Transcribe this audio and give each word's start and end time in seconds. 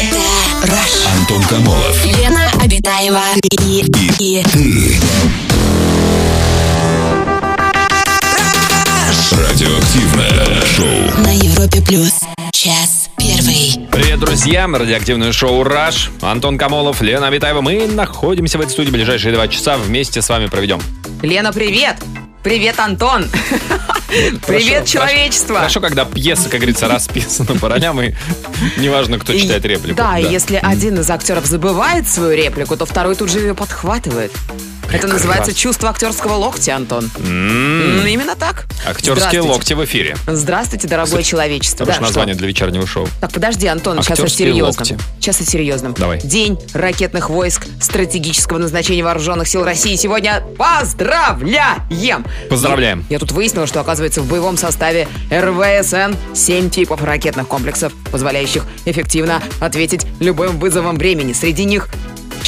Антон 0.00 1.42
Камолов. 1.44 2.04
Лена 2.04 2.48
Обитаева 2.62 3.20
и, 3.42 3.80
и, 4.20 4.42
Ты. 4.44 4.96
Радиоактивное 9.32 10.64
шоу. 10.76 11.22
на 11.24 11.34
Европе 11.34 11.82
плюс. 11.82 12.12
Час 12.52 13.10
первый. 13.16 13.88
Привет, 13.90 14.20
друзья! 14.20 14.68
Радиоактивное 14.68 15.32
шоу 15.32 15.64
«Раш». 15.64 16.10
Антон 16.20 16.58
Камолов, 16.58 17.00
Лена 17.00 17.26
Абитаева. 17.26 17.60
Мы 17.60 17.88
находимся 17.88 18.58
в 18.58 18.60
этой 18.60 18.70
студии 18.70 18.90
ближайшие 18.90 19.34
два 19.34 19.48
часа. 19.48 19.76
Вместе 19.78 20.22
с 20.22 20.28
вами 20.28 20.46
проведем. 20.46 20.80
Лена, 21.22 21.52
привет! 21.52 21.96
Привет, 22.42 22.78
Антон! 22.78 23.28
Привет, 24.08 24.74
Хорошо, 24.74 24.86
человечество! 24.86 25.56
Хорошо, 25.56 25.80
когда 25.80 26.04
пьеса, 26.04 26.48
как 26.48 26.60
говорится, 26.60 26.88
расписана 26.88 27.58
по 27.58 27.68
ролям, 27.68 28.00
и 28.00 28.14
неважно, 28.76 29.18
кто 29.18 29.34
читает 29.34 29.64
реплику. 29.64 29.96
Да, 29.96 30.16
если 30.16 30.56
один 30.56 31.00
из 31.00 31.10
актеров 31.10 31.46
забывает 31.46 32.08
свою 32.08 32.36
реплику, 32.36 32.76
то 32.76 32.86
второй 32.86 33.16
тут 33.16 33.30
же 33.30 33.40
ее 33.40 33.54
подхватывает. 33.54 34.32
Это 34.90 35.06
называется 35.06 35.52
чувство 35.54 35.90
актерского 35.90 36.34
локтя, 36.34 36.76
Антон. 36.76 37.10
М, 37.18 38.00
М, 38.00 38.06
Именно 38.06 38.36
так. 38.36 38.64
Актерские 38.86 39.42
локти 39.42 39.74
в 39.74 39.84
эфире. 39.84 40.16
Здравствуйте, 40.26 40.88
дорогое 40.88 41.22
человечество. 41.22 41.84
Хорошее 41.84 42.00
Да, 42.00 42.06
название 42.06 42.34
что? 42.34 42.38
для 42.40 42.48
вечернего 42.48 42.86
шоу. 42.86 43.06
Так, 43.20 43.30
подожди, 43.32 43.66
Антон, 43.66 44.02
сейчас 44.02 44.18
о 44.20 44.28
серьезном. 44.28 44.66
локти. 44.66 44.98
Сейчас 45.20 45.40
о 45.40 45.44
серьезном. 45.44 45.92
Давай. 45.92 46.20
День 46.22 46.58
ракетных 46.72 47.28
войск 47.28 47.66
стратегического 47.82 48.58
назначения 48.58 49.04
вооруженных 49.04 49.46
сил 49.46 49.62
России 49.64 49.94
сегодня 49.96 50.42
поздравляем! 50.56 52.24
Поздравляем. 52.48 53.00
Я, 53.10 53.14
я 53.14 53.18
тут 53.18 53.32
выяснила, 53.32 53.66
что, 53.66 53.80
оказывается, 53.80 54.22
в 54.22 54.26
боевом 54.26 54.56
составе 54.56 55.06
РВСН 55.30 56.14
7 56.34 56.70
типов 56.70 57.02
ракетных 57.04 57.46
комплексов, 57.46 57.92
позволяющих 58.10 58.64
эффективно 58.86 59.42
ответить 59.60 60.06
любым 60.20 60.58
вызовам 60.58 60.96
времени. 60.96 61.32
Среди 61.34 61.64
них... 61.64 61.88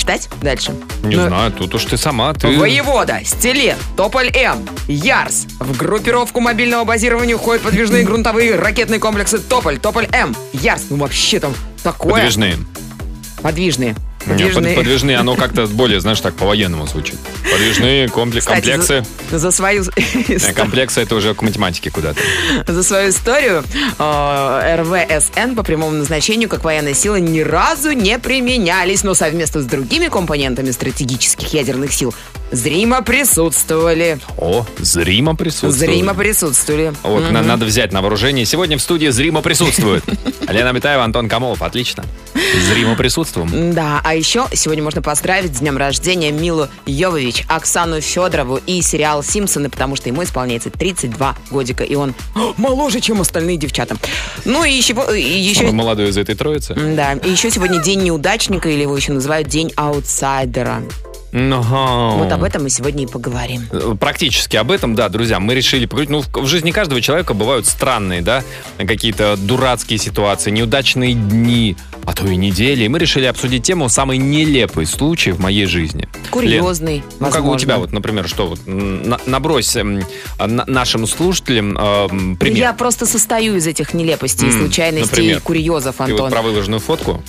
Читать 0.00 0.30
дальше? 0.40 0.74
Не 1.02 1.16
Ну, 1.16 1.28
знаю, 1.28 1.52
тут 1.52 1.74
уж 1.74 1.84
ты 1.84 1.98
сама. 1.98 2.32
Ты... 2.32 2.58
Воевода, 2.58 3.20
Стилет, 3.22 3.76
Тополь-М, 3.98 4.66
Ярс. 4.88 5.46
В 5.58 5.76
группировку 5.76 6.40
мобильного 6.40 6.84
базирования 6.84 7.36
входят 7.36 7.60
подвижные 7.60 8.02
грунтовые 8.04 8.54
ракетные 8.54 8.98
комплексы 8.98 9.38
Тополь, 9.38 9.78
Тополь-М, 9.78 10.34
Ярс. 10.54 10.84
Ну 10.88 10.96
вообще 10.96 11.38
там 11.38 11.52
такое. 11.82 12.14
Подвижные. 12.14 12.56
Подвижные. 13.42 13.94
Не, 14.26 14.44
под- 14.44 14.54
Подвижные. 14.54 14.76
подвижные, 14.76 15.16
оно 15.16 15.34
как-то 15.34 15.66
более, 15.66 16.00
знаешь, 16.00 16.20
так 16.20 16.34
по-военному 16.34 16.86
звучит. 16.86 17.18
Подвижные 17.50 18.08
комплекс, 18.08 18.44
Кстати, 18.46 18.66
комплексы. 18.68 19.04
За, 19.30 19.38
за 19.38 19.50
свою 19.50 19.84
Э, 20.28 20.52
Комплексы 20.52 21.00
это 21.00 21.14
уже 21.14 21.34
к 21.34 21.42
математике 21.42 21.90
куда-то. 21.90 22.20
за 22.66 22.82
свою 22.82 23.10
историю 23.10 23.64
э, 23.98 24.76
РВСН 24.76 25.54
по 25.54 25.62
прямому 25.62 25.92
назначению 25.92 26.48
как 26.48 26.64
военные 26.64 26.94
силы 26.94 27.20
ни 27.20 27.40
разу 27.40 27.92
не 27.92 28.18
применялись, 28.18 29.04
но 29.04 29.14
совместно 29.14 29.62
с 29.62 29.64
другими 29.64 30.08
компонентами 30.08 30.70
стратегических 30.70 31.52
ядерных 31.54 31.92
сил 31.92 32.14
зримо 32.52 33.00
присутствовали. 33.02 34.18
О, 34.36 34.66
зримо 34.78 35.34
присутствует. 35.36 35.74
Зримо 35.76 36.14
присутствовали. 36.14 36.92
Вот, 37.02 37.30
на- 37.30 37.42
надо 37.42 37.64
взять 37.64 37.92
на 37.92 38.02
вооружение. 38.02 38.44
Сегодня 38.44 38.76
в 38.76 38.82
студии 38.82 39.08
зримо 39.08 39.40
присутствует. 39.40 40.04
Лена 40.48 40.70
Абитаева, 40.70 41.04
Антон 41.04 41.28
Камолов. 41.28 41.62
Отлично. 41.62 42.04
Зримо 42.68 42.96
присутствуем. 42.96 43.72
Да, 43.72 44.00
а 44.10 44.14
еще 44.14 44.48
сегодня 44.52 44.82
можно 44.82 45.02
поздравить 45.02 45.56
с 45.56 45.60
днем 45.60 45.76
рождения 45.76 46.32
Милу 46.32 46.66
Йовович, 46.84 47.44
Оксану 47.46 48.00
Федорову 48.00 48.58
и 48.66 48.82
сериал 48.82 49.22
«Симпсоны», 49.22 49.70
потому 49.70 49.94
что 49.94 50.08
ему 50.08 50.24
исполняется 50.24 50.68
32 50.68 51.36
годика, 51.52 51.84
и 51.84 51.94
он 51.94 52.16
моложе, 52.56 53.00
чем 53.00 53.20
остальные 53.20 53.56
девчата. 53.56 53.94
Ну 54.44 54.64
и 54.64 54.72
еще... 54.72 54.94
и 55.16 55.20
еще 55.20 55.60
Самый 55.60 55.74
молодой 55.74 56.08
из 56.08 56.18
этой 56.18 56.34
троицы. 56.34 56.74
да, 56.74 57.12
и 57.12 57.30
еще 57.30 57.52
сегодня 57.52 57.80
день 57.80 58.02
неудачника, 58.02 58.68
или 58.68 58.82
его 58.82 58.96
еще 58.96 59.12
называют 59.12 59.46
день 59.46 59.72
аутсайдера. 59.76 60.82
Ну, 61.32 61.62
Вот 62.18 62.32
об 62.32 62.42
этом 62.42 62.64
мы 62.64 62.70
сегодня 62.70 63.04
и 63.04 63.06
поговорим. 63.06 63.62
Э, 63.70 63.94
Практически 63.98 64.56
об 64.56 64.70
этом, 64.72 64.96
да, 64.96 65.08
друзья, 65.08 65.38
мы 65.38 65.54
решили 65.54 65.86
поговорить. 65.86 66.10
Ну, 66.10 66.22
в 66.22 66.40
в 66.42 66.46
жизни 66.46 66.72
каждого 66.72 67.00
человека 67.00 67.34
бывают 67.34 67.66
странные, 67.66 68.20
да, 68.20 68.42
какие-то 68.78 69.36
дурацкие 69.36 69.98
ситуации, 69.98 70.50
неудачные 70.50 71.14
дни, 71.14 71.76
а 72.06 72.12
то 72.12 72.26
и 72.26 72.36
недели. 72.36 72.84
И 72.84 72.88
мы 72.88 72.98
решили 72.98 73.24
обсудить 73.26 73.62
тему 73.62 73.88
«Самый 73.88 74.18
нелепый 74.18 74.86
случай 74.86 75.32
в 75.32 75.40
моей 75.40 75.66
жизни». 75.66 76.08
Курьезный, 76.30 76.94
Лен, 76.96 77.02
ну, 77.20 77.26
как 77.26 77.34
у 77.36 77.38
возможно. 77.38 77.58
тебя, 77.60 77.78
вот, 77.78 77.92
например, 77.92 78.28
что 78.28 78.46
вот, 78.48 78.60
на- 78.66 79.20
набрось 79.26 79.74
м, 79.76 80.00
на- 80.38 80.64
нашим 80.66 81.06
слушателям 81.06 81.76
э, 81.78 82.08
пример. 82.38 82.56
Я 82.58 82.72
просто 82.72 83.06
состою 83.06 83.56
из 83.56 83.66
этих 83.66 83.94
нелепостей, 83.94 84.48
М, 84.48 84.64
например. 84.64 85.02
например? 85.02 85.36
и 85.38 85.40
курьезов, 85.40 85.96
Ты 85.96 86.02
Антон. 86.04 86.20
вот 86.20 86.30
про 86.32 86.42
выложенную 86.42 86.80
фотку? 86.80 87.22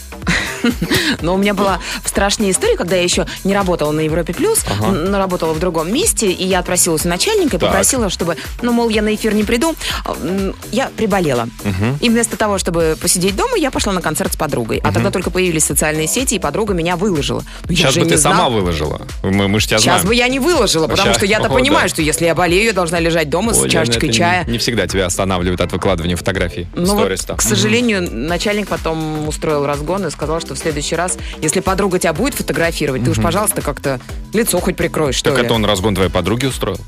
Но 1.22 1.36
у 1.36 1.38
меня 1.38 1.54
была 1.54 1.80
страшная 2.06 2.52
история, 2.52 2.78
когда 2.78 2.96
я 2.96 3.04
еще 3.04 3.26
не 3.44 3.54
работала 3.54 3.92
на 3.92 4.02
Европе 4.02 4.34
Плюс, 4.34 4.64
но 4.80 5.18
работала 5.18 5.54
в 5.54 5.60
другом 5.60 5.94
месте, 5.94 6.30
и 6.32 6.46
я 6.46 6.60
отпросилась 6.60 7.06
у 7.06 7.10
начальника 7.10 7.58
и 7.58 7.60
попросила, 7.60 8.10
чтобы, 8.10 8.38
ну, 8.62 8.72
мол, 8.72 8.90
я 8.90 9.02
на 9.02 9.14
эфир 9.14 9.34
не 9.34 9.44
приду. 9.44 9.76
А, 10.06 10.16
Я 10.72 10.90
приболела. 10.96 11.48
И 12.00 12.10
вместо 12.10 12.38
того, 12.38 12.58
чтобы 12.58 12.98
посидеть 13.00 13.36
дома, 13.36 13.58
я 13.58 13.72
пошла 13.72 13.94
на 13.94 14.02
концерт 14.02 14.34
с 14.34 14.38
подругой. 14.38 14.80
А 14.84 14.92
тогда 14.92 15.12
только 15.12 15.30
появились 15.30 15.66
социальные 15.66 16.08
сети, 16.08 16.36
и 16.36 16.40
подруга 16.40 16.74
меня 16.74 16.96
выложила. 16.96 17.44
Ну, 17.68 17.76
Сейчас 17.76 17.94
же 17.94 18.02
бы 18.02 18.08
ты 18.08 18.18
сама 18.18 18.50
выложила. 18.50 19.02
Мы, 19.24 19.60
же 19.60 19.68
тебя 19.68 19.80
Сейчас 19.80 20.04
бы 20.04 20.16
я 20.16 20.28
не 20.28 20.40
выложила, 20.40 20.88
потому 20.88 21.14
что 21.14 21.26
я-то 21.26 21.50
понимаю, 21.50 21.90
что 21.90 22.02
если 22.02 22.26
я 22.26 22.36
болею, 22.36 22.66
я 22.66 22.74
должна 22.74 23.00
лежать 23.00 23.30
дома 23.30 23.54
с 23.54 23.58
Лена, 23.58 23.70
чашечкой 23.70 24.12
чая. 24.12 24.46
Не, 24.46 24.58
всегда 24.58 24.88
тебя 24.88 25.06
останавливают 25.06 25.62
от 25.62 25.72
выкладывания 25.72 26.16
фотографий 26.16 26.68
Ну 26.76 27.02
к 27.36 27.42
сожалению, 27.42 28.08
начальник 28.12 28.68
потом 28.68 29.28
устроил 29.28 29.66
разгон 29.66 30.06
и 30.08 30.12
сказал, 30.12 30.40
что 30.40 30.51
в 30.56 30.58
следующий 30.60 30.96
раз, 30.96 31.18
если 31.42 31.60
подруга 31.60 32.00
тебя 32.00 32.14
будет 32.14 32.34
фотографировать, 32.34 33.04
ты 33.04 33.12
уж, 33.12 33.18
пожалуйста, 33.22 33.62
как-то 33.62 34.00
лицо 34.34 34.60
хоть 34.60 34.76
прикроешь, 34.76 35.16
что 35.16 35.30
Так 35.32 35.40
ли. 35.40 35.46
это 35.46 35.54
он 35.54 35.66
разгон 35.66 35.96
твоей 35.96 36.10
подруги 36.10 36.46
устроил, 36.46 36.80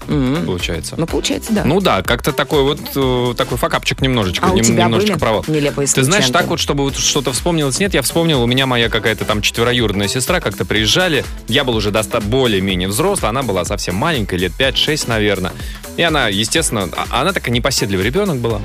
получается. 0.46 0.96
Ну, 0.98 1.08
получается, 1.08 1.54
да. 1.54 1.64
Ну 1.66 1.82
да, 1.82 2.02
как-то 2.04 2.32
такой 2.32 2.64
вот 2.64 2.80
э, 2.96 3.34
такой 3.38 3.58
факапчик 3.58 4.02
немножечко, 4.02 4.48
А 4.48 4.52
у 4.52 4.56
нем- 4.56 4.66
тебя 4.66 4.84
немножечко 4.86 5.14
были 5.14 5.20
провал. 5.20 5.46
нелепые 5.48 5.88
Ты 5.88 6.04
знаешь, 6.04 6.30
так 6.30 6.48
вот, 6.48 6.60
чтобы 6.60 6.84
вот 6.84 6.98
что-то 6.98 7.32
вспомнилось, 7.34 7.80
нет, 7.80 7.94
я 7.94 8.02
вспомнил, 8.02 8.42
у 8.42 8.46
меня 8.48 8.66
моя 8.66 8.90
какая-то 8.90 9.26
там 9.26 9.42
четвероюродная 9.42 10.08
сестра 10.08 10.40
как-то 10.40 10.66
приезжали, 10.66 11.26
я 11.48 11.64
был 11.64 11.76
уже 11.76 11.92
доста- 11.92 12.22
более-менее 12.22 12.88
взрослый, 12.88 13.30
она 13.30 13.44
была 13.44 13.66
совсем 13.66 13.96
маленькая, 13.96 14.38
лет 14.38 14.52
5-6, 14.58 15.08
наверное. 15.08 15.54
И 15.98 16.02
она, 16.02 16.28
естественно, 16.28 16.90
а- 16.96 17.22
она 17.22 17.34
такая 17.34 17.52
непоседливый 17.52 18.06
ребенок 18.06 18.38
была. 18.38 18.62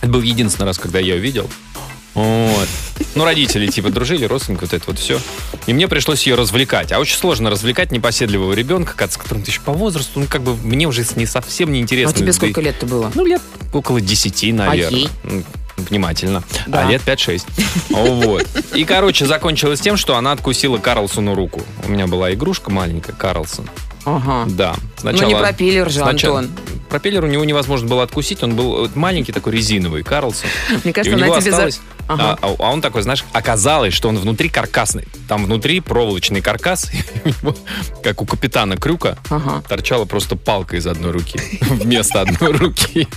Это 0.00 0.10
был 0.10 0.20
единственный 0.22 0.66
раз, 0.66 0.78
когда 0.78 0.98
я 0.98 1.14
ее 1.14 1.20
видел. 1.20 1.48
Вот. 2.14 2.68
Ну, 3.14 3.24
родители, 3.24 3.66
типа, 3.66 3.90
дружили, 3.90 4.24
родственники, 4.26 4.62
вот 4.62 4.72
это 4.72 4.84
вот 4.86 4.98
все. 4.98 5.18
И 5.66 5.72
мне 5.72 5.88
пришлось 5.88 6.26
ее 6.26 6.34
развлекать. 6.34 6.92
А 6.92 6.98
очень 6.98 7.16
сложно 7.16 7.50
развлекать 7.50 7.90
непоседливого 7.90 8.52
ребенка, 8.52 8.94
с 9.10 9.16
которым 9.16 9.42
ты 9.42 9.50
еще 9.50 9.60
по 9.60 9.72
возрасту, 9.72 10.20
ну, 10.20 10.26
как 10.28 10.42
бы, 10.42 10.54
мне 10.56 10.86
уже 10.86 11.04
не 11.16 11.26
совсем 11.26 11.72
неинтересно. 11.72 12.14
а 12.14 12.18
тебе 12.18 12.32
сколько 12.32 12.60
и- 12.60 12.64
лет-то 12.64 12.86
было? 12.86 13.10
ну, 13.14 13.24
лет 13.24 13.42
около 13.72 14.00
10, 14.00 14.52
наверное. 14.52 14.98
ей? 15.00 15.08
М, 15.24 15.44
Внимательно. 15.78 16.44
Да. 16.66 16.86
А 16.86 16.90
лет 16.90 17.00
5-6. 17.02 17.44
Вот. 17.88 18.46
И, 18.74 18.84
короче, 18.84 19.24
закончилось 19.24 19.80
тем, 19.80 19.96
что 19.96 20.16
она 20.16 20.32
откусила 20.32 20.76
Карлсону 20.76 21.34
руку. 21.34 21.62
У 21.86 21.90
меня 21.90 22.06
была 22.06 22.32
игрушка 22.34 22.70
маленькая, 22.70 23.14
Карлсон. 23.14 23.68
Ага. 24.04 24.44
Да. 24.52 24.76
Ну, 25.02 25.10
не 25.26 25.34
пропеллер 25.34 25.90
же, 25.90 26.02
Антон. 26.02 26.50
Пропеллер 26.92 27.24
у 27.24 27.26
него 27.26 27.42
невозможно 27.42 27.88
было 27.88 28.02
откусить, 28.02 28.42
он 28.42 28.54
был 28.54 28.84
э, 28.84 28.88
маленький 28.94 29.32
такой 29.32 29.54
резиновый, 29.54 30.02
Карлсон. 30.02 30.50
Мне 30.84 30.92
кажется, 30.92 31.16
она 31.16 31.40
тебе 31.40 31.50
за-. 31.50 31.70
Ага. 32.06 32.38
А, 32.42 32.54
а 32.58 32.70
он 32.70 32.82
такой, 32.82 33.00
знаешь, 33.00 33.24
оказалось, 33.32 33.94
что 33.94 34.08
он 34.10 34.18
внутри 34.18 34.50
каркасный. 34.50 35.04
Там 35.26 35.46
внутри 35.46 35.80
проволочный 35.80 36.42
каркас, 36.42 36.90
как 38.02 38.20
у 38.20 38.26
капитана 38.26 38.76
Крюка, 38.76 39.16
Ага. 39.30 39.62
торчала 39.66 40.04
просто 40.04 40.36
палка 40.36 40.76
из 40.76 40.86
одной 40.86 41.12
руки 41.12 41.40
вместо 41.62 42.20
одной 42.20 42.52
руки. 42.52 43.08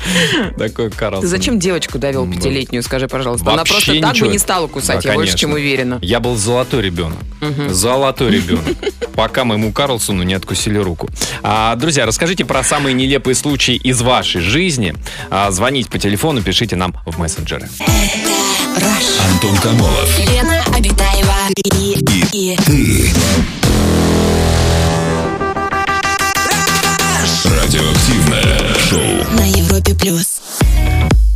Такой 0.57 0.89
Карлсон. 0.91 1.23
Ты 1.23 1.27
зачем 1.27 1.59
девочку 1.59 1.99
довел 1.99 2.31
пятилетнюю, 2.31 2.81
скажи, 2.83 3.09
пожалуйста? 3.09 3.51
Она 3.51 3.65
просто 3.65 3.99
так 3.99 4.15
бы 4.15 4.27
не 4.29 4.39
стала 4.39 4.67
кусать, 4.67 5.03
я 5.03 5.13
больше 5.15 5.35
чем 5.35 5.51
уверена. 5.51 5.99
Я 6.01 6.21
был 6.21 6.37
золотой 6.37 6.81
ребенок. 6.81 7.19
Золотой 7.69 8.31
ребенок. 8.31 8.77
Пока 9.15 9.45
моему 9.45 9.71
Карлсону 9.71 10.23
не 10.23 10.33
откусили 10.33 10.77
руку. 10.77 11.09
А, 11.41 11.75
друзья, 11.75 12.05
расскажите 12.05 12.45
про 12.45 12.63
самые 12.63 12.93
нелепые 12.93 13.33
случаи 13.35 13.64
из 13.73 14.01
вашей 14.01 14.41
жизни. 14.41 14.95
А, 15.29 15.51
звоните 15.51 15.89
по 15.89 15.97
телефону, 15.97 16.41
пишите 16.41 16.75
нам 16.75 16.95
в 17.05 17.17
мессенджеры. 17.19 17.67
Антон 19.31 19.57
Камолов. 19.57 20.19
Лена 20.19 20.63
Обитаева 20.75 21.35
и, 21.73 21.99
и 22.33 22.57
Ты. 22.57 23.09
Радиоактивное 27.45 28.59
шоу. 28.89 29.37
на 29.37 29.45
Европе 29.49 29.93
плюс. 29.95 30.41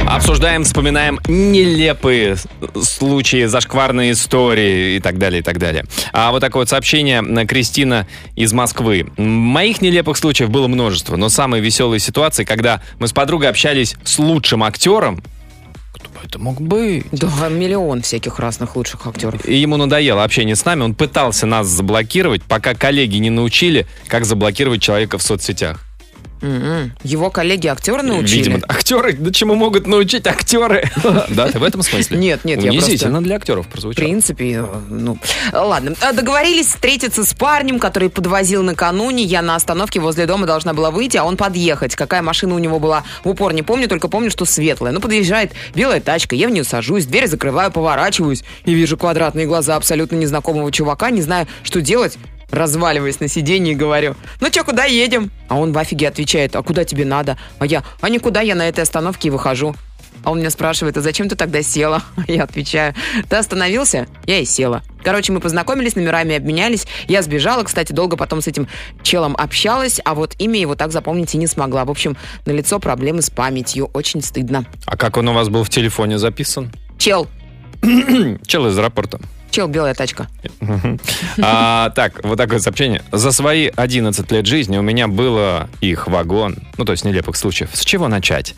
Обсуждаем, 0.07 0.63
вспоминаем 0.63 1.19
нелепые 1.27 2.35
случаи, 2.81 3.45
зашкварные 3.45 4.13
истории 4.13 4.95
и 4.95 4.99
так 4.99 5.17
далее, 5.17 5.41
и 5.41 5.43
так 5.43 5.59
далее. 5.59 5.85
А 6.13 6.31
вот 6.31 6.39
такое 6.39 6.63
вот 6.63 6.69
сообщение 6.69 7.23
э, 7.23 7.45
Кристина 7.45 8.07
из 8.35 8.51
Москвы. 8.53 9.07
Моих 9.17 9.81
нелепых 9.81 10.17
случаев 10.17 10.49
было 10.49 10.67
множество, 10.67 11.15
но 11.15 11.29
самые 11.29 11.61
веселые 11.61 11.99
ситуации, 11.99 12.43
когда 12.43 12.81
мы 12.97 13.07
с 13.07 13.13
подругой 13.13 13.49
общались 13.49 13.95
с 14.03 14.19
лучшим 14.19 14.63
актером, 14.63 15.21
кто 15.93 16.09
Это 16.23 16.39
мог 16.39 16.61
быть. 16.61 17.05
Да, 17.11 17.49
миллион 17.49 18.01
всяких 18.01 18.39
разных 18.39 18.75
лучших 18.75 19.05
актеров. 19.07 19.45
И 19.45 19.55
ему 19.55 19.77
надоело 19.77 20.23
общение 20.23 20.55
с 20.55 20.65
нами. 20.65 20.83
Он 20.83 20.95
пытался 20.95 21.45
нас 21.45 21.67
заблокировать, 21.67 22.43
пока 22.43 22.73
коллеги 22.73 23.17
не 23.17 23.29
научили, 23.29 23.87
как 24.07 24.25
заблокировать 24.25 24.81
человека 24.81 25.17
в 25.17 25.23
соцсетях. 25.23 25.88
М-м. 26.41 26.93
Его 27.03 27.29
коллеги 27.29 27.67
актеры 27.67 28.01
научили? 28.03 28.43
Видимо, 28.43 28.59
актеры, 28.67 29.13
да 29.13 29.31
чему 29.31 29.55
могут 29.55 29.87
научить 29.87 30.27
актеры? 30.27 30.89
Да, 31.29 31.47
ты 31.49 31.59
в 31.59 31.63
этом 31.63 31.81
смысле? 31.81 32.17
Нет, 32.17 32.45
нет, 32.45 32.61
я 32.63 32.71
просто... 32.71 33.09
для 33.21 33.35
актеров 33.35 33.65
В 33.67 33.69
прозвучало. 33.69 34.03
принципе, 34.05 34.51
э, 34.53 34.65
ну, 34.89 35.17
ладно. 35.53 35.95
А, 36.01 36.13
Договорились 36.13 36.67
встретиться 36.67 37.23
с 37.23 37.33
парнем, 37.33 37.79
который 37.79 38.09
подвозил 38.09 38.63
накануне. 38.63 39.23
Я 39.23 39.41
на 39.41 39.55
остановке 39.55 39.99
возле 39.99 40.25
дома 40.25 40.45
должна 40.45 40.73
была 40.73 40.91
выйти, 40.91 41.17
а 41.17 41.23
он 41.23 41.37
подъехать. 41.37 41.95
Какая 41.95 42.21
машина 42.21 42.55
у 42.55 42.59
него 42.59 42.79
была, 42.79 43.03
в 43.23 43.29
упор 43.29 43.53
не 43.53 43.63
помню, 43.63 43.87
только 43.87 44.07
помню, 44.07 44.31
что 44.31 44.45
светлая. 44.45 44.91
Ну, 44.91 44.99
подъезжает 44.99 45.51
белая 45.75 46.01
тачка, 46.01 46.35
я 46.35 46.47
в 46.47 46.51
нее 46.51 46.63
сажусь, 46.63 47.05
дверь 47.05 47.27
закрываю, 47.27 47.71
поворачиваюсь 47.71 48.43
и 48.65 48.73
вижу 48.73 48.97
квадратные 48.97 49.45
глаза 49.45 49.75
абсолютно 49.75 50.15
незнакомого 50.15 50.71
чувака, 50.71 51.09
не 51.11 51.21
знаю, 51.21 51.47
что 51.63 51.81
делать. 51.81 52.17
Разваливаясь 52.51 53.19
на 53.19 53.27
сиденье, 53.27 53.75
говорю, 53.75 54.15
ну 54.39 54.47
что, 54.47 54.63
куда 54.63 54.85
едем? 54.85 55.31
А 55.47 55.57
он 55.57 55.71
в 55.71 55.77
афиге 55.77 56.07
отвечает, 56.07 56.55
а 56.55 56.63
куда 56.63 56.83
тебе 56.83 57.05
надо? 57.05 57.37
А 57.59 57.65
я, 57.65 57.83
а 58.01 58.09
никуда, 58.09 58.41
я 58.41 58.55
на 58.55 58.67
этой 58.67 58.81
остановке 58.81 59.27
и 59.27 59.31
выхожу. 59.31 59.75
А 60.23 60.31
он 60.31 60.39
меня 60.39 60.49
спрашивает, 60.49 60.97
а 60.97 61.01
зачем 61.01 61.29
ты 61.29 61.35
тогда 61.35 61.61
села? 61.61 62.03
Я 62.27 62.43
отвечаю, 62.43 62.93
ты 63.29 63.37
остановился? 63.37 64.07
Я 64.25 64.39
и 64.39 64.45
села. 64.45 64.83
Короче, 65.03 65.31
мы 65.31 65.39
познакомились, 65.39 65.95
номерами 65.95 66.35
обменялись. 66.35 66.87
Я 67.07 67.21
сбежала, 67.21 67.63
кстати, 67.63 67.93
долго 67.93 68.17
потом 68.17 68.41
с 68.41 68.47
этим 68.47 68.67
челом 69.01 69.35
общалась, 69.37 70.01
а 70.03 70.13
вот 70.13 70.35
имя 70.37 70.59
его 70.59 70.75
так 70.75 70.91
запомнить 70.91 71.33
и 71.35 71.37
не 71.37 71.47
смогла. 71.47 71.85
В 71.85 71.91
общем, 71.91 72.17
на 72.45 72.51
лицо 72.51 72.79
проблемы 72.79 73.21
с 73.21 73.29
памятью. 73.29 73.89
Очень 73.93 74.21
стыдно. 74.21 74.65
А 74.85 74.97
как 74.97 75.15
он 75.17 75.29
у 75.29 75.33
вас 75.33 75.47
был 75.47 75.63
в 75.63 75.69
телефоне 75.69 76.17
записан? 76.17 76.71
Чел. 76.97 77.27
Чел 78.45 78.67
из 78.67 78.77
аэропорта. 78.77 79.21
Чел, 79.51 79.67
белая 79.67 79.93
тачка. 79.95 80.27
А, 81.41 81.89
так, 81.91 82.23
вот 82.23 82.37
такое 82.37 82.59
сообщение. 82.59 83.01
За 83.11 83.31
свои 83.31 83.69
11 83.75 84.31
лет 84.31 84.45
жизни 84.45 84.77
у 84.77 84.81
меня 84.81 85.07
было 85.07 85.69
их 85.81 86.07
вагон. 86.07 86.57
Ну, 86.77 86.85
то 86.85 86.91
есть 86.91 87.03
нелепых 87.05 87.35
случаев. 87.35 87.69
С 87.73 87.83
чего 87.83 88.07
начать? 88.07 88.55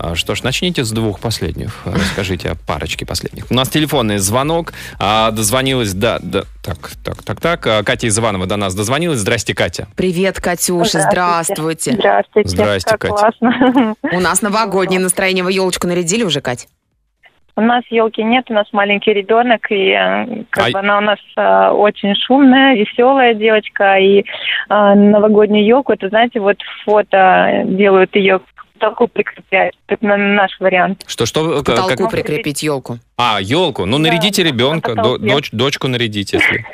А, 0.00 0.14
Что 0.14 0.34
ж, 0.34 0.42
начните 0.42 0.84
с 0.84 0.90
двух 0.92 1.18
последних. 1.20 1.80
Расскажите 1.84 2.50
о 2.50 2.54
парочке 2.54 3.04
последних. 3.04 3.46
У 3.50 3.54
нас 3.54 3.68
телефонный 3.68 4.18
звонок. 4.18 4.72
А, 4.98 5.30
дозвонилась, 5.32 5.92
да, 5.92 6.18
да, 6.22 6.44
так, 6.62 6.90
так, 7.04 7.22
так, 7.22 7.40
так. 7.40 7.66
А, 7.66 7.82
Катя 7.82 8.06
из 8.06 8.18
Иванова 8.18 8.46
до 8.46 8.56
нас 8.56 8.74
дозвонилась. 8.74 9.18
Здрасте, 9.18 9.54
Катя. 9.54 9.88
Привет, 9.96 10.40
Катюша, 10.40 11.00
здравствуйте. 11.08 11.92
Здравствуйте. 11.92 12.48
Здрасте, 12.48 12.90
как 12.90 13.00
Катя. 13.00 13.14
классно. 13.14 13.94
У 14.12 14.20
нас 14.20 14.40
новогоднее 14.42 15.00
настроение. 15.00 15.42
Вы 15.44 15.52
елочку 15.52 15.86
нарядили 15.88 16.22
уже, 16.22 16.40
Кать? 16.40 16.68
У 17.58 17.60
нас 17.60 17.82
елки 17.90 18.22
нет, 18.22 18.44
у 18.50 18.52
нас 18.54 18.66
маленький 18.70 19.12
ребенок, 19.12 19.66
и 19.72 19.88
э, 19.90 20.44
как 20.50 20.66
Ай. 20.66 20.72
бы 20.72 20.78
она 20.78 20.98
у 20.98 21.00
нас 21.00 21.18
э, 21.36 21.68
очень 21.70 22.14
шумная, 22.14 22.76
веселая 22.76 23.34
девочка, 23.34 23.96
и 23.98 24.20
э, 24.20 24.24
новогоднюю 24.94 25.66
елку, 25.66 25.92
это, 25.92 26.08
знаете, 26.08 26.38
вот 26.38 26.58
фото 26.84 27.64
делают 27.66 28.14
ее 28.14 28.38
к 28.38 28.42
потолку 28.74 29.08
прикрепляют. 29.08 29.74
Это 29.88 30.06
на- 30.06 30.16
наш 30.16 30.52
вариант. 30.60 31.02
Что, 31.08 31.26
что? 31.26 31.62
К 31.62 31.66
потолку 31.66 32.04
как- 32.04 32.10
прикрепить 32.12 32.62
елку. 32.62 32.98
А, 33.16 33.38
елку. 33.42 33.86
Ну, 33.86 33.98
нарядите 33.98 34.44
Да, 34.44 34.48
ребенка, 34.50 34.94
до- 34.94 35.18
дочку 35.50 35.88
нарядите, 35.88 36.36
если 36.36 36.64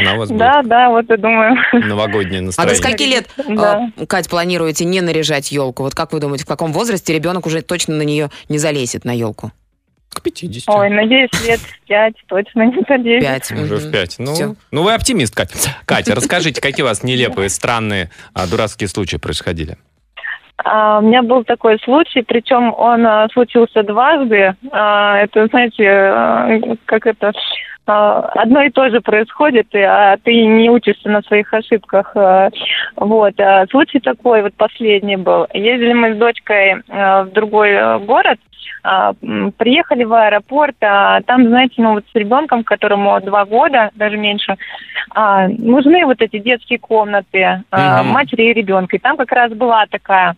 она 0.00 0.14
у 0.14 0.18
вас 0.18 0.28
будет. 0.28 0.38
Да, 0.38 0.62
да, 0.62 0.90
вот 0.90 1.06
я 1.10 1.16
думаю. 1.16 1.56
Новогоднее 1.72 2.38
А 2.38 2.40
до 2.42 2.46
настроение. 2.46 2.76
скольки 2.76 3.02
лет, 3.02 3.26
Да. 3.48 3.88
э, 3.96 4.06
Кать, 4.06 4.30
планируете 4.30 4.84
не 4.84 5.00
наряжать 5.00 5.50
елку? 5.50 5.82
Вот 5.82 5.96
как 5.96 6.12
вы 6.12 6.20
думаете, 6.20 6.44
в 6.44 6.48
каком 6.48 6.72
возрасте 6.72 7.12
ребенок 7.12 7.46
уже 7.46 7.62
точно 7.62 7.96
на 7.96 8.02
нее 8.02 8.28
не 8.48 8.58
залезет, 8.58 9.04
на 9.04 9.10
елку? 9.10 9.50
К 10.14 10.22
50. 10.22 10.74
Ой, 10.74 10.90
надеюсь, 10.90 11.30
лет 11.46 11.60
в 11.60 11.86
пять 11.86 12.14
точно 12.28 12.62
не 12.66 12.82
надеюсь. 12.88 13.24
Пять. 13.24 13.50
Уже 13.52 13.76
Мгм. 13.76 13.88
в 13.88 13.92
пять. 13.92 14.16
Ну, 14.18 14.32
Всё. 14.34 14.54
ну, 14.70 14.82
вы 14.82 14.94
оптимист, 14.94 15.34
Катя. 15.34 15.54
Катя, 15.86 16.14
расскажите, 16.16 16.60
какие 16.60 16.82
у 16.84 16.88
вас 16.88 17.02
нелепые, 17.02 17.48
странные, 17.48 18.10
а, 18.34 18.46
дурацкие 18.46 18.88
случаи 18.88 19.16
происходили? 19.16 19.76
А, 20.64 21.00
У 21.00 21.02
меня 21.02 21.22
был 21.22 21.42
такой 21.44 21.78
случай, 21.80 22.22
причем 22.22 22.72
он 22.72 23.04
а, 23.06 23.28
случился 23.32 23.82
дважды. 23.82 24.54
Это, 24.72 25.46
знаете, 25.50 26.78
как 26.86 27.06
это 27.06 27.32
одно 27.86 28.62
и 28.62 28.70
то 28.70 28.88
же 28.88 29.02
происходит, 29.02 29.66
а 29.74 30.16
ты 30.22 30.32
не 30.46 30.70
учишься 30.70 31.10
на 31.10 31.20
своих 31.20 31.52
ошибках. 31.52 32.16
Вот. 32.96 33.34
Случай 33.70 34.00
такой, 34.00 34.40
вот 34.42 34.54
последний 34.54 35.16
был. 35.16 35.46
Ездили 35.52 35.92
мы 35.92 36.14
с 36.14 36.16
дочкой 36.16 36.76
в 36.88 37.28
другой 37.34 37.98
город, 38.06 38.38
приехали 39.56 40.04
в 40.04 40.12
аэропорт, 40.12 40.76
а 40.80 41.22
там, 41.22 41.46
знаете, 41.46 41.74
ну 41.78 41.94
вот 41.94 42.04
с 42.10 42.14
ребенком, 42.14 42.64
которому 42.64 43.20
два 43.20 43.44
года, 43.44 43.90
даже 43.94 44.16
меньше, 44.16 44.56
а, 45.10 45.48
нужны 45.48 46.04
вот 46.04 46.20
эти 46.20 46.38
детские 46.38 46.78
комнаты 46.78 47.62
а, 47.70 48.02
Мгм. 48.02 48.12
матери 48.12 48.50
и 48.50 48.52
ребенка. 48.52 48.96
И 48.96 49.00
там 49.00 49.16
как 49.16 49.32
раз 49.32 49.52
была 49.52 49.86
такая 49.86 50.36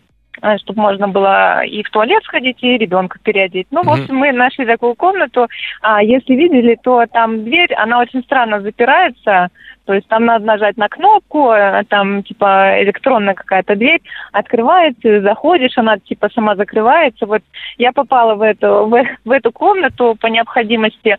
чтобы 0.59 0.81
можно 0.81 1.07
было 1.07 1.63
и 1.63 1.83
в 1.83 1.89
туалет 1.89 2.23
сходить, 2.23 2.57
и 2.61 2.77
ребенка 2.77 3.19
переодеть. 3.21 3.67
Ну, 3.71 3.83
в 3.83 3.89
общем, 3.89 4.15
мы 4.15 4.31
нашли 4.31 4.65
такую 4.65 4.95
комнату. 4.95 5.47
А, 5.81 6.01
если 6.01 6.35
видели, 6.35 6.77
то 6.81 7.05
там 7.11 7.43
дверь, 7.43 7.73
она 7.73 7.99
очень 7.99 8.23
странно 8.23 8.61
запирается. 8.61 9.49
То 9.85 9.93
есть 9.93 10.07
там 10.09 10.25
надо 10.25 10.45
нажать 10.45 10.75
на 10.75 10.89
кнопку, 10.89 11.51
э, 11.51 11.83
там 11.87 12.21
типа 12.21 12.83
электронная 12.83 13.35
какая-то 13.35 13.75
дверь 13.75 14.01
открывается, 14.33 15.21
заходишь, 15.21 15.77
она 15.77 15.97
типа 15.97 16.29
сама 16.33 16.55
закрывается. 16.55 17.25
Вот 17.25 17.41
я 17.77 17.93
попала 17.93 18.35
в 18.35 18.41
эту, 18.41 18.85
в, 18.87 19.03
в 19.23 19.31
эту 19.31 19.51
комнату 19.53 20.17
по 20.19 20.27
необходимости. 20.27 21.17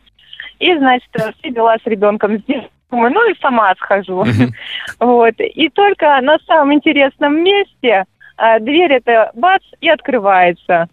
И, 0.59 0.77
значит, 0.77 1.09
все 1.15 1.51
дела 1.51 1.77
с 1.83 1.87
ребенком 1.87 2.39
сделала. 2.39 2.69
Думаю, 2.91 3.13
ну 3.13 3.31
и 3.31 3.39
сама 3.41 3.75
схожу. 3.77 4.25
Вот. 5.01 5.35
И 5.39 5.69
только 5.69 6.21
на 6.23 6.39
самом 6.47 6.75
интересном 6.75 7.43
месте 7.43 8.05
дверь 8.61 8.93
это 8.93 9.31
бац 9.35 9.63
и 9.81 9.89
открывается. 9.89 10.89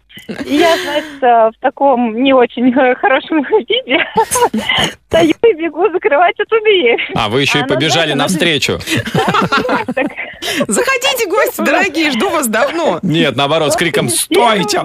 Я, 0.45 0.77
значит, 0.77 1.23
а, 1.23 1.51
в 1.51 1.55
таком 1.59 2.23
не 2.23 2.33
очень 2.33 2.73
э, 2.73 2.95
хорошем 2.95 3.43
виде 3.43 4.03
стою 5.07 5.33
и 5.43 5.53
бегу 5.53 5.89
закрывать 5.91 6.39
эту 6.39 6.59
дверь. 6.61 6.99
А, 7.15 7.29
вы 7.29 7.41
еще 7.41 7.59
и 7.59 7.63
побежали 7.63 8.13
навстречу. 8.13 8.79
Заходите, 10.67 11.29
гости, 11.29 11.61
дорогие, 11.61 12.11
жду 12.11 12.29
вас 12.29 12.47
давно. 12.47 12.99
Нет, 13.03 13.35
наоборот, 13.35 13.73
с 13.73 13.75
криком 13.75 14.09
«Стойте!» 14.09 14.81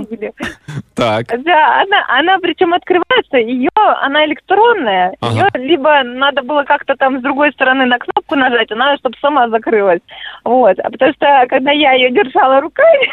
Так. 0.95 1.27
Да, 1.43 1.83
она, 1.83 2.05
она 2.09 2.39
причем 2.39 2.75
открывается, 2.75 3.39
ее, 3.39 3.71
она 4.03 4.27
электронная, 4.27 5.15
Ага. 5.21 5.49
ее 5.55 5.67
либо 5.67 6.03
надо 6.03 6.43
было 6.43 6.63
как-то 6.65 6.95
там 6.97 7.19
с 7.21 7.23
другой 7.23 7.53
стороны 7.53 7.87
на 7.87 7.99
кнопку 7.99 8.37
нажать, 8.37 8.71
она 8.71 8.97
чтобы 8.99 9.17
сама 9.21 9.49
закрылась. 9.49 10.01
Вот, 10.45 10.79
а 10.79 10.91
потому 10.91 11.13
что 11.13 11.27
когда 11.49 11.71
я 11.73 11.93
ее 11.95 12.11
держала 12.11 12.61
руками, 12.61 13.11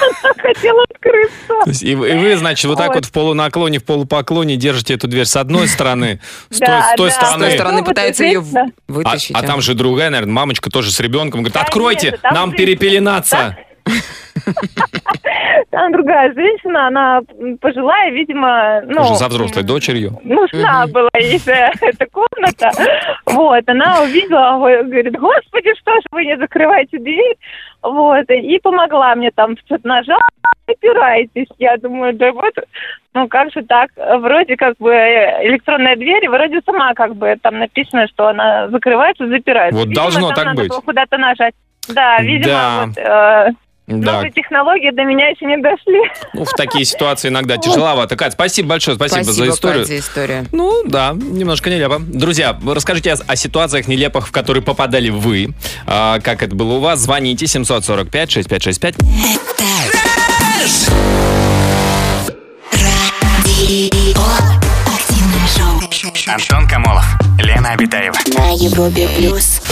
она 0.22 0.32
хотела 0.38 0.84
открыться. 0.84 1.55
То 1.64 1.70
есть 1.70 1.82
и, 1.82 1.94
вы, 1.94 2.10
и 2.10 2.14
вы, 2.14 2.36
значит, 2.36 2.64
вот 2.66 2.78
так 2.78 2.88
Вот. 2.88 2.96
вот 2.96 3.04
в 3.06 3.12
полунаклоне, 3.12 3.78
в 3.78 3.84
полупоклоне 3.84 4.56
держите 4.56 4.94
эту 4.94 5.08
дверь 5.08 5.24
с 5.26 5.36
одной 5.36 5.68
стороны, 5.68 6.20
с 6.50 6.58
той, 6.58 6.66
Да, 6.68 6.82
с 6.92 6.96
той 6.96 7.08
да. 7.08 7.12
С 7.12 7.16
стороны. 7.16 7.44
той 7.44 7.54
стороны 7.54 7.72
Ну, 7.74 7.80
вот 7.80 7.88
пытаются 7.88 8.24
ее 8.24 8.42
да. 8.52 8.62
А, 8.62 8.92
вытащить. 8.92 9.36
а 9.36 9.42
там 9.42 9.60
же 9.60 9.74
другая, 9.74 10.10
наверное, 10.10 10.34
мамочка 10.34 10.70
тоже 10.70 10.90
с 10.90 11.00
ребенком. 11.00 11.40
Говорит, 11.42 11.56
откройте, 11.56 12.18
нам 12.22 12.52
перепеленаться. 12.52 13.56
Там 15.70 15.92
другая 15.92 16.32
женщина, 16.32 16.88
она 16.88 17.20
пожилая, 17.60 18.10
видимо, 18.10 18.80
ну... 18.86 19.02
Уже 19.02 19.16
за 19.16 19.28
взрослой 19.28 19.62
дочерью. 19.62 20.18
нужна 20.22 20.86
была 20.86 21.10
ей 21.18 21.40
эта, 21.46 22.06
комната. 22.10 22.70
Вот, 23.26 23.62
она 23.68 24.02
увидела, 24.02 24.58
говорит, 24.58 25.18
господи, 25.18 25.74
что 25.80 25.92
ж 26.00 26.04
вы 26.10 26.24
не 26.24 26.36
закрываете 26.38 26.98
дверь? 26.98 27.36
Вот, 27.82 28.24
и 28.30 28.58
помогла 28.62 29.14
мне 29.14 29.30
там 29.34 29.56
что-то 29.66 29.86
нажать, 29.86 30.18
опираетесь. 30.66 31.46
Я 31.58 31.76
думаю, 31.76 32.14
да 32.14 32.32
вот, 32.32 32.54
ну 33.14 33.28
как 33.28 33.52
же 33.52 33.62
так? 33.62 33.90
Вроде 33.96 34.56
как 34.56 34.76
бы 34.78 34.90
электронная 34.92 35.96
дверь, 35.96 36.24
и 36.24 36.28
вроде 36.28 36.60
сама 36.64 36.94
как 36.94 37.14
бы 37.16 37.36
там 37.42 37.58
написано, 37.58 38.06
что 38.08 38.28
она 38.28 38.68
закрывается, 38.68 39.26
запирается. 39.28 39.78
Вот 39.78 39.88
Видимо, 39.88 40.02
должно 40.02 40.26
там 40.28 40.34
так 40.36 40.44
надо 40.46 40.62
быть. 40.62 40.72
куда-то 40.84 41.18
нажать. 41.18 41.54
Да, 41.88 42.18
видимо, 42.20 42.46
Да. 42.52 42.84
вот, 42.86 42.98
э, 42.98 43.52
Да, 43.86 44.12
новые 44.14 44.32
технологии 44.32 44.90
до 44.90 45.04
меня 45.04 45.28
еще 45.28 45.46
не 45.46 45.58
дошли. 45.58 46.00
ну, 46.34 46.44
в 46.44 46.50
такие 46.54 46.84
ситуации 46.84 47.28
иногда 47.28 47.56
тяжеловато. 47.56 48.16
Кать, 48.16 48.32
спасибо 48.32 48.70
большое, 48.70 48.96
спасибо, 48.96 49.22
за 49.22 49.48
историю. 49.48 49.78
Кать, 49.82 49.88
за 49.88 49.98
историю. 50.00 50.46
Ну, 50.50 50.82
да, 50.84 51.12
немножко 51.14 51.70
нелепо. 51.70 51.98
Друзья, 52.00 52.56
расскажите 52.68 53.12
о, 53.12 53.16
о 53.28 53.36
ситуациях 53.36 53.86
нелепых, 53.86 54.26
в 54.26 54.32
которые 54.32 54.64
попадали 54.64 55.10
вы. 55.10 55.50
А, 55.86 56.18
как 56.18 56.42
это 56.42 56.56
было 56.56 56.74
у 56.74 56.80
вас? 56.80 56.98
Звоните 56.98 57.44
745-6565. 57.46 58.96
Радио. 62.72 64.20
Активное 64.84 65.46
шоу. 65.56 65.80
Антон 66.26 66.66
Камолов, 66.66 67.04
Лена 67.38 67.70
Обитаева. 67.70 68.16
На 68.36 68.50
Европе 68.50 69.08
плюс. 69.16 69.62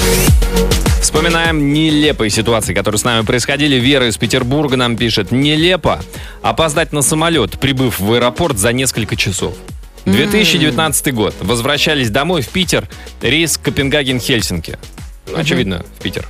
Вспоминаем 1.01 1.73
нелепые 1.73 2.31
ситуации, 2.31 2.75
которые 2.75 3.01
с 3.01 3.05
нами 3.05 3.25
происходили. 3.25 3.75
Вера 3.75 4.09
из 4.09 4.17
Петербурга 4.19 4.77
нам 4.77 4.97
пишет. 4.97 5.33
Нелепо 5.33 6.01
опоздать 6.43 6.93
на 6.93 7.03
самолет, 7.03 7.59
прибыв 7.59 7.99
в 7.99 8.13
аэропорт 8.13 8.57
за 8.59 8.73
несколько 8.73 9.17
часов. 9.17 9.55
2019 10.05 11.13
год. 11.13 11.35
Возвращались 11.41 12.11
домой 12.11 12.43
в 12.43 12.51
Питер. 12.51 12.89
Рейс 13.21 13.59
Копенгаген-Хельсинки. 13.61 14.79
Очевидно, 15.35 15.85
в 15.99 16.03
Питер. 16.05 16.29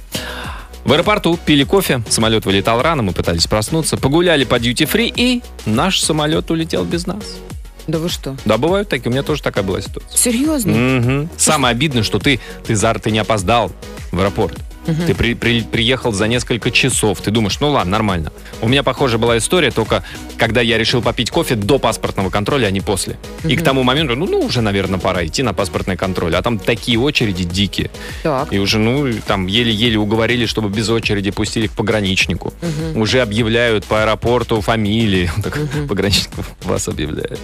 В 0.84 0.92
аэропорту 0.92 1.38
пили 1.38 1.64
кофе, 1.64 2.02
самолет 2.08 2.44
вылетал 2.44 2.82
рано, 2.82 3.02
мы 3.02 3.12
пытались 3.12 3.46
проснуться, 3.46 3.96
погуляли 3.96 4.44
по 4.44 4.58
дьюти-фри, 4.58 5.12
и 5.16 5.42
наш 5.64 5.98
самолет 6.00 6.50
улетел 6.50 6.84
без 6.84 7.06
нас. 7.06 7.38
Да 7.86 7.98
вы 7.98 8.08
что? 8.10 8.36
Да, 8.44 8.58
бывают 8.58 8.88
такие, 8.88 9.08
у 9.08 9.12
меня 9.12 9.22
тоже 9.22 9.42
такая 9.42 9.64
была 9.64 9.80
ситуация. 9.80 10.16
Серьезно? 10.16 10.72
Мгм. 10.72 11.28
Самое 11.38 11.72
обидное, 11.72 12.02
что 12.02 12.18
ты, 12.18 12.38
ты, 12.66 12.76
Зар, 12.76 13.00
ты 13.00 13.10
не 13.10 13.18
опоздал 13.18 13.72
в 14.12 14.20
аэропорт. 14.20 14.58
Ты 14.84 15.14
при- 15.14 15.34
при- 15.34 15.62
приехал 15.62 16.12
за 16.12 16.26
несколько 16.28 16.70
часов. 16.70 17.20
Ты 17.20 17.30
думаешь, 17.30 17.58
ну 17.60 17.70
ладно, 17.70 17.92
нормально. 17.92 18.32
У 18.60 18.68
меня, 18.68 18.82
похоже, 18.82 19.18
была 19.18 19.38
история, 19.38 19.70
только 19.70 20.02
когда 20.36 20.60
я 20.60 20.76
решил 20.78 21.00
попить 21.02 21.30
кофе 21.30 21.54
до 21.54 21.78
паспортного 21.78 22.30
контроля, 22.30 22.66
а 22.66 22.70
не 22.70 22.80
после. 22.80 23.16
И 23.44 23.56
к 23.56 23.62
тому 23.62 23.82
моменту, 23.82 24.14
ну, 24.16 24.26
ну, 24.26 24.40
уже, 24.40 24.60
наверное, 24.60 24.98
пора 24.98 25.24
идти 25.26 25.42
на 25.42 25.52
паспортный 25.54 25.96
контроль. 25.96 26.34
А 26.36 26.42
там 26.42 26.58
такие 26.58 26.98
очереди 26.98 27.44
дикие. 27.44 27.90
Так. 28.22 28.52
И 28.52 28.58
уже, 28.58 28.78
ну, 28.78 29.10
там 29.26 29.46
еле-еле 29.46 29.98
уговорили, 29.98 30.46
чтобы 30.46 30.68
без 30.68 30.88
очереди 30.90 31.30
пустили 31.30 31.66
к 31.66 31.72
пограничнику. 31.72 32.52
Уже 32.94 33.22
объявляют 33.22 33.84
по 33.86 34.02
аэропорту 34.02 34.60
фамилии. 34.60 35.30
Он 35.36 35.42
такой, 35.42 35.66
пограничник 35.88 36.30
вас 36.64 36.88
объявляет. 36.88 37.38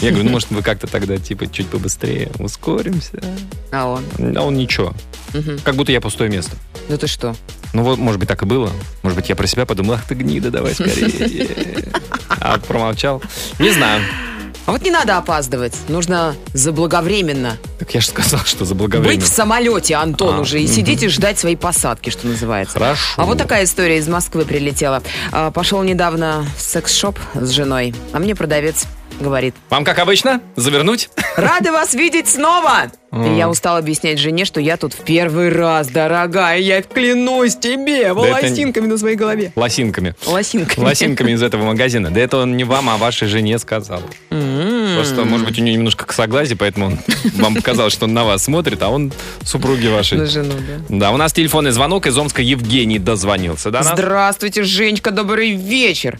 Я 0.00 0.10
говорю, 0.10 0.24
ну, 0.26 0.30
может, 0.32 0.50
вы 0.50 0.62
как-то 0.62 0.86
тогда, 0.86 1.16
типа, 1.18 1.46
чуть 1.46 1.68
побыстрее 1.68 2.30
ускоримся. 2.38 3.22
А 3.70 3.86
он? 3.86 4.04
А 4.36 4.42
он 4.42 4.54
ничего. 4.56 4.92
Мгм. 5.32 5.58
Как 5.64 5.74
будто 5.74 5.90
я 5.92 6.00
пустое 6.00 6.30
место. 6.30 6.56
Да 6.88 6.96
ты 6.96 7.06
что? 7.06 7.34
Ну 7.72 7.82
вот, 7.82 7.98
может 7.98 8.20
быть, 8.20 8.28
так 8.28 8.42
и 8.42 8.46
было. 8.46 8.70
Может 9.02 9.16
быть, 9.18 9.28
я 9.28 9.36
про 9.36 9.46
себя 9.46 9.66
подумал, 9.66 9.94
ах 9.94 10.04
ты 10.06 10.14
гнида, 10.14 10.50
давай 10.50 10.74
скорее. 10.74 11.88
А 12.28 12.58
промолчал. 12.58 13.22
Не 13.58 13.70
знаю. 13.70 14.02
А 14.66 14.72
вот 14.72 14.82
не 14.82 14.90
надо 14.90 15.18
опаздывать. 15.18 15.74
Нужно 15.88 16.34
заблаговременно 16.54 17.58
Так 17.78 17.92
я 17.94 18.00
же 18.00 18.06
сказал, 18.08 18.40
что 18.44 18.60
быть 18.60 18.68
заблаговременно. 18.68 19.20
в 19.24 19.28
самолете, 19.28 19.94
Антон, 19.96 20.36
А, 20.36 20.40
уже, 20.40 20.62
и 20.62 20.66
сидеть 20.66 21.02
и 21.02 21.08
ждать 21.08 21.38
своей 21.38 21.56
посадки, 21.56 22.08
что 22.10 22.26
называется. 22.26 22.72
Хорошо. 22.78 23.02
А 23.16 23.24
вот 23.26 23.36
такая 23.36 23.64
история 23.64 23.98
из 23.98 24.08
Москвы 24.08 24.44
прилетела. 24.46 25.02
А, 25.32 25.50
Пошел 25.50 25.82
недавно 25.82 26.46
в 26.56 26.60
секс-шоп 26.62 27.18
с 27.34 27.50
женой, 27.50 27.94
а 28.14 28.18
мне 28.20 28.34
продавец 28.34 28.86
говорит, 29.20 29.54
Вам, 29.70 29.84
как 29.84 29.98
обычно, 29.98 30.40
завернуть? 30.56 31.10
рады 31.36 31.72
вас 31.72 31.94
видеть 31.94 32.28
снова! 32.28 32.90
И 33.12 33.36
я 33.38 33.48
устал 33.48 33.76
объяснять 33.76 34.18
жене, 34.18 34.44
что 34.44 34.60
я 34.60 34.76
тут 34.76 34.92
в 34.92 35.04
первый 35.04 35.48
раз, 35.48 35.86
дорогая, 35.88 36.58
я 36.58 36.82
клянусь 36.82 37.54
тебе, 37.54 38.12
волосинками 38.12 38.86
на 38.88 38.98
своей 38.98 39.14
голове. 39.14 39.52
Лосинками. 39.54 40.16
Лосинками. 40.26 40.84
Лосинками 40.84 41.30
из 41.30 41.42
этого 41.42 41.62
магазина. 41.64 42.10
Да 42.10 42.20
это 42.20 42.38
он 42.38 42.56
не 42.56 42.64
вам, 42.64 42.90
а 42.90 42.96
вашей 42.96 43.28
жене 43.28 43.60
сказал. 43.60 44.02
М. 44.30 44.96
Просто, 44.96 45.24
может 45.24 45.46
быть, 45.46 45.56
у 45.60 45.62
нее 45.62 45.74
немножко 45.76 46.04
косоглазие, 46.06 46.56
поэтому 46.56 46.86
он, 46.86 46.98
вам 47.36 47.54
показалось, 47.54 47.92
что 47.92 48.06
он 48.06 48.14
на 48.14 48.24
вас 48.24 48.42
смотрит, 48.42 48.82
а 48.82 48.88
он 48.88 49.12
супруги 49.44 49.86
На 49.86 49.94
вашей. 49.94 50.26
жену, 50.26 50.54
да. 50.88 50.96
Да, 50.98 51.10
у 51.12 51.16
нас 51.16 51.32
телефонный 51.32 51.70
звонок 51.70 52.08
из 52.08 52.18
Омска. 52.18 52.42
Евгений 52.42 52.98
дозвонился. 52.98 53.70
Да? 53.70 53.84
Здравствуйте, 53.84 54.64
Женечка, 54.64 55.12
добрый 55.12 55.52
вечер. 55.52 56.18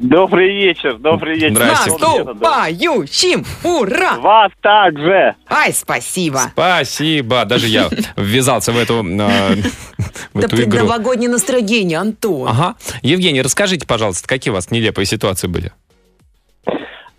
Добрый 0.00 0.54
вечер, 0.54 0.96
добрый 0.96 1.34
вечер. 1.34 1.56
Здрасте. 1.56 1.90
Наступающим! 1.90 3.44
Ура! 3.62 4.16
Вас 4.18 4.50
также. 4.62 5.36
Ай, 5.46 5.74
спасибо. 5.74 6.38
Спасибо. 6.52 7.44
Даже 7.44 7.66
я 7.66 7.90
ввязался 8.16 8.72
в 8.72 8.78
эту, 8.78 9.04
э, 9.04 9.56
в 10.32 10.38
эту 10.38 10.56
игру. 10.56 10.70
предновогоднее 10.70 11.28
настроение, 11.28 11.98
Антон. 11.98 12.48
Ага. 12.48 12.76
Евгений, 13.02 13.42
расскажите, 13.42 13.86
пожалуйста, 13.86 14.26
какие 14.26 14.50
у 14.50 14.54
вас 14.54 14.70
нелепые 14.70 15.04
ситуации 15.04 15.48
были? 15.48 15.70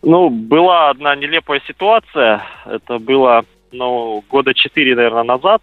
Ну, 0.02 0.32
была 0.32 0.90
одна 0.90 1.16
нелепая 1.16 1.62
ситуация. 1.68 2.42
Это 2.66 2.98
было, 2.98 3.46
ну, 3.72 4.24
года 4.28 4.56
четыре, 4.56 4.96
наверное, 4.96 5.24
назад. 5.24 5.62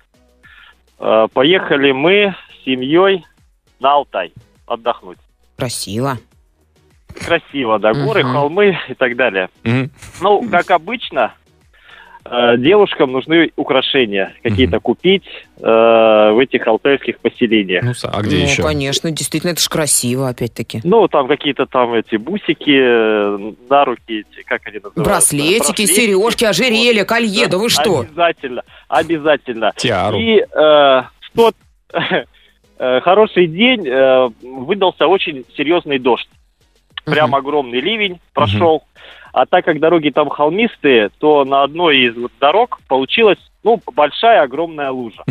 Э, 1.01 1.27
Поехали 1.33 1.91
мы 1.91 2.37
с 2.61 2.65
семьей 2.65 3.27
на 3.81 3.95
Алтай 3.95 4.33
отдохнуть. 4.69 5.19
Красиво. 5.57 6.19
Красиво, 7.15 7.79
да, 7.79 7.93
горы, 7.93 8.23
Мгм. 8.23 8.33
холмы 8.33 8.79
и 8.89 8.95
так 8.95 9.17
далее. 9.17 9.49
Мгм. 9.65 9.91
Ну, 10.21 10.49
как 10.51 10.71
обычно, 10.71 11.35
э, 12.25 12.57
девушкам 12.59 13.13
нужны 13.13 13.51
украшения 13.57 14.35
какие-то 14.43 14.81
купить 14.81 15.25
э, 15.61 15.63
в 15.63 16.39
этих 16.39 16.67
алтайских 16.67 17.19
поселениях. 17.19 17.83
Ну, 17.83 17.93
а 18.05 18.23
где 18.23 18.37
ну, 18.37 18.43
еще? 18.43 18.63
конечно, 18.63 19.11
действительно, 19.11 19.53
это 19.53 19.61
ж 19.61 19.69
красиво, 19.69 20.29
опять-таки. 20.29 20.81
Ну, 20.85 21.09
там 21.09 21.27
какие-то 21.29 21.67
там 21.67 21.95
эти 21.95 22.17
бусики 22.17 22.79
э, 22.79 23.53
на 23.69 23.85
руки, 23.85 24.21
эти, 24.21 24.45
как 24.45 24.67
они 24.67 24.77
называются? 24.77 25.03
Браслетики, 25.03 25.87
сережки, 25.87 26.45
ожерелья, 26.45 27.05
колье, 27.05 27.49
да 27.49 27.59
вы 27.59 27.69
что? 27.71 28.01
Обязательно, 28.01 28.63
обязательно. 28.89 29.73
Тиару. 29.77 30.19
И 30.19 30.39
э, 30.39 30.45
в 30.53 31.31
тот 31.35 31.55
э, 32.79 33.01
хороший 33.01 33.47
день 33.47 33.87
э, 33.89 34.29
выдался 34.43 35.07
очень 35.07 35.45
серьезный 35.57 35.99
дождь. 35.99 36.29
Прям 37.05 37.35
огромный 37.35 37.81
ливень 37.81 38.21
прошел. 38.35 38.85
А 39.33 39.47
так 39.47 39.65
как 39.65 39.79
дороги 39.79 40.11
там 40.11 40.29
холмистые, 40.29 41.11
то 41.19 41.45
на 41.45 41.63
одной 41.63 41.99
из 41.99 42.17
вот 42.17 42.33
дорог 42.41 42.81
получилась 42.89 43.39
ну, 43.63 43.81
большая 43.95 44.43
огромная 44.43 44.91
лужа. 44.91 45.25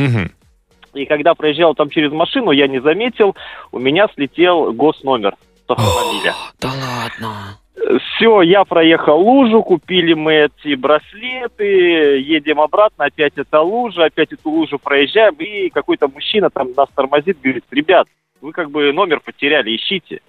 И 0.94 1.06
когда 1.06 1.36
проезжал 1.36 1.76
там 1.76 1.90
через 1.90 2.12
машину, 2.12 2.52
я 2.52 2.68
не 2.68 2.80
заметил, 2.80 3.36
у 3.72 3.80
меня 3.80 4.08
слетел 4.16 4.74
госномер 4.74 5.36
с 5.68 5.70
автомобиля. 5.70 6.34
Да 6.60 6.70
ладно. 6.70 7.58
Все, 8.02 8.42
я 8.42 8.64
проехал 8.66 9.20
лужу, 9.20 9.62
купили 9.62 10.14
мы 10.14 10.50
эти 10.50 10.74
браслеты, 10.74 12.20
едем 12.20 12.60
обратно, 12.60 13.06
опять 13.06 13.34
эта 13.36 13.62
лужа, 13.62 14.06
опять 14.06 14.34
эту 14.34 14.50
лужу 14.50 14.80
проезжаем, 14.80 15.36
и 15.36 15.70
какой-то 15.70 16.08
мужчина 16.08 16.50
там 16.50 16.70
нас 16.76 16.90
тормозит, 16.96 17.40
говорит, 17.40 17.64
ребят, 17.70 18.08
вы 18.42 18.52
как 18.52 18.72
бы 18.72 18.92
номер 18.92 19.20
потеряли, 19.20 19.76
ищите, 19.76 20.22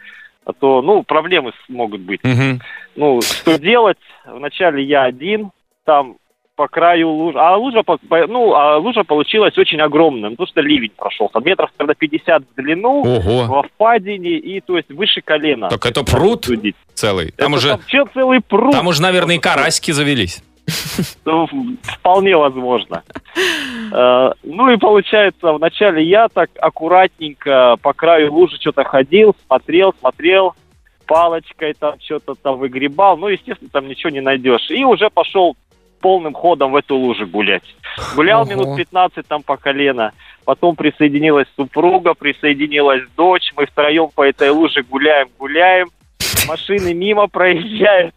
а 0.49 0.53
то, 0.55 0.81
ну, 0.83 1.03
проблемы 1.03 1.53
могут 1.69 2.01
быть. 2.01 2.25
Мгм. 2.25 2.61
Ну, 2.97 3.21
что 3.21 3.59
делать? 3.59 3.99
Вначале 4.27 4.83
я 4.83 5.05
один, 5.05 5.51
там 5.85 6.17
по 6.57 6.67
краю 6.67 7.09
лужи, 7.11 7.39
а 7.39 7.55
лужа, 7.57 7.83
по- 7.85 7.99
по- 7.99 8.27
ну, 8.27 8.53
а 8.55 8.79
лужа 8.79 9.05
получилась 9.05 9.57
очень 9.59 9.81
огромная, 9.81 10.31
ну, 10.31 10.37
потому 10.37 10.49
что 10.49 10.61
ливень 10.61 10.91
прошел, 10.97 11.29
там 11.29 11.45
метров 11.45 11.71
тогда 11.77 11.95
50 11.95 12.43
в 12.43 12.55
длину, 12.61 13.03
Ого. 13.03 13.45
во 13.45 13.63
впадине, 13.63 14.31
и 14.39 14.61
то 14.61 14.77
есть 14.77 14.89
выше 14.91 15.21
колена. 15.21 15.69
Так 15.69 15.87
это 15.87 16.03
пруд 16.03 16.47
Судить. 16.47 16.75
целый. 16.95 17.31
Там 17.33 17.55
Это 17.55 17.59
уже, 17.59 17.79
чё, 17.87 18.07
целый 18.13 18.41
пруд. 18.41 18.73
там 18.73 18.87
уже, 18.89 19.03
наверное, 19.03 19.37
и 19.37 19.39
карасики 19.39 19.93
завелись. 19.93 20.43
Ну, 21.25 21.47
Вполне 21.83 22.37
возможно. 22.37 23.03
Э, 23.93 24.33
Ну 24.43 24.71
и 24.71 24.77
получается, 24.77 25.53
вначале 25.53 26.03
я 26.03 26.29
так 26.29 26.51
аккуратненько 26.59 27.77
по 27.83 27.93
краю 27.93 28.33
лужи 28.33 28.57
что-то 28.61 28.85
ходил, 28.85 29.35
смотрел, 29.47 29.95
смотрел, 29.99 30.55
палочкой 31.07 31.75
там 31.75 31.95
что-то 32.01 32.35
там 32.35 32.59
выгребал. 32.59 33.17
Ну, 33.17 33.29
естественно, 33.29 33.71
там 33.73 33.89
ничего 33.89 34.11
не 34.11 34.21
найдешь. 34.21 34.71
И 34.71 34.85
уже 34.85 35.11
пошел 35.11 35.57
полным 36.01 36.35
ходом 36.35 36.73
в 36.73 36.77
эту 36.77 36.97
лужу 36.97 37.27
гулять. 37.27 37.65
Гулял 38.15 38.43
Ого. 38.43 38.51
минут 38.51 38.77
15 38.77 39.27
там 39.27 39.43
по 39.43 39.57
колено. 39.57 40.13
Потом 40.45 40.77
присоединилась 40.77 41.49
супруга, 41.57 42.15
присоединилась 42.15 43.03
дочь. 43.17 43.53
Мы 43.57 43.67
втроем 43.67 44.09
по 44.15 44.23
этой 44.23 44.51
луже 44.51 44.83
гуляем, 44.83 45.29
гуляем. 45.39 45.89
Машины 46.47 46.95
мимо 46.95 47.27
проезжают. 47.27 48.15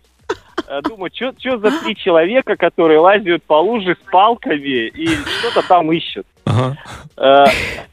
Э, 0.72 0.82
Думаю, 0.82 1.12
что 1.13 1.58
за 1.58 1.82
три 1.84 1.96
человека, 1.98 2.56
которые 2.56 3.00
лазят 3.00 3.44
по 3.44 3.56
луже 3.62 3.96
с 4.01 4.12
палками 4.12 4.88
и 4.88 5.08
что-то 5.08 5.68
там 5.68 5.92
ищут. 5.92 6.25
Ага. 6.46 6.78
Э, 7.18 7.46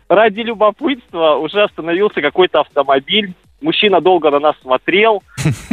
Ради 0.08 0.40
любопытства 0.40 1.34
уже 1.34 1.62
остановился 1.64 2.20
какой-то 2.22 2.60
автомобиль. 2.60 3.34
Мужчина 3.60 4.00
долго 4.00 4.30
на 4.30 4.38
нас 4.38 4.54
смотрел. 4.62 5.22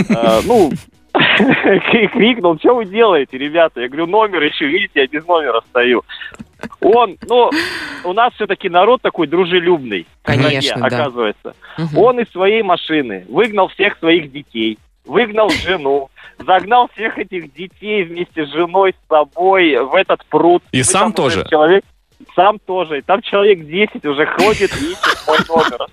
Э, 0.09 0.41
Ну, 0.47 0.71
кри- 1.13 2.07
крикнул, 2.13 2.57
что 2.57 2.75
вы 2.75 2.85
делаете, 2.85 3.37
ребята? 3.37 3.81
Я 3.81 3.87
говорю, 3.87 4.07
номер 4.07 4.47
ищу, 4.47 4.65
видите, 4.65 5.01
я 5.01 5.07
без 5.07 5.25
номера 5.27 5.61
стою. 5.69 6.03
Он, 6.81 7.17
ну, 7.29 7.51
у 8.03 8.13
нас 8.13 8.33
все-таки 8.33 8.67
народ 8.69 9.01
такой 9.03 9.27
дружелюбный. 9.27 10.07
в 10.17 10.21
стране, 10.23 10.43
Конечно, 10.43 10.81
да. 10.81 10.87
оказывается. 10.87 11.55
Мгм. 11.77 11.97
Он 11.99 12.19
из 12.19 12.29
своей 12.31 12.63
машины 12.63 13.25
выгнал 13.29 13.67
всех 13.69 13.97
своих 13.99 14.31
детей, 14.31 14.79
выгнал 15.05 15.49
жену, 15.49 16.09
загнал 16.39 16.89
всех 16.93 17.17
этих 17.17 17.53
детей 17.53 18.03
вместе 18.03 18.45
с 18.45 18.49
женой, 18.51 18.93
с 18.93 19.07
собой 19.09 19.77
в 19.77 19.95
этот 19.95 20.25
пруд. 20.25 20.63
И 20.71 20.77
Мы 20.79 20.83
сам 20.83 21.13
тоже? 21.13 21.45
Человек, 21.49 21.83
сам 22.35 22.59
тоже. 22.59 22.99
И 22.99 23.01
там 23.01 23.21
человек 23.21 23.65
10 23.65 24.05
уже 24.05 24.25
ходит 24.25 24.71
и 24.81 24.85
ищет 24.91 25.23
мой 25.27 25.37
номер. 25.47 25.87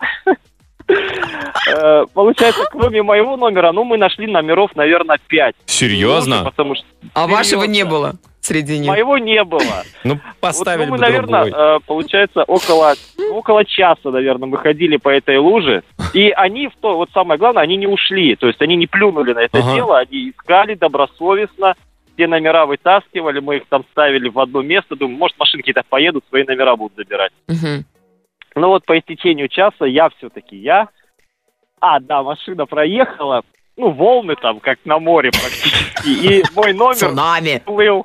Э, 1.74 2.04
Получается, 2.12 2.64
кроме 2.70 3.02
моего 3.02 3.36
номера, 3.36 3.72
ну, 3.72 3.84
мы 3.84 3.96
нашли 3.96 4.26
номеров, 4.26 4.74
наверное, 4.74 5.18
5. 5.28 5.54
Серьезно? 5.66 6.44
Потому 6.44 6.74
что... 6.74 6.84
А 7.14 7.26
вашего 7.26 7.64
не 7.64 7.84
было? 7.84 8.16
Среди 8.42 8.78
них. 8.78 8.90
Моего 8.90 9.16
не 9.18 9.42
было. 9.44 9.62
Ну, 10.04 10.18
поставили 10.40 10.90
вот, 10.90 10.98
ну, 10.98 11.06
мы, 11.06 11.10
наверное, 11.10 11.44
другой. 11.44 11.76
э, 11.76 11.80
получается, 11.86 12.42
около, 12.42 12.94
ну, 13.16 13.36
около 13.36 13.64
часа, 13.64 14.10
наверное, 14.10 14.48
мы 14.48 14.58
ходили 14.58 14.96
по 14.96 15.08
этой 15.08 15.38
луже. 15.38 15.82
И 16.12 16.30
они, 16.30 16.68
в 16.68 16.72
то, 16.80 16.96
вот 16.96 17.08
самое 17.14 17.38
главное, 17.38 17.62
они 17.62 17.76
не 17.76 17.86
ушли. 17.86 18.36
То 18.36 18.48
есть 18.48 18.60
они 18.60 18.76
не 18.76 18.86
плюнули 18.86 19.32
на 19.32 19.40
это 19.40 19.58
Ага. 19.58 19.74
дело, 19.74 19.98
они 19.98 20.30
искали 20.30 20.74
добросовестно. 20.74 21.74
Все 22.14 22.26
номера 22.26 22.66
вытаскивали, 22.66 23.40
мы 23.40 23.56
их 23.56 23.66
там 23.68 23.84
ставили 23.92 24.28
в 24.28 24.38
одно 24.38 24.60
место. 24.60 24.96
Думаю, 24.96 25.16
может, 25.18 25.38
машинки 25.38 25.72
так 25.72 25.86
поедут, 25.86 26.24
свои 26.28 26.44
номера 26.44 26.76
будут 26.76 26.94
забирать. 26.96 27.32
Мгм. 27.48 27.86
Ну 28.54 28.68
вот 28.68 28.84
по 28.84 28.98
истечению 28.98 29.48
часа 29.48 29.86
я 29.86 30.10
все-таки, 30.10 30.56
я... 30.56 30.88
А, 31.80 32.00
да, 32.00 32.22
машина 32.22 32.66
проехала, 32.66 33.42
ну, 33.76 33.90
волны 33.90 34.34
там, 34.40 34.60
как 34.60 34.78
на 34.84 34.98
море 34.98 35.30
практически. 35.30 36.08
И 36.08 36.44
мой 36.54 36.72
номер 36.72 36.96
Цунами. 36.96 37.62
плыл, 37.64 38.04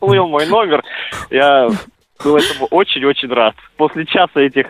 плыл 0.00 0.28
мой 0.28 0.46
номер. 0.46 0.82
Я 1.30 1.68
был 2.22 2.36
этому 2.36 2.66
очень-очень 2.70 3.28
рад. 3.32 3.54
После 3.76 4.04
часа 4.06 4.40
этих 4.40 4.66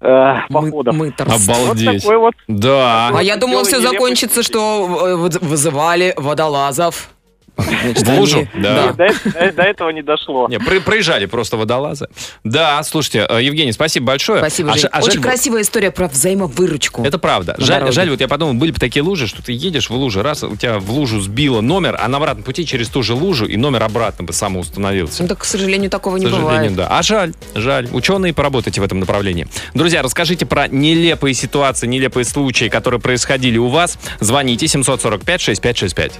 э, 0.00 0.34
Мы- 0.50 0.70
походов. 0.70 0.94
мыторство. 0.96 1.52
Вот 1.54 1.62
Обалдеть. 1.72 2.02
такой 2.02 2.16
вот. 2.18 2.34
Да. 2.48 3.10
А 3.14 3.22
я 3.22 3.36
думал, 3.36 3.64
все 3.64 3.80
закончится, 3.80 4.42
что 4.42 5.06
э, 5.06 5.16
вот 5.16 5.36
вызывали 5.40 6.14
водолазов. 6.16 7.10
Значит, 7.56 8.06
В 8.06 8.18
лужу? 8.18 8.38
они- 8.52 8.62
Да. 8.62 8.92
До, 8.92 9.08
до- 9.08 9.52
до 9.52 9.62
этого 9.62 9.90
не 9.90 10.02
дошло. 10.02 10.48
Не, 10.48 10.58
про- 10.58 10.80
проезжали 10.80 11.26
просто 11.26 11.56
водолазы. 11.56 12.08
Да, 12.44 12.82
слушайте, 12.82 13.26
э, 13.28 13.42
Евгений, 13.42 13.72
спасибо 13.72 14.06
большое. 14.06 14.38
Спасибо, 14.38 14.72
А 14.72 14.78
Жень. 14.78 14.88
а 14.90 15.00
Очень 15.00 15.12
жаль, 15.14 15.22
красивая 15.22 15.62
история 15.62 15.90
про 15.90 16.08
взаимовыручку. 16.08 17.02
Это 17.04 17.18
правда. 17.18 17.54
Жаль, 17.58 17.80
дороге. 17.80 17.92
жаль, 17.92 18.10
вот 18.10 18.20
я 18.20 18.28
подумал, 18.28 18.54
были 18.54 18.70
бы 18.70 18.78
такие 18.78 19.02
лужи, 19.02 19.26
что 19.26 19.42
ты 19.42 19.52
едешь 19.52 19.90
в 19.90 19.94
лужу, 19.94 20.22
раз, 20.22 20.42
у 20.42 20.56
тебя 20.56 20.78
в 20.78 20.90
лужу 20.90 21.20
сбило 21.20 21.60
номер, 21.60 21.96
а 22.00 22.08
на 22.08 22.16
обратном 22.16 22.42
пути 22.42 22.64
через 22.66 22.88
ту 22.88 23.02
же 23.02 23.14
лужу, 23.14 23.44
и 23.46 23.56
номер 23.56 23.82
обратно 23.82 24.24
бы 24.24 24.32
самоустановился. 24.32 25.22
Ну, 25.22 25.28
так, 25.28 25.38
к 25.38 25.44
сожалению, 25.44 25.90
такого 25.90 26.16
К 26.16 26.20
не 26.20 26.24
сожалению, 26.26 26.48
бывает. 26.70 26.74
да. 26.74 26.88
А 26.90 27.02
жаль, 27.02 27.34
жаль. 27.54 27.88
Ученые, 27.92 28.32
поработайте 28.32 28.80
в 28.80 28.84
этом 28.84 28.98
направлении. 29.00 29.46
Друзья, 29.74 30.02
расскажите 30.02 30.46
про 30.46 30.68
нелепые 30.68 31.34
ситуации, 31.34 31.86
нелепые 31.86 32.24
случаи, 32.24 32.68
которые 32.70 33.00
происходили 33.00 33.58
у 33.58 33.68
вас. 33.68 33.98
Звоните 34.20 34.66
745-6565. 34.66 36.12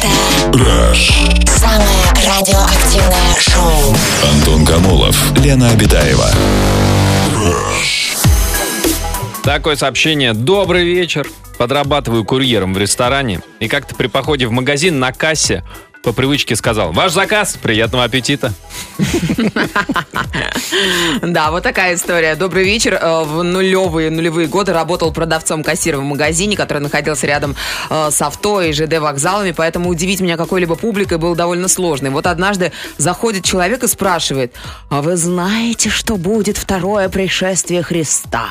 Самое 0.00 1.98
радиоактивное 2.26 3.34
шоу. 3.38 3.94
Антон 4.32 4.64
Камолов, 4.64 5.38
Лена 5.38 5.70
Обитаева. 5.70 6.30
Такое 9.42 9.76
сообщение. 9.76 10.32
Добрый 10.32 10.84
вечер. 10.84 11.28
Подрабатываю 11.58 12.24
курьером 12.24 12.72
в 12.72 12.78
ресторане. 12.78 13.40
И 13.58 13.68
как-то 13.68 13.94
при 13.94 14.06
походе 14.06 14.46
в 14.46 14.52
магазин 14.52 14.98
на 14.98 15.12
кассе 15.12 15.64
по 16.02 16.12
привычке 16.12 16.56
сказал, 16.56 16.92
ваш 16.92 17.12
заказ, 17.12 17.56
приятного 17.60 18.04
аппетита. 18.04 18.52
Да, 21.22 21.50
вот 21.50 21.62
такая 21.62 21.94
история. 21.94 22.34
Добрый 22.36 22.64
вечер. 22.64 22.94
Э, 23.00 23.24
В 23.24 23.42
нулевые, 23.42 24.10
нулевые 24.10 24.48
годы 24.48 24.72
работал 24.72 25.12
продавцом-кассиром 25.12 26.00
в 26.00 26.04
магазине, 26.04 26.56
который 26.56 26.78
находился 26.78 27.26
рядом 27.26 27.54
э, 27.90 28.08
с 28.10 28.22
авто 28.22 28.62
и 28.62 28.72
ЖД 28.72 28.98
вокзалами, 28.98 29.52
поэтому 29.52 29.90
удивить 29.90 30.20
меня 30.20 30.36
какой-либо 30.36 30.76
публикой 30.76 31.18
было 31.18 31.36
довольно 31.36 31.68
сложно. 31.68 32.08
И 32.08 32.10
вот 32.10 32.26
однажды 32.26 32.72
заходит 32.96 33.44
человек 33.44 33.82
и 33.84 33.88
спрашивает, 33.88 34.54
а 34.88 35.02
вы 35.02 35.16
знаете, 35.16 35.90
что 35.90 36.16
будет 36.16 36.56
второе 36.56 37.08
пришествие 37.08 37.82
Христа? 37.82 38.46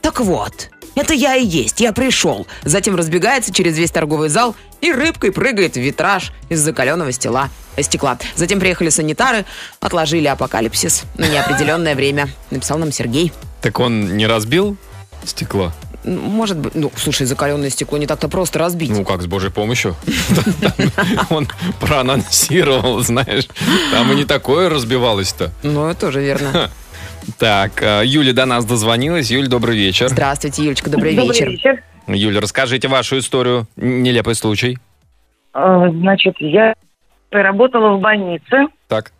Так 0.00 0.20
вот, 0.20 0.70
это 0.98 1.14
я 1.14 1.36
и 1.36 1.44
есть, 1.44 1.80
я 1.80 1.92
пришел. 1.92 2.46
Затем 2.64 2.96
разбегается 2.96 3.52
через 3.52 3.78
весь 3.78 3.90
торговый 3.90 4.28
зал 4.28 4.54
и 4.80 4.92
рыбкой 4.92 5.32
прыгает 5.32 5.74
в 5.74 5.80
витраж 5.80 6.32
из 6.48 6.60
закаленного 6.60 7.12
стекла. 7.12 7.50
э, 7.76 7.82
стекла. 7.82 8.18
Затем 8.34 8.60
приехали 8.60 8.88
санитары, 8.88 9.44
отложили 9.80 10.26
апокалипсис 10.26 11.04
на 11.16 11.26
неопределенное 11.28 11.94
время. 11.94 12.28
Написал 12.50 12.78
нам 12.78 12.92
Сергей. 12.92 13.32
Так 13.62 13.80
он 13.80 14.16
не 14.16 14.26
разбил 14.26 14.76
стекло? 15.24 15.72
Может 16.04 16.58
быть, 16.58 16.74
ну, 16.74 16.92
слушай, 16.96 17.26
закаленное 17.26 17.70
стекло 17.70 17.98
не 17.98 18.06
так-то 18.06 18.28
просто 18.28 18.58
разбить. 18.60 18.90
Ну, 18.90 19.04
как, 19.04 19.20
с 19.20 19.26
божьей 19.26 19.50
помощью. 19.50 19.96
Он 21.28 21.48
проанонсировал, 21.80 23.00
знаешь. 23.00 23.48
Там 23.92 24.12
и 24.12 24.16
не 24.16 24.24
такое 24.24 24.68
разбивалось-то. 24.68 25.52
Ну, 25.64 25.88
это 25.88 26.00
тоже 26.02 26.22
верно. 26.22 26.70
Так, 27.36 27.82
э, 27.82 28.02
Юля 28.04 28.32
до 28.32 28.46
нас 28.46 28.64
дозвонилась. 28.64 29.30
Юль, 29.30 29.48
добрый 29.48 29.76
вечер. 29.76 30.08
Здравствуйте, 30.08 30.62
Юлечка, 30.64 30.88
добрый, 30.90 31.14
Добрый 31.14 31.34
вечер. 31.36 31.50
вечер. 31.50 31.82
Юля, 32.06 32.40
расскажите 32.40 32.88
вашу 32.88 33.18
историю. 33.18 33.66
Нелепый 33.76 34.34
случай. 34.34 34.78
Э, 35.52 35.88
Значит, 35.90 36.36
я 36.40 36.74
работала 37.30 37.96
в 37.96 38.00
больнице 38.00 38.66
Так. 38.88 39.12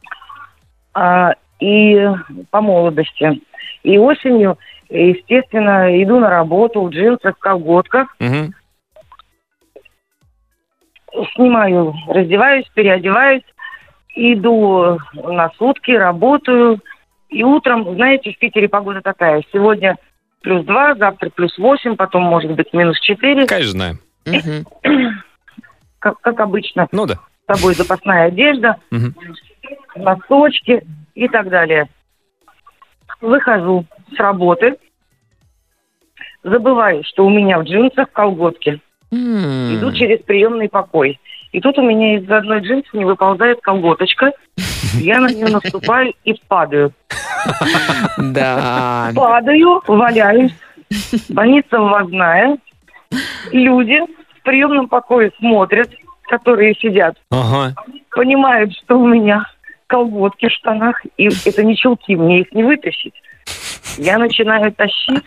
а, 0.94 1.32
и 1.60 2.06
по 2.50 2.60
молодости. 2.62 3.42
И 3.82 3.98
осенью, 3.98 4.58
естественно, 4.88 6.02
иду 6.02 6.18
на 6.18 6.30
работу 6.30 6.82
в 6.82 6.90
джинсах, 6.90 7.36
в 7.36 7.40
колготках, 7.40 8.16
Мгм. 8.20 8.54
снимаю, 11.34 11.94
раздеваюсь, 12.08 12.66
переодеваюсь, 12.74 13.42
иду 14.14 14.98
на 15.14 15.50
сутки, 15.58 15.90
работаю. 15.90 16.80
И 17.28 17.42
утром, 17.42 17.94
знаете, 17.94 18.32
в 18.32 18.38
Питере 18.38 18.68
погода 18.68 19.00
такая. 19.02 19.42
Сегодня 19.52 19.96
плюс 20.42 20.64
два, 20.64 20.94
завтра 20.94 21.30
плюс 21.30 21.56
восемь, 21.58 21.96
потом 21.96 22.22
может 22.22 22.52
быть 22.52 22.72
минус 22.72 22.98
четыре. 23.00 23.46
Конечно, 23.46 23.72
знаем. 23.72 23.98
Как, 26.00 26.20
как 26.20 26.38
обычно, 26.38 26.86
Ну 26.92 27.06
да. 27.06 27.14
с 27.48 27.56
собой 27.58 27.74
запасная 27.74 28.26
одежда. 28.26 28.76
Носочки 29.96 30.84
и 31.16 31.26
так 31.28 31.48
далее. 31.48 31.88
Выхожу 33.20 33.84
с 34.14 34.16
работы, 34.20 34.76
забываю, 36.44 37.02
что 37.04 37.26
у 37.26 37.30
меня 37.30 37.58
в 37.58 37.64
джинсах 37.64 38.12
колготки. 38.12 38.80
Иду 39.10 39.92
через 39.92 40.22
приемный 40.22 40.68
покой. 40.68 41.18
И 41.50 41.60
тут 41.60 41.78
у 41.78 41.82
меня 41.82 42.18
из 42.18 42.30
одной 42.30 42.60
джинсы 42.60 42.90
не 42.92 43.04
выползает 43.04 43.60
колготочка. 43.60 44.30
Я 44.94 45.20
на 45.20 45.28
нее 45.28 45.48
наступаю 45.48 46.14
и 46.24 46.34
падаю. 46.48 46.92
Да. 48.18 49.10
Падаю, 49.14 49.82
валяюсь. 49.86 50.54
Больница 51.28 51.78
ввозная. 51.78 52.58
Люди 53.52 54.00
в 54.38 54.42
приемном 54.42 54.88
покое 54.88 55.32
смотрят, 55.38 55.90
которые 56.28 56.74
сидят 56.74 57.16
Ага. 57.30 57.74
понимают, 58.10 58.72
что 58.74 58.98
у 58.98 59.06
меня 59.06 59.44
колготки 59.86 60.48
в 60.48 60.52
штанах, 60.52 61.00
и 61.16 61.28
это 61.46 61.64
не 61.64 61.76
чулки, 61.76 62.14
мне 62.14 62.40
их 62.40 62.52
не 62.52 62.62
вытащить. 62.62 63.14
Я 63.96 64.18
начинаю 64.18 64.70
тащить, 64.72 65.24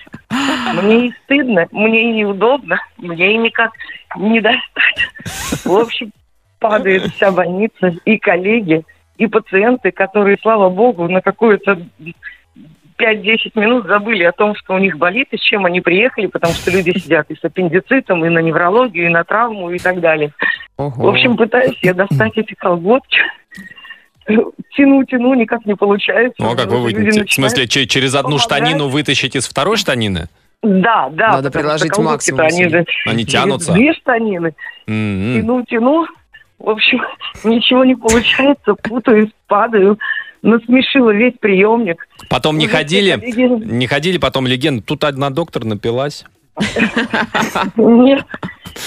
мне 0.81 1.07
и 1.07 1.13
стыдно, 1.23 1.67
мне 1.71 2.09
и 2.11 2.13
неудобно, 2.13 2.77
мне 2.97 3.33
и 3.33 3.37
никак 3.37 3.71
не 4.15 4.39
достать. 4.39 5.65
В 5.65 5.75
общем, 5.75 6.11
падает 6.59 7.03
вся 7.15 7.31
больница, 7.31 7.93
и 8.05 8.17
коллеги, 8.17 8.83
и 9.21 9.27
пациенты, 9.27 9.91
которые, 9.91 10.37
слава 10.41 10.71
богу, 10.71 11.07
на 11.07 11.21
какое-то 11.21 11.77
5-10 12.97 13.51
минут 13.53 13.85
забыли 13.85 14.23
о 14.23 14.31
том, 14.31 14.55
что 14.55 14.73
у 14.73 14.79
них 14.79 14.97
болит, 14.97 15.27
и 15.29 15.37
с 15.37 15.41
чем 15.41 15.65
они 15.67 15.79
приехали, 15.79 16.25
потому 16.25 16.53
что 16.55 16.71
люди 16.71 16.97
сидят 16.97 17.29
и 17.29 17.35
с 17.35 17.43
аппендицитом, 17.43 18.25
и 18.25 18.29
на 18.29 18.39
неврологию, 18.39 19.05
и 19.05 19.09
на 19.09 19.23
травму, 19.23 19.69
и 19.69 19.77
так 19.77 19.99
далее. 19.99 20.31
Ого. 20.75 20.89
В 21.03 21.07
общем, 21.09 21.37
пытаюсь 21.37 21.77
я 21.83 21.93
достать 21.93 22.35
эти 22.35 22.55
колготки. 22.55 23.19
Тяну, 24.75 25.03
тяну, 25.05 25.35
никак 25.35 25.67
не 25.67 25.75
получается. 25.75 26.41
Ну, 26.41 26.53
а 26.53 26.55
как 26.55 26.71
вы 26.71 26.81
вытянете? 26.81 27.25
В 27.25 27.31
смысле, 27.31 27.67
че- 27.67 27.85
через 27.85 28.15
одну 28.15 28.37
помогать. 28.37 28.43
штанину 28.43 28.87
вытащить 28.87 29.35
из 29.35 29.47
второй 29.47 29.77
штанины? 29.77 30.29
Да, 30.63 31.09
да. 31.11 31.33
Надо 31.33 31.51
приложить 31.51 31.95
максимум 31.95 32.41
Они, 32.41 32.69
же 32.69 32.85
Они 33.05 33.23
тянутся? 33.23 33.73
Две 33.73 33.93
штанины. 33.93 34.55
М-м. 34.87 35.41
Тяну, 35.41 35.63
тяну. 35.65 36.07
В 36.61 36.69
общем, 36.69 37.01
ничего 37.43 37.83
не 37.83 37.95
получается. 37.95 38.75
Путаюсь, 38.75 39.31
падаю. 39.47 39.97
Насмешила 40.43 41.11
весь 41.11 41.35
приемник. 41.39 42.07
Потом 42.29 42.57
не 42.57 42.65
Уже 42.65 42.75
ходили, 42.75 43.19
не 43.63 43.85
ходили 43.85 44.17
потом 44.17 44.47
легенды. 44.47 44.81
Тут 44.81 45.03
одна 45.03 45.29
доктор 45.29 45.65
напилась. 45.65 46.25
Нет, 47.75 48.25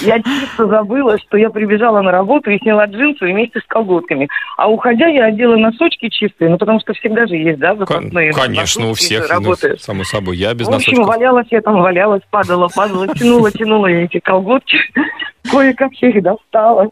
я 0.00 0.20
чисто 0.22 0.66
забыла, 0.66 1.18
что 1.18 1.37
я 1.37 1.50
прибежала 1.50 2.00
на 2.02 2.10
работу 2.10 2.50
и 2.50 2.58
сняла 2.58 2.87
джинсы 2.87 3.24
вместе 3.26 3.60
с 3.60 3.64
колготками. 3.66 4.28
А 4.56 4.68
уходя, 4.68 5.06
я 5.06 5.26
одела 5.26 5.56
носочки 5.56 6.08
чистые, 6.08 6.50
ну 6.50 6.58
потому 6.58 6.80
что 6.80 6.92
всегда 6.94 7.26
же 7.26 7.37
есть, 7.37 7.58
да, 7.58 7.74
запасные. 7.74 8.32
Конечно, 8.32 8.90
у 8.90 8.94
всех, 8.94 9.28
ну, 9.40 9.54
само 9.78 10.04
собой. 10.04 10.37
Я 10.37 10.54
без 10.54 10.66
В 10.66 10.72
общем, 10.72 10.92
носочков. 10.92 11.06
валялась 11.06 11.46
я 11.50 11.60
там, 11.60 11.80
валялась, 11.80 12.22
падала, 12.30 12.68
падала, 12.74 13.08
тянула, 13.08 13.50
тянула 13.50 13.87
я 13.87 14.04
эти 14.04 14.18
колготки. 14.20 14.78
Кое-как 15.50 15.92
я 16.00 16.08
их 16.08 16.22
достала. 16.22 16.90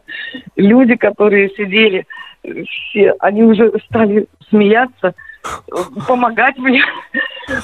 Люди, 0.55 0.95
которые 0.95 1.49
сидели, 1.49 2.05
все, 2.43 3.13
они 3.19 3.43
уже 3.43 3.71
стали 3.87 4.27
смеяться, 4.49 5.15
помогать 6.07 6.57
мне. 6.57 6.83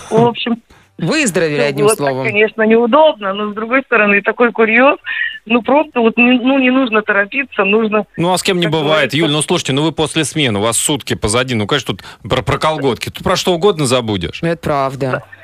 В 0.09 0.25
общем, 0.25 0.61
Выздоровели, 0.99 1.61
одним 1.61 1.85
вот, 1.85 1.97
словом. 1.97 2.23
Так, 2.23 2.31
конечно, 2.31 2.61
неудобно, 2.63 3.33
но 3.33 3.51
с 3.51 3.55
другой 3.55 3.81
стороны, 3.83 4.21
такой 4.21 4.51
курьез. 4.51 4.97
Ну, 5.45 5.61
просто 5.61 5.99
вот, 5.99 6.17
не- 6.17 6.39
ну, 6.39 6.59
не 6.59 6.69
нужно 6.69 7.01
торопиться, 7.01 7.63
нужно... 7.63 8.05
Ну, 8.17 8.31
а 8.31 8.37
с 8.37 8.43
кем 8.43 8.59
не 8.59 8.67
бывает. 8.67 8.87
говорится. 8.87 9.17
Юль, 9.17 9.31
ну, 9.31 9.41
слушайте, 9.41 9.73
ну, 9.73 9.83
вы 9.83 9.91
после 9.91 10.25
смены, 10.25 10.59
у 10.59 10.61
вас 10.61 10.77
сутки 10.77 11.15
позади. 11.15 11.55
Ну, 11.55 11.65
конечно, 11.65 11.95
тут 11.95 12.03
про, 12.29 12.41
про 12.41 12.57
колготки. 12.57 13.09
Тут 13.09 13.23
про 13.23 13.35
что 13.35 13.53
угодно 13.53 13.85
забудешь. 13.85 14.43
Это 14.43 14.57
правда. 14.61 15.07
Мгм. 15.07 15.38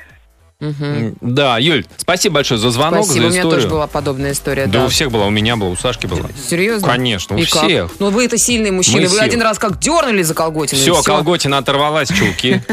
М, 0.60 1.14
Да, 1.20 1.58
Юль, 1.58 1.84
спасибо 1.98 2.36
большое 2.36 2.58
за 2.58 2.70
звонок, 2.70 3.04
Спасибо, 3.04 3.22
за 3.24 3.26
у 3.26 3.30
меня 3.30 3.40
историю. 3.40 3.60
тоже 3.60 3.68
была 3.68 3.86
подобная 3.86 4.32
история. 4.32 4.66
Да, 4.66 4.80
Да, 4.80 4.84
у 4.86 4.88
всех 4.88 5.10
была, 5.10 5.26
у 5.26 5.30
меня 5.30 5.56
была, 5.56 5.70
у 5.70 5.76
Сашки 5.76 6.06
была. 6.06 6.28
Серьезно? 6.48 6.88
Конечно, 6.88 7.36
у 7.36 7.38
И 7.38 7.44
как? 7.44 7.64
всех. 7.64 7.90
Ну 7.98 8.10
вы 8.10 8.24
это 8.24 8.38
сильный 8.38 8.70
мужчина. 8.70 8.98
Мы 9.02 9.02
Вы 9.08 9.10
сила. 9.10 9.22
один 9.22 9.42
раз 9.42 9.58
как 9.58 9.78
дернули 9.78 10.22
за 10.22 10.32
колготину. 10.34 10.80
Все, 10.80 10.94
всё. 10.94 11.02
колготина 11.02 11.58
оторвалась, 11.58 12.08
чулки. 12.08 12.62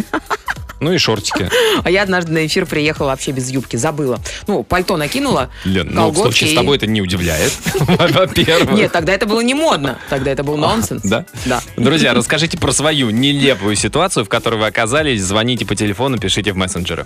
Ну 0.80 0.92
и 0.92 0.98
шортики. 0.98 1.50
А 1.86 1.90
я 1.90 2.04
однажды 2.04 2.34
на 2.34 2.46
эфир 2.46 2.66
приехала 2.66 3.08
вообще 3.08 3.32
без 3.32 3.50
юбки. 3.50 3.78
Забыла. 3.78 4.20
Ну, 4.48 4.64
пальто 4.64 4.98
накинула. 4.98 5.50
Лен, 5.64 5.88
ну, 5.94 6.10
в 6.10 6.18
случае 6.18 6.50
с 6.50 6.54
тобой 6.56 6.76
это 6.76 6.88
не 6.88 7.02
удивляет, 7.02 7.54
во-первых. 7.80 8.72
Нет, 8.78 8.92
тогда 8.92 9.14
это 9.14 9.26
было 9.26 9.40
не 9.40 9.54
модно. 9.54 9.98
Тогда 10.10 10.32
это 10.32 10.44
был 10.44 10.58
нонсенс. 10.58 11.02
Да? 11.04 11.24
Да. 11.46 11.62
Друзья, 11.78 12.14
расскажите 12.14 12.58
про 12.58 12.74
свою 12.74 13.12
нелепую 13.12 13.78
ситуацию, 13.78 14.26
в 14.26 14.28
которой 14.30 14.60
вы 14.60 14.66
оказались. 14.66 15.22
Звоните 15.24 15.66
по 15.66 15.74
телефону, 15.74 16.18
пишите 16.18 16.52
в 16.52 16.58
мессенджеры. 16.58 17.06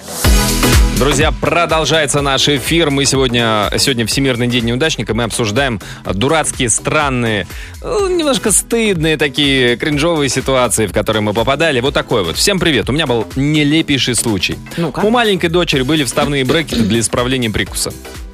Друзья, 1.01 1.31
продолжается 1.31 2.21
наш 2.21 2.47
эфир. 2.47 2.91
Мы 2.91 3.05
сегодня, 3.05 3.73
сегодня 3.79 4.05
Всемирный 4.05 4.45
день 4.45 4.65
неудачника. 4.65 5.15
Мы 5.15 5.23
обсуждаем 5.23 5.81
дурацкие, 6.05 6.69
странные, 6.69 7.47
э, 7.81 8.07
немножко 8.07 8.51
стыдные 8.51 9.17
такие 9.17 9.77
кринжовые 9.77 10.29
ситуации, 10.29 10.85
в 10.85 10.93
которые 10.93 11.23
мы 11.23 11.33
попадали. 11.33 11.79
Вот 11.79 11.95
такой 11.95 12.23
вот. 12.23 12.37
Всем 12.37 12.59
привет. 12.59 12.87
У 12.87 12.93
меня 12.93 13.07
был 13.07 13.25
нелепейший 13.35 14.13
случай. 14.13 14.59
Ну-ка. 14.77 14.99
У 14.99 15.09
маленькой 15.09 15.49
дочери 15.49 15.81
были 15.81 16.03
вставные 16.03 16.45
брекеты 16.45 16.83
для 16.83 16.99
исправления 16.99 17.49
прикуса. 17.49 17.91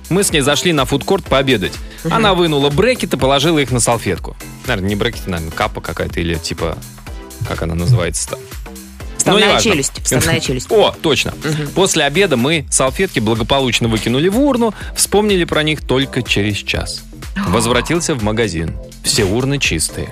Мы 0.10 0.26
с 0.26 0.34
ней 0.34 0.42
зашли 0.42 0.74
на 0.74 0.84
фудкорт 0.84 1.24
пообедать. 1.24 1.72
Она 2.12 2.34
вынула 2.34 2.70
брекеты, 2.70 3.16
положила 3.16 3.60
их 3.60 3.72
на 3.72 3.80
салфетку. 3.80 4.36
Наверное, 4.68 4.90
не 4.90 4.96
брекеты, 4.98 5.30
наверное, 5.30 5.54
капа 5.54 5.80
какая-то 5.80 6.20
или 6.20 6.36
типа... 6.36 6.78
Как 7.48 7.62
она 7.62 7.76
называется-то? 7.76 8.38
Вставная 9.28 9.54
Ну, 9.56 9.62
челюсть. 9.62 10.04
Вставная 10.04 10.40
челюсть. 10.42 10.72
О, 10.72 10.94
точно. 11.02 11.34
После 11.76 12.04
обеда 12.04 12.38
мы 12.38 12.66
салфетки 12.70 13.20
благополучно 13.20 13.88
выкинули 13.88 14.30
в 14.30 14.40
урну, 14.40 14.74
вспомнили 14.96 15.44
про 15.44 15.64
них 15.64 15.82
только 15.82 16.24
через 16.24 16.58
час. 16.58 17.04
Возвратился 17.48 18.16
в 18.16 18.24
магазин. 18.24 18.76
Все 19.04 19.26
урны 19.26 19.60
чистые. 19.60 20.10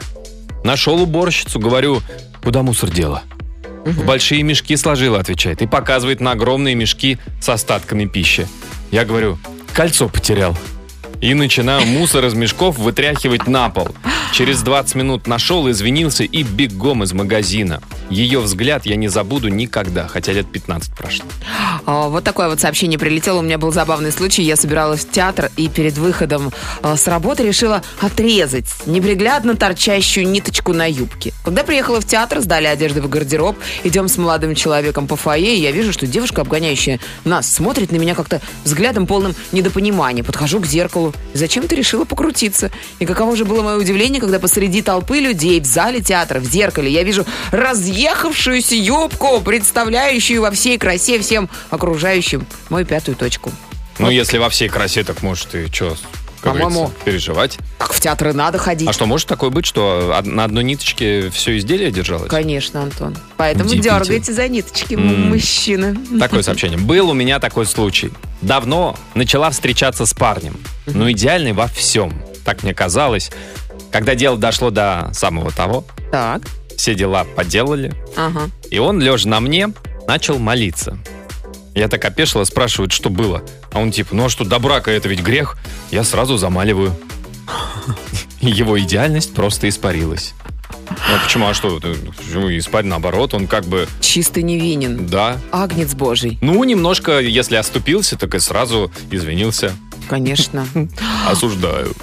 Нашел 0.64 1.02
уборщицу, 1.02 1.60
говорю, 1.60 2.02
куда 2.44 2.64
мусор 2.64 2.90
дела? 2.90 3.24
В 3.86 4.04
большие 4.04 4.42
мешки 4.42 4.76
сложила, 4.78 5.20
отвечает, 5.20 5.62
и 5.62 5.68
показывает 5.68 6.20
на 6.20 6.32
огромные 6.32 6.74
мешки 6.74 7.20
с 7.40 7.50
остатками 7.50 8.06
пищи. 8.06 8.48
Я 8.90 9.06
говорю, 9.06 9.38
кольцо 9.74 10.10
потерял. 10.10 10.58
И 11.22 11.34
начинаю 11.34 11.86
мусор 11.88 12.26
из 12.26 12.34
мешков 12.34 12.78
вытряхивать 12.78 13.48
на 13.48 13.70
пол. 13.70 13.90
Через 14.32 14.62
20 14.62 14.96
минут 14.96 15.28
нашел, 15.28 15.70
извинился 15.70 16.24
и 16.24 16.44
бегом 16.44 17.04
из 17.04 17.14
магазина. 17.14 17.82
Ее 18.10 18.40
взгляд 18.40 18.86
я 18.86 18.96
не 18.96 19.08
забуду 19.08 19.48
никогда, 19.48 20.08
хотя 20.08 20.34
лет 20.34 20.52
15 20.52 20.94
прошло. 20.94 21.26
А, 21.86 22.10
Вот 22.10 22.24
такое 22.24 22.50
вот 22.50 22.60
сообщение 22.60 23.00
прилетело. 23.00 23.40
У 23.40 23.42
меня 23.42 23.58
был 23.58 23.72
забавный 23.72 24.12
случай. 24.12 24.44
Я 24.44 24.56
собиралась 24.56 25.06
в 25.06 25.12
театр 25.12 25.52
и 25.58 25.70
перед 25.70 25.98
выходом 25.98 26.52
а, 26.82 26.98
с 26.98 27.08
работы 27.08 27.44
решила 27.44 27.82
отрезать 28.02 28.68
неприглядно 28.86 29.56
торчащую 29.56 30.28
ниточку 30.28 30.74
на 30.74 30.86
юбке. 30.86 31.34
Когда 31.44 31.64
приехала 31.64 32.02
в 32.02 32.06
театр, 32.06 32.42
сдали 32.42 32.68
одежду 32.68 33.02
в 33.02 33.10
гардероб, 33.10 33.58
идем 33.84 34.08
с 34.08 34.18
молодым 34.18 34.54
человеком 34.54 35.08
по 35.08 35.16
фойе, 35.16 35.58
и 35.58 35.62
я 35.62 35.72
вижу, 35.72 35.94
что 35.94 36.06
девушка, 36.08 36.42
обгоняющая 36.42 37.00
нас, 37.24 37.52
смотрит 37.52 37.92
на 37.92 37.96
меня 37.96 38.16
как-то 38.16 38.42
взглядом 38.64 39.08
полным 39.08 39.34
недопонимания. 39.52 40.24
Подхожу 40.24 40.60
к 40.60 40.66
зеркалу. 40.66 41.05
Зачем 41.34 41.68
ты 41.68 41.76
решила 41.76 42.06
покрутиться? 42.06 42.72
И 43.00 43.06
каково 43.06 43.36
же 43.36 43.46
было 43.46 43.62
мое 43.62 43.78
удивление, 43.78 44.22
когда 44.22 44.40
посреди 44.40 44.82
толпы 44.82 45.20
людей 45.20 45.60
в 45.60 45.66
зале 45.66 46.02
театра, 46.02 46.40
в 46.40 46.46
зеркале, 46.46 46.92
я 46.92 47.04
вижу 47.04 47.26
разъехавшуюся 47.52 48.76
юбку, 48.76 49.42
представляющую 49.42 50.42
во 50.42 50.52
всей 50.52 50.78
красе 50.78 51.20
всем 51.20 51.50
окружающим 51.70 52.46
мою 52.70 52.86
пятую 52.86 53.16
точку. 53.16 53.52
Ну, 54.00 54.10
если 54.10 54.38
во 54.38 54.50
всей 54.50 54.70
красе, 54.70 55.04
так 55.04 55.22
может 55.22 55.56
и 55.56 55.72
что, 55.72 55.96
По-моему- 56.52 56.92
переживать. 57.04 57.58
Так 57.80 57.94
в 57.94 58.00
театры 58.00 58.34
надо 58.34 58.58
ходить. 58.58 58.88
А 58.88 58.94
что, 58.94 59.06
может 59.06 59.28
такое 59.28 59.50
быть, 59.50 59.66
что 59.66 60.20
на 60.24 60.44
одной 60.44 60.64
ниточке 60.64 61.30
все 61.30 61.58
изделие 61.58 61.92
держалось? 61.92 62.30
Конечно, 62.30 62.84
Антон. 62.84 63.16
Поэтому 63.38 63.66
Удивительно. 63.70 64.00
дергайте 64.00 64.34
за 64.34 64.48
ниточки, 64.48 64.94
М. 64.96 65.30
мужчины. 65.30 65.96
Такое 66.20 66.42
сообщение. 66.44 66.78
Был 66.78 67.10
у 67.10 67.14
меня 67.14 67.40
такой 67.40 67.66
случай. 67.66 68.12
Давно 68.42 68.96
начала 69.16 69.50
встречаться 69.50 70.06
с 70.06 70.14
парнем. 70.14 70.58
Ну, 70.86 71.12
идеальный 71.12 71.54
во 71.54 71.68
всем. 71.68 72.14
Так 72.44 72.64
мне 72.64 72.74
казалось. 72.74 73.32
Когда 73.92 74.14
дело 74.16 74.38
дошло 74.38 74.70
до 74.72 75.10
самого 75.14 75.52
того, 75.52 75.86
Так, 76.12 76.42
все 76.78 76.94
дела 76.96 77.24
поделали, 77.24 77.94
ага. 78.16 78.50
и 78.70 78.78
он, 78.78 79.00
лежа 79.02 79.30
на 79.30 79.40
мне, 79.40 79.70
начал 80.08 80.38
молиться. 80.38 80.98
Я 81.76 81.88
так 81.90 82.04
опешила, 82.06 82.44
спрашивают, 82.46 82.92
что 82.94 83.10
было. 83.10 83.44
А 83.72 83.80
он 83.80 83.92
типа, 83.92 84.16
ну 84.16 84.26
а 84.26 84.30
что, 84.30 84.46
до 84.46 84.60
брака 84.60 84.92
это 84.92 85.10
ведь 85.10 85.22
грех? 85.22 85.58
Я 85.92 86.04
сразу 86.04 86.38
замаливаю. 86.38 86.96
Его 88.42 88.80
идеальность 88.80 89.34
просто 89.34 89.68
испарилась. 89.70 90.34
Ну, 90.90 91.20
почему? 91.24 91.48
А 91.48 91.54
что? 91.54 91.80
Почему 91.80 92.50
испарь 92.58 92.86
наоборот? 92.86 93.34
Он 93.34 93.48
как 93.48 93.66
бы, 93.66 93.88
Чистый 94.02 94.44
невинен. 94.44 95.08
да. 95.08 95.38
Агнец 95.52 95.94
божий, 95.94 96.38
Ну, 96.42 96.64
немножко, 96.64 97.20
если 97.20 97.56
оступился, 97.56 98.18
так 98.18 98.34
и 98.36 98.40
сразу 98.40 98.92
извинился. 99.12 99.74
конечно. 100.10 100.66
Осуждаю. 101.28 101.94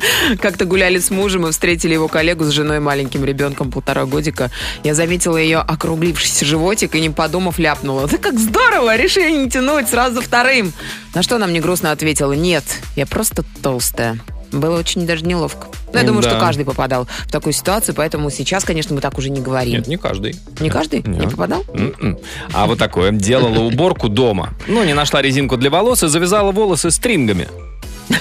Как-то 0.40 0.64
гуляли 0.64 0.98
с 0.98 1.10
мужем 1.10 1.46
и 1.46 1.50
встретили 1.50 1.94
его 1.94 2.08
коллегу 2.08 2.44
с 2.44 2.50
женой 2.50 2.76
и 2.76 2.80
маленьким 2.80 3.24
ребенком 3.24 3.70
полтора 3.70 4.04
годика. 4.04 4.50
Я 4.84 4.94
заметила 4.94 5.36
ее 5.36 5.58
округлившийся 5.58 6.44
животик 6.44 6.94
и, 6.94 7.00
не 7.00 7.10
подумав, 7.10 7.58
ляпнула. 7.58 8.06
Да 8.08 8.18
как 8.18 8.38
здорово, 8.38 8.96
решили 8.96 9.30
не 9.30 9.50
тянуть 9.50 9.88
сразу 9.88 10.20
вторым. 10.20 10.72
На 11.14 11.22
что 11.22 11.36
она 11.36 11.46
мне 11.46 11.60
грустно 11.60 11.92
ответила, 11.92 12.32
нет, 12.32 12.64
я 12.96 13.06
просто 13.06 13.44
толстая. 13.62 14.18
Было 14.50 14.78
очень 14.78 15.06
даже 15.06 15.26
неловко. 15.26 15.66
Но 15.92 15.98
я 15.98 16.06
думаю, 16.06 16.22
Да. 16.22 16.30
что 16.30 16.40
каждый 16.40 16.64
попадал 16.64 17.06
в 17.26 17.30
такую 17.30 17.52
ситуацию, 17.52 17.94
поэтому 17.94 18.30
сейчас, 18.30 18.64
конечно, 18.64 18.94
мы 18.94 19.02
так 19.02 19.18
уже 19.18 19.28
не 19.28 19.40
говорим. 19.42 19.74
Нет, 19.74 19.88
не 19.88 19.98
каждый. 19.98 20.36
Не 20.60 20.70
каждый? 20.70 21.02
Не 21.02 21.18
Нет. 21.18 21.30
попадал? 21.32 21.64
М-м. 21.74 22.18
А 22.54 22.66
вот 22.66 22.78
такое. 22.78 23.10
Делала 23.12 23.58
уборку 23.60 24.08
дома. 24.08 24.54
Ну, 24.66 24.82
не 24.84 24.94
нашла 24.94 25.20
резинку 25.20 25.58
для 25.58 25.68
волос 25.68 26.02
и 26.02 26.08
завязала 26.08 26.50
волосы 26.50 26.90
стрингами. 26.90 27.46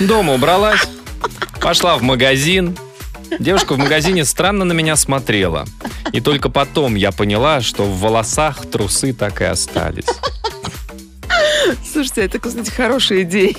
Дома 0.01 0.33
убралась, 0.33 0.85
пошла 1.61 1.97
в 1.97 2.01
магазин. 2.01 2.77
Девушка 3.39 3.73
в 3.73 3.77
магазине 3.77 4.23
странно 4.25 4.65
на 4.65 4.73
меня 4.73 4.95
смотрела. 4.95 5.65
И 6.13 6.21
только 6.21 6.49
потом 6.49 6.95
я 6.95 7.11
поняла, 7.11 7.61
что 7.61 7.83
в 7.83 7.99
волосах 7.99 8.65
трусы 8.65 9.13
так 9.13 9.41
и 9.41 9.45
остались. 9.45 10.05
Слушайте, 11.91 12.21
это, 12.21 12.39
кстати, 12.39 12.69
хорошая 12.69 13.21
идея. 13.23 13.55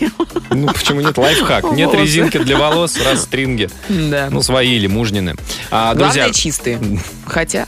Ну, 0.50 0.66
почему 0.68 1.00
нет? 1.00 1.16
Лайфхак. 1.16 1.72
Нет 1.72 1.88
Волосы. 1.88 2.02
резинки 2.02 2.38
для 2.38 2.56
волос, 2.56 2.96
раз 3.04 3.22
стринги. 3.22 3.68
Да. 3.88 4.28
Ну, 4.30 4.42
свои 4.42 4.76
или 4.76 4.86
мужнины. 4.86 5.34
А, 5.70 5.94
друзья, 5.94 6.24
Главное, 6.24 6.32
чистые. 6.34 6.80
Хотя... 7.26 7.66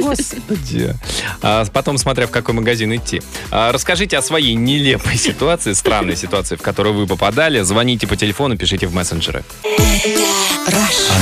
Господи. 0.00 0.94
А, 1.42 1.64
потом, 1.72 1.98
смотря 1.98 2.26
в 2.26 2.30
какой 2.30 2.54
магазин 2.54 2.94
идти. 2.94 3.22
А, 3.50 3.72
расскажите 3.72 4.18
о 4.18 4.22
своей 4.22 4.54
нелепой 4.54 5.16
ситуации, 5.16 5.72
странной 5.72 6.16
ситуации, 6.16 6.56
в 6.56 6.62
которую 6.62 6.94
вы 6.94 7.06
попадали. 7.06 7.60
Звоните 7.62 8.06
по 8.06 8.16
телефону, 8.16 8.56
пишите 8.56 8.86
в 8.86 8.94
мессенджеры. 8.94 9.44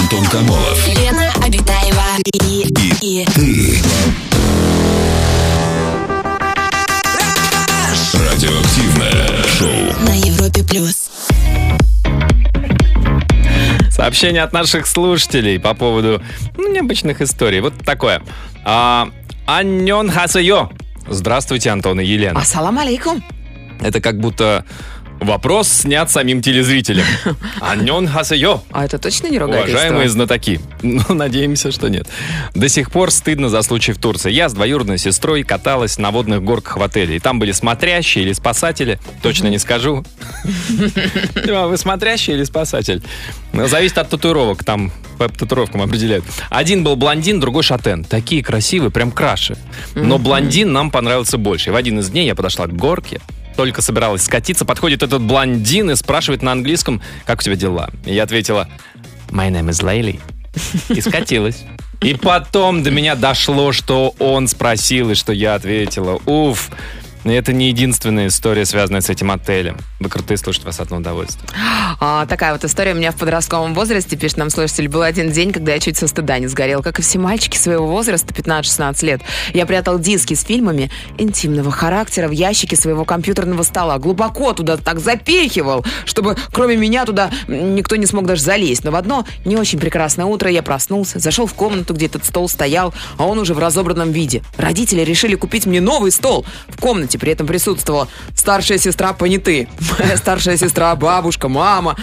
Антон 0.00 0.24
Камолов. 0.26 0.88
Лена 0.88 1.32
Обитаева 1.44 2.04
и, 2.42 2.66
и 3.02 3.26
Радиоактивное 8.14 9.42
шоу. 9.58 10.06
на 10.06 10.14
Европе 10.14 10.62
плюс. 10.62 11.10
Сообщение 13.90 14.42
от 14.42 14.52
наших 14.52 14.86
слушателей 14.86 15.58
по 15.58 15.74
поводу 15.74 16.22
ну, 16.56 16.72
необычных 16.72 17.20
историй. 17.20 17.60
Вот 17.60 17.74
такое. 17.84 18.22
А, 18.64 19.08
Аннен 19.46 20.10
хасайо. 20.10 20.70
Здравствуйте, 21.08 21.70
Антон 21.70 22.00
и 22.00 22.04
Елена. 22.04 22.38
Ассалам 22.40 22.78
алейкум. 22.78 23.22
Это 23.80 24.00
как 24.00 24.20
будто 24.20 24.64
Вопрос 25.24 25.68
снят 25.68 26.10
самим 26.10 26.42
телезрителем. 26.42 27.04
Аньон 27.60 28.06
хасайо. 28.06 28.60
А 28.70 28.84
это 28.84 28.98
точно 28.98 29.28
не 29.28 29.38
ругательство? 29.38 29.72
Уважаемые 29.72 30.08
знатоки. 30.10 30.60
Ну, 30.82 31.02
надеемся, 31.08 31.72
что 31.72 31.88
нет. 31.88 32.06
До 32.54 32.68
сих 32.68 32.90
пор 32.90 33.10
стыдно 33.10 33.48
за 33.48 33.62
случай 33.62 33.92
в 33.92 33.98
Турции. 33.98 34.30
Я 34.30 34.50
с 34.50 34.52
двоюродной 34.52 34.98
сестрой 34.98 35.42
каталась 35.42 35.96
на 35.96 36.10
водных 36.10 36.42
горках 36.42 36.76
в 36.76 36.82
отеле. 36.82 37.16
И 37.16 37.20
там 37.20 37.38
были 37.38 37.52
смотрящие 37.52 38.24
или 38.24 38.34
спасатели. 38.34 38.98
Точно 39.22 39.48
не 39.48 39.58
скажу. 39.58 40.04
А 41.48 41.68
Вы 41.68 41.78
смотрящий 41.78 42.34
или 42.34 42.44
спасатель? 42.44 43.02
Ну, 43.52 43.66
Зависит 43.66 43.96
от 43.98 44.10
татуировок. 44.10 44.62
Там 44.62 44.92
по 45.18 45.28
татуировкам 45.28 45.80
определяют. 45.82 46.24
Один 46.50 46.84
был 46.84 46.96
блондин, 46.96 47.40
другой 47.40 47.62
шатен. 47.62 48.04
Такие 48.04 48.42
красивые, 48.42 48.90
прям 48.90 49.10
краши. 49.10 49.56
Но 49.94 50.18
блондин 50.18 50.72
нам 50.72 50.90
понравился 50.90 51.38
больше. 51.38 51.70
И 51.70 51.72
в 51.72 51.76
один 51.76 52.00
из 52.00 52.10
дней 52.10 52.26
я 52.26 52.34
подошла 52.34 52.66
к 52.66 52.74
горке, 52.74 53.20
только 53.56 53.82
собиралась 53.82 54.22
скатиться, 54.22 54.64
подходит 54.64 55.02
этот 55.02 55.22
блондин 55.22 55.90
и 55.90 55.96
спрашивает 55.96 56.42
на 56.42 56.52
английском, 56.52 57.00
как 57.24 57.40
у 57.40 57.42
тебя 57.42 57.56
дела? 57.56 57.90
И 58.04 58.14
я 58.14 58.24
ответила, 58.24 58.68
my 59.30 59.50
name 59.50 59.68
is 59.70 59.82
Layli. 59.82 60.20
И 60.94 61.00
скатилась. 61.00 61.64
И 62.00 62.14
потом 62.14 62.82
до 62.82 62.90
меня 62.90 63.14
дошло, 63.14 63.72
что 63.72 64.14
он 64.18 64.46
спросил, 64.46 65.10
и 65.10 65.14
что 65.14 65.32
я 65.32 65.54
ответила. 65.54 66.20
Уф, 66.26 66.70
это 67.32 67.52
не 67.52 67.68
единственная 67.68 68.26
история, 68.26 68.66
связанная 68.66 69.00
с 69.00 69.08
этим 69.08 69.30
отелем. 69.30 69.78
Вы 69.98 70.10
крутые, 70.10 70.36
слушать 70.36 70.64
вас 70.64 70.80
одно 70.80 70.98
удовольствие. 70.98 71.48
А, 72.00 72.26
такая 72.26 72.52
вот 72.52 72.64
история 72.64 72.92
у 72.92 72.96
меня 72.96 73.12
в 73.12 73.16
подростковом 73.16 73.72
возрасте, 73.72 74.16
пишет 74.16 74.36
нам 74.36 74.50
слушатель. 74.50 74.88
Был 74.88 75.02
один 75.02 75.30
день, 75.32 75.52
когда 75.52 75.72
я 75.72 75.80
чуть 75.80 75.96
со 75.96 76.06
стыда 76.06 76.38
не 76.38 76.46
сгорел. 76.46 76.82
Как 76.82 76.98
и 76.98 77.02
все 77.02 77.18
мальчики 77.18 77.56
своего 77.56 77.86
возраста, 77.86 78.34
15-16 78.34 79.06
лет, 79.06 79.22
я 79.54 79.64
прятал 79.64 79.98
диски 79.98 80.34
с 80.34 80.42
фильмами 80.42 80.90
интимного 81.16 81.70
характера 81.70 82.28
в 82.28 82.32
ящике 82.32 82.76
своего 82.76 83.04
компьютерного 83.04 83.62
стола. 83.62 83.98
Глубоко 83.98 84.52
туда 84.52 84.76
так 84.76 85.00
запихивал, 85.00 85.84
чтобы 86.04 86.36
кроме 86.52 86.76
меня 86.76 87.06
туда 87.06 87.30
никто 87.48 87.96
не 87.96 88.06
смог 88.06 88.26
даже 88.26 88.42
залезть. 88.42 88.84
Но 88.84 88.90
в 88.90 88.96
одно 88.96 89.24
не 89.44 89.56
очень 89.56 89.78
прекрасное 89.78 90.26
утро 90.26 90.50
я 90.50 90.62
проснулся, 90.62 91.18
зашел 91.18 91.46
в 91.46 91.54
комнату, 91.54 91.94
где 91.94 92.06
этот 92.06 92.24
стол 92.24 92.48
стоял, 92.48 92.92
а 93.16 93.26
он 93.26 93.38
уже 93.38 93.54
в 93.54 93.58
разобранном 93.58 94.12
виде. 94.12 94.42
Родители 94.58 95.02
решили 95.02 95.34
купить 95.34 95.66
мне 95.66 95.80
новый 95.80 96.10
стол. 96.10 96.44
В 96.68 96.78
комнате 96.80 97.13
при 97.18 97.32
этом 97.32 97.46
присутствовала 97.46 98.08
старшая 98.34 98.78
сестра 98.78 99.12
Поняты, 99.12 99.68
моя 99.98 100.16
старшая 100.16 100.56
сестра, 100.56 100.94
бабушка, 100.96 101.48
мама. 101.48 101.96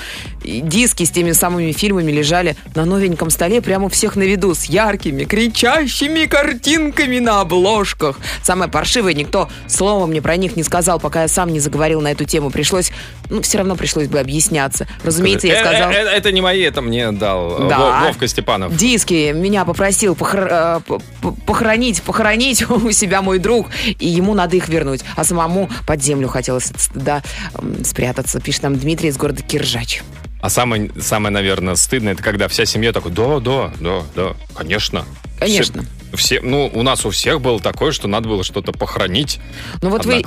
Диски 0.43 1.03
с 1.03 1.11
теми 1.11 1.31
самыми 1.31 1.71
фильмами 1.71 2.11
лежали 2.11 2.55
на 2.75 2.85
новеньком 2.85 3.29
столе 3.29 3.61
прямо 3.61 3.85
у 3.85 3.89
всех 3.89 4.15
на 4.15 4.23
виду, 4.23 4.53
с 4.55 4.65
яркими, 4.65 5.23
кричащими 5.23 6.25
картинками 6.25 7.19
на 7.19 7.41
обложках. 7.41 8.19
Самое 8.43 8.69
паршивое, 8.69 9.13
никто 9.13 9.49
слова 9.67 10.05
мне 10.07 10.21
про 10.21 10.35
них 10.37 10.55
не 10.55 10.63
сказал, 10.63 10.99
пока 10.99 11.23
я 11.23 11.27
сам 11.27 11.49
не 11.53 11.59
заговорил 11.59 12.01
на 12.01 12.11
эту 12.11 12.25
тему. 12.25 12.49
Пришлось, 12.49 12.91
ну, 13.29 13.41
все 13.41 13.59
равно 13.59 13.75
пришлось 13.75 14.07
бы 14.07 14.19
объясняться. 14.19 14.87
Разумеется, 15.03 15.47
я 15.47 15.55
Э, 15.55 15.59
сказал... 15.59 15.91
э, 15.91 15.93
э, 15.95 16.07
Это 16.17 16.31
не 16.31 16.41
мои, 16.41 16.61
это 16.61 16.81
мне 16.81 17.11
дал 17.11 17.65
э, 17.65 17.69
Да. 17.69 17.79
Во- 17.79 18.07
Вовка 18.07 18.27
Степанов. 18.27 18.75
Диски 18.75 19.31
меня 19.33 19.63
попросил 19.65 20.13
похор- 20.15 20.81
э, 20.89 21.31
похоронить, 21.45 22.01
похоронить 22.01 22.69
у 22.69 22.91
себя 22.91 23.21
мой 23.21 23.39
друг, 23.39 23.67
и 23.99 24.07
ему 24.07 24.33
надо 24.33 24.55
их 24.55 24.69
вернуть. 24.69 25.01
А 25.15 25.23
самому 25.23 25.69
под 25.85 26.01
землю 26.03 26.27
хотелось 26.27 26.71
м, 26.95 27.83
спрятаться, 27.85 28.39
пишет 28.39 28.63
нам 28.63 28.75
Дмитрий 28.77 29.09
из 29.09 29.17
города 29.17 29.41
Киржач. 29.43 30.01
А 30.41 30.49
самое, 30.49 30.91
самое, 30.99 31.31
наверное, 31.31 31.75
стыдное, 31.75 32.13
это 32.13 32.23
когда 32.23 32.47
вся 32.47 32.65
семья 32.65 32.91
такой, 32.91 33.11
да, 33.11 33.39
да, 33.39 33.71
да, 33.79 34.01
да, 34.15 34.35
конечно. 34.55 35.05
Конечно. 35.39 35.83
Все, 35.83 36.00
все- 36.15 36.41
ну, 36.41 36.69
у 36.73 36.83
нас 36.83 37.05
у 37.05 37.09
всех 37.09 37.41
было 37.41 37.59
такое, 37.59 37.91
что 37.91 38.07
надо 38.07 38.27
было 38.29 38.43
что-то 38.43 38.71
похоронить. 38.71 39.39
Ну 39.81 39.89
вот 39.89 40.05
вы. 40.05 40.23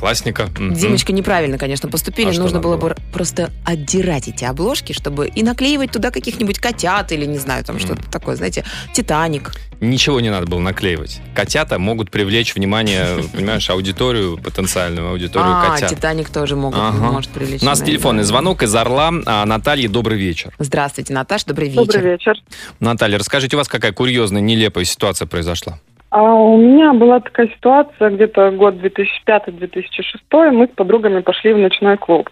Димочка, 0.59 1.13
неправильно, 1.13 1.59
конечно, 1.59 1.89
поступили. 1.89 2.29
А 2.35 2.41
Нужно 2.41 2.61
было 2.61 2.77
было? 2.77 2.91
бы 2.91 2.97
просто 3.13 3.51
отдирать 3.65 4.29
эти 4.29 4.45
обложки, 4.45 4.93
чтобы 4.93 5.29
и 5.29 5.43
наклеивать 5.43 5.93
туда 5.93 6.11
каких-нибудь 6.11 6.59
котят 6.59 7.13
или, 7.13 7.25
не 7.25 7.39
знаю, 7.39 7.65
там 7.65 7.79
что-то 7.79 8.03
такое, 8.11 8.37
знаете, 8.37 8.65
Титаник. 8.93 9.53
Ничего 9.81 10.21
не 10.21 10.31
надо 10.31 10.47
было 10.47 10.61
наклеивать. 10.61 11.21
Котята 11.35 11.79
могут 11.79 12.11
привлечь 12.11 12.55
внимание, 12.55 13.23
понимаешь, 13.33 13.69
аудиторию, 13.71 14.39
потенциальную 14.39 15.11
аудиторию 15.11 15.53
А, 15.53 15.71
котят. 15.75 15.91
Титаник 15.91 16.31
тоже 16.31 16.57
могут, 16.57 16.79
Ага. 16.79 16.97
может 17.13 17.31
привлечь. 17.31 17.63
У 17.63 17.65
нас 17.65 17.79
внимание, 17.79 17.97
телефонный 17.97 18.23
да. 18.23 18.27
звонок 18.29 18.63
из 18.63 18.75
Орла. 18.75 19.13
А, 19.27 19.45
Наталья, 19.45 19.89
добрый 19.89 20.17
вечер. 20.19 20.55
Здравствуйте, 20.59 21.13
Наташ, 21.13 21.45
добрый 21.45 21.69
вечер. 21.69 21.85
Добрый 21.85 22.13
вечер. 22.13 22.35
Наталья, 22.81 23.19
расскажите, 23.19 23.57
у 23.57 23.59
вас 23.59 23.69
какая 23.69 23.93
курьезная, 23.93 24.41
нелепая 24.41 24.85
ситуация 24.85 25.27
произошла? 25.27 25.74
А 26.15 26.23
у 26.33 26.57
меня 26.57 26.93
была 26.93 27.19
такая 27.19 27.49
ситуация, 27.49 28.11
где-то 28.11 28.53
год 28.53 28.77
2005-2006, 28.77 30.51
мы 30.53 30.67
с 30.67 30.71
подругами 30.71 31.19
пошли 31.19 31.53
в 31.53 31.59
ночной 31.59 31.97
клуб. 31.97 32.31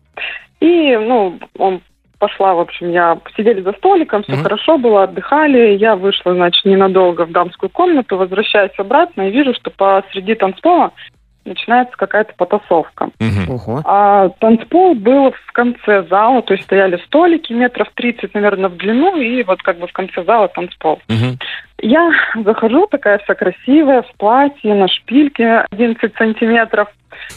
И, 0.61 0.97
ну, 0.97 1.41
он 1.59 1.81
пошла, 2.21 2.55
в 2.55 2.61
общем, 2.61 2.93
я 2.93 3.19
сидели 3.37 3.61
за 3.61 3.73
столиком, 3.73 4.23
все 4.23 4.35
Мгм. 4.35 4.43
хорошо 4.45 4.79
было, 4.79 5.03
отдыхали. 5.03 5.75
Я 5.75 5.97
вышла, 5.97 6.33
значит, 6.33 6.65
ненадолго 6.65 7.27
в 7.27 7.33
дамскую 7.33 7.71
комнату, 7.71 8.17
возвращаюсь 8.17 8.71
обратно 8.79 9.23
и 9.29 9.33
вижу, 9.33 9.53
что 9.53 9.73
посреди 9.73 10.37
танцпола 10.37 10.93
начинается 11.45 11.97
какая-то 11.97 12.33
потасовка. 12.37 13.11
Ого. 13.49 13.83
А 13.85 14.29
танцпол 14.41 14.95
был 14.95 15.33
в 15.33 15.53
конце 15.53 16.05
зала, 16.09 16.43
то 16.43 16.55
есть 16.55 16.65
стояли 16.65 16.97
столики 17.07 17.53
метров 17.53 17.89
30, 17.95 18.35
наверное, 18.35 18.69
в 18.69 18.77
длину, 18.77 19.17
и 19.17 19.43
вот 19.43 19.63
как 19.63 19.79
бы 19.79 19.87
в 19.87 19.93
конце 19.93 20.25
зала 20.25 20.49
танцпол. 20.49 21.01
Мгм. 21.09 21.39
Я 21.79 22.13
захожу, 22.45 22.87
такая 22.87 23.19
вся 23.19 23.35
красивая, 23.35 24.03
в 24.03 24.13
платье, 24.17 24.73
на 24.75 24.89
шпильке 24.89 25.65
11 25.73 26.15
сантиметров. 26.17 26.89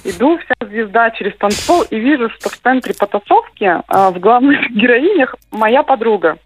Иду 0.04 0.38
вся 0.38 0.68
звезда 0.68 1.10
через 1.12 1.36
танцпол 1.38 1.82
и 1.90 2.00
вижу, 2.00 2.30
что 2.30 2.50
в 2.50 2.58
центре 2.58 2.94
потасовки 2.98 3.82
а, 3.88 4.12
в 4.12 4.20
главных 4.20 4.70
героинях 4.72 5.36
моя 5.52 5.84
подруга. 5.84 6.38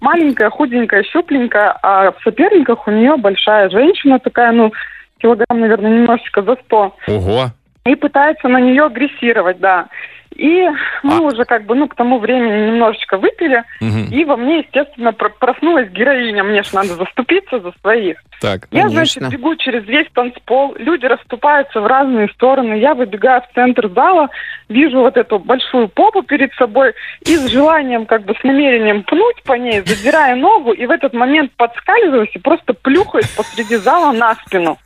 Маленькая, 0.00 0.48
худенькая, 0.48 1.02
щупленькая, 1.02 1.76
а 1.82 2.12
в 2.12 2.22
соперниках 2.22 2.88
у 2.88 2.90
нее 2.90 3.16
большая 3.16 3.68
женщина 3.68 4.18
такая, 4.18 4.52
ну, 4.52 4.72
килограмм, 5.18 5.60
наверное, 5.60 5.90
немножечко 5.90 6.42
за 6.42 6.56
100 6.56 6.96
Ого. 7.08 7.50
и 7.84 7.94
пытается 7.94 8.48
на 8.48 8.60
нее 8.60 8.84
агрессировать, 8.84 9.58
да. 9.60 9.88
И 10.34 10.68
мы 11.02 11.16
А. 11.18 11.20
уже 11.20 11.44
как 11.44 11.64
бы, 11.64 11.74
ну, 11.74 11.86
к 11.88 11.94
тому 11.94 12.18
времени 12.18 12.70
немножечко 12.72 13.18
выпили, 13.18 13.62
Мгм. 13.80 14.06
и 14.10 14.24
во 14.24 14.36
мне, 14.36 14.58
естественно, 14.58 15.12
про- 15.12 15.28
проснулась 15.30 15.88
героиня. 15.90 16.42
Мне 16.42 16.62
же 16.62 16.70
надо 16.74 16.94
заступиться 16.94 17.60
за 17.60 17.72
своих. 17.80 18.18
Так. 18.40 18.66
Я, 18.72 18.82
Конечно. 18.88 18.90
значит, 19.20 19.28
бегу 19.28 19.54
через 19.56 19.84
весь 19.86 20.08
танцпол, 20.12 20.74
люди 20.78 21.06
расступаются 21.06 21.80
в 21.80 21.86
разные 21.86 22.28
стороны, 22.30 22.74
я 22.74 22.94
выбегаю 22.94 23.42
в 23.42 23.54
центр 23.54 23.88
зала, 23.94 24.28
вижу 24.68 24.98
вот 25.00 25.16
эту 25.16 25.38
большую 25.38 25.88
попу 25.88 26.22
перед 26.22 26.52
собой 26.54 26.94
и 27.20 27.36
с 27.36 27.46
желанием, 27.48 28.04
как 28.06 28.24
бы 28.24 28.34
с 28.38 28.42
намерением 28.44 29.02
пнуть 29.04 29.42
по 29.44 29.52
ней, 29.54 29.82
задирая 29.86 30.34
ногу, 30.34 30.72
и 30.72 30.84
в 30.86 30.90
этот 30.90 31.14
момент 31.14 31.52
подскальзываюсь 31.56 32.30
и 32.34 32.38
просто 32.38 32.74
плюхаюсь 32.74 33.28
посреди 33.28 33.76
зала 33.76 34.12
на 34.12 34.34
спину. 34.34 34.78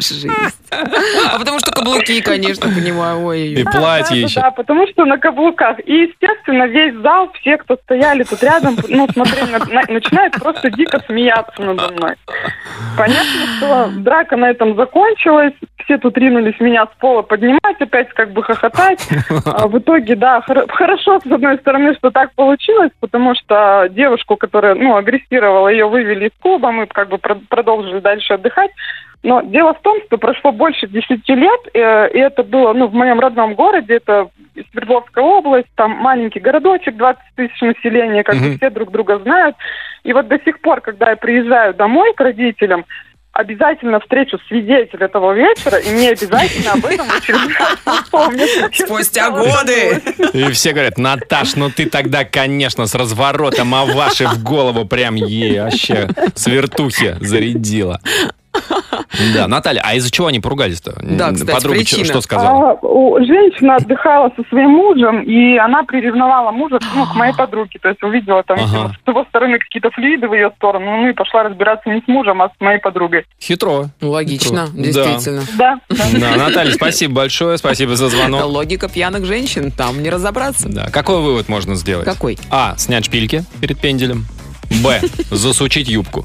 Жесть. 0.00 0.28
А 0.70 1.38
потому 1.38 1.58
что 1.60 1.70
каблуки, 1.70 2.20
конечно, 2.20 2.68
понимаю. 2.68 3.20
И 3.20 3.24
Ой-ой-ой. 3.54 3.64
платье 3.72 4.20
еще. 4.20 4.40
Да, 4.40 4.50
потому 4.64 4.86
что 4.88 5.04
на 5.04 5.18
каблуках. 5.18 5.78
И, 5.86 5.92
естественно, 6.08 6.64
весь 6.66 6.94
зал, 6.96 7.30
все, 7.34 7.58
кто 7.58 7.76
стояли 7.76 8.22
тут 8.24 8.42
рядом, 8.42 8.76
ну, 8.88 9.06
смотрели, 9.12 9.50
на- 9.50 9.58
на- 9.58 9.92
начинают 9.92 10.32
просто 10.34 10.70
дико 10.70 11.00
смеяться 11.06 11.62
надо 11.62 11.92
мной. 11.92 12.14
Понятно, 12.96 13.46
что 13.58 13.88
драка 13.98 14.36
на 14.36 14.50
этом 14.50 14.74
закончилась. 14.76 15.52
Все 15.84 15.98
тут 15.98 16.16
ринулись 16.16 16.58
меня 16.60 16.86
с 16.86 16.98
пола 16.98 17.20
поднимать, 17.20 17.78
опять 17.78 18.08
как 18.14 18.32
бы 18.32 18.42
хохотать. 18.42 19.06
А 19.44 19.68
В 19.68 19.78
итоге, 19.78 20.16
да, 20.16 20.40
хор- 20.40 20.66
хорошо, 20.70 21.20
с 21.20 21.26
одной 21.30 21.58
стороны, 21.58 21.94
что 21.94 22.10
так 22.10 22.32
получилось, 22.34 22.90
потому 23.00 23.34
что 23.34 23.88
девушку, 23.90 24.36
которая, 24.36 24.74
ну, 24.76 24.96
агрессировала, 24.96 25.68
ее 25.68 25.86
вывели 25.86 26.26
из 26.28 26.32
клуба, 26.40 26.72
мы 26.72 26.86
как 26.86 27.08
бы 27.10 27.18
про- 27.18 27.38
продолжили 27.50 28.00
дальше 28.00 28.32
отдыхать. 28.34 28.70
Но 29.24 29.40
дело 29.40 29.72
в 29.72 29.80
том, 29.80 29.98
что 30.06 30.18
прошло 30.18 30.52
больше 30.52 30.86
10 30.86 31.08
лет, 31.30 31.60
э, 31.72 32.10
и 32.10 32.18
это 32.18 32.42
было 32.42 32.74
ну, 32.74 32.88
в 32.88 32.92
моем 32.92 33.18
родном 33.18 33.54
городе, 33.54 33.94
это 33.94 34.28
Свердловская 34.70 35.24
область, 35.24 35.68
там 35.76 35.92
маленький 35.92 36.40
городочек, 36.40 36.94
20 36.96 37.22
тысяч 37.34 37.60
населения, 37.62 38.22
как 38.22 38.36
бы 38.36 38.56
все 38.56 38.68
друг 38.68 38.90
друга 38.90 39.18
знают. 39.20 39.56
И 40.04 40.12
вот 40.12 40.28
до 40.28 40.38
сих 40.44 40.60
пор, 40.60 40.82
когда 40.82 41.10
я 41.10 41.16
приезжаю 41.16 41.72
домой 41.72 42.12
к 42.12 42.20
родителям, 42.20 42.84
обязательно 43.32 43.98
встречу 44.00 44.38
свидетеля 44.46 45.06
этого 45.06 45.32
вечера, 45.32 45.78
и 45.78 45.90
мне 45.90 46.10
обязательно 46.10 46.72
об 46.72 46.84
этом 46.84 47.06
напомнят. 47.86 48.74
Спустя 48.74 49.30
годы. 49.30 50.02
И 50.34 50.50
все 50.52 50.72
говорят, 50.72 50.98
Наташ, 50.98 51.56
ну 51.56 51.70
ты 51.70 51.88
тогда, 51.88 52.26
конечно, 52.26 52.86
с 52.86 52.94
разворотом 52.94 53.74
Аваши 53.74 54.26
в 54.26 54.42
голову 54.42 54.84
прям 54.84 55.14
ей 55.14 55.60
вообще 55.60 56.08
с 56.34 56.46
вертухи 56.46 57.16
зарядила. 57.20 58.00
Да, 59.34 59.46
Наталья, 59.48 59.82
а 59.84 59.94
из-за 59.94 60.10
чего 60.10 60.26
они 60.28 60.40
поругались-то? 60.40 60.94
Да, 61.02 61.32
кстати, 61.32 61.50
Подруга 61.50 61.78
причина. 61.78 62.04
что 62.04 62.20
сказала? 62.20 62.70
А, 62.72 62.86
у- 62.86 63.18
женщина 63.24 63.76
отдыхала 63.76 64.30
со 64.36 64.42
своим 64.48 64.70
мужем, 64.70 65.22
и 65.22 65.56
она 65.56 65.82
приревновала 65.84 66.50
мужа 66.50 66.78
ну, 66.94 67.06
к 67.06 67.14
моей 67.14 67.32
подруге. 67.34 67.78
То 67.80 67.88
есть 67.88 68.02
увидела 68.02 68.42
там 68.42 68.58
Ага. 68.60 68.92
с 69.04 69.08
его 69.08 69.24
стороны 69.26 69.58
какие-то 69.58 69.90
флюиды 69.90 70.28
в 70.28 70.34
ее 70.34 70.50
сторону, 70.56 70.84
ну 71.02 71.08
и 71.08 71.12
пошла 71.12 71.44
разбираться 71.44 71.88
не 71.90 72.00
с 72.00 72.08
мужем, 72.08 72.42
а 72.42 72.48
с 72.48 72.60
моей 72.60 72.78
подругой. 72.80 73.24
Хитро. 73.40 73.86
Логично, 74.00 74.66
Хитро. 74.66 74.82
действительно. 74.82 75.42
Да, 75.56 75.78
да. 75.88 76.04
Да, 76.20 76.36
Наталья, 76.36 76.72
спасибо 76.72 77.14
большое, 77.14 77.58
спасибо 77.58 77.96
за 77.96 78.08
звонок. 78.08 78.44
Логика 78.46 78.88
пьяных 78.88 79.24
женщин, 79.26 79.70
там 79.70 80.02
не 80.02 80.10
разобраться. 80.10 80.68
Да. 80.68 80.88
Какой 80.90 81.20
вывод 81.20 81.48
можно 81.48 81.74
сделать? 81.76 82.04
Какой? 82.04 82.38
А. 82.50 82.74
Снять 82.76 83.04
шпильки 83.06 83.44
перед 83.60 83.78
пенделем. 83.80 84.26
Б. 84.82 85.00
Засучить 85.30 85.88
юбку. 85.88 86.24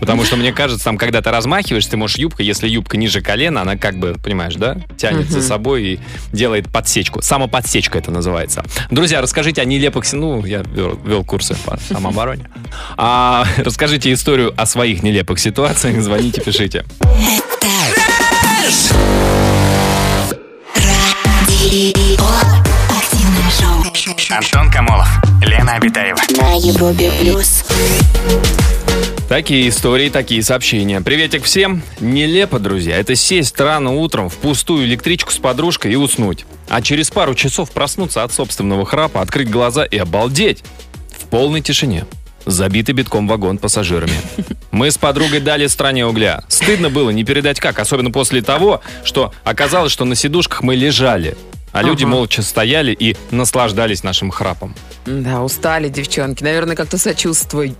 Потому 0.00 0.24
что, 0.24 0.36
мне 0.36 0.52
кажется, 0.52 0.84
там, 0.84 0.98
когда 0.98 1.22
ты 1.22 1.30
размахиваешь, 1.30 1.86
ты 1.86 1.96
можешь 1.96 2.16
юбка, 2.16 2.42
если 2.42 2.68
юбка 2.68 2.96
ниже 2.96 3.20
колена, 3.20 3.62
она 3.62 3.76
как 3.76 3.98
бы, 3.98 4.16
понимаешь, 4.22 4.54
да, 4.54 4.76
тянет 4.96 5.30
за 5.30 5.42
собой 5.42 5.84
и 5.84 6.00
делает 6.32 6.68
подсечку. 6.68 7.22
Самоподсечка 7.22 7.98
это 7.98 8.10
называется. 8.10 8.64
Друзья, 8.90 9.20
расскажите 9.20 9.62
о 9.62 9.64
нелепых... 9.64 10.10
Ну, 10.12 10.44
я 10.44 10.62
вел, 10.62 10.98
вел 11.04 11.24
курсы 11.24 11.56
по 11.64 11.78
самообороне. 11.78 12.48
А, 12.96 13.46
расскажите 13.58 14.12
историю 14.12 14.54
о 14.56 14.66
своих 14.66 15.02
нелепых 15.02 15.38
ситуациях. 15.38 16.00
Звоните, 16.02 16.40
пишите. 16.40 16.84
Антон 24.30 24.70
Камолов, 24.70 25.08
Лена 25.42 25.74
Обитаева. 25.74 26.18
На 26.36 26.54
Европе 26.54 27.10
плюс. 27.20 27.64
Такие 29.28 29.68
истории, 29.70 30.08
такие 30.08 30.40
сообщения. 30.40 31.00
Приветик 31.00 31.42
всем. 31.42 31.82
Нелепо, 31.98 32.60
друзья, 32.60 32.96
это 32.96 33.16
сесть 33.16 33.58
рано 33.58 33.92
утром 33.94 34.28
в 34.28 34.36
пустую 34.36 34.84
электричку 34.84 35.32
с 35.32 35.38
подружкой 35.38 35.92
и 35.92 35.96
уснуть. 35.96 36.46
А 36.68 36.80
через 36.80 37.10
пару 37.10 37.34
часов 37.34 37.72
проснуться 37.72 38.22
от 38.22 38.32
собственного 38.32 38.86
храпа, 38.86 39.20
открыть 39.20 39.50
глаза 39.50 39.84
и 39.84 39.98
обалдеть. 39.98 40.62
В 41.18 41.24
полной 41.24 41.60
тишине. 41.60 42.06
Забитый 42.44 42.94
битком 42.94 43.26
вагон 43.26 43.58
пассажирами. 43.58 44.14
Мы 44.70 44.92
с 44.92 44.96
подругой 44.96 45.40
дали 45.40 45.66
стране 45.66 46.06
угля. 46.06 46.44
Стыдно 46.46 46.88
было 46.88 47.10
не 47.10 47.24
передать 47.24 47.58
как, 47.58 47.80
особенно 47.80 48.12
после 48.12 48.42
того, 48.42 48.80
что 49.02 49.34
оказалось, 49.42 49.90
что 49.90 50.04
на 50.04 50.14
сидушках 50.14 50.62
мы 50.62 50.76
лежали. 50.76 51.36
А 51.76 51.82
люди 51.82 52.04
Ага. 52.04 52.12
молча 52.12 52.40
стояли 52.40 52.96
и 52.98 53.14
наслаждались 53.30 54.02
нашим 54.02 54.30
храпом. 54.30 54.74
Да, 55.04 55.42
устали 55.42 55.88
девчонки. 55.88 56.42
Наверное, 56.42 56.74
как-то 56.74 56.98
сочувствие 56.98 57.74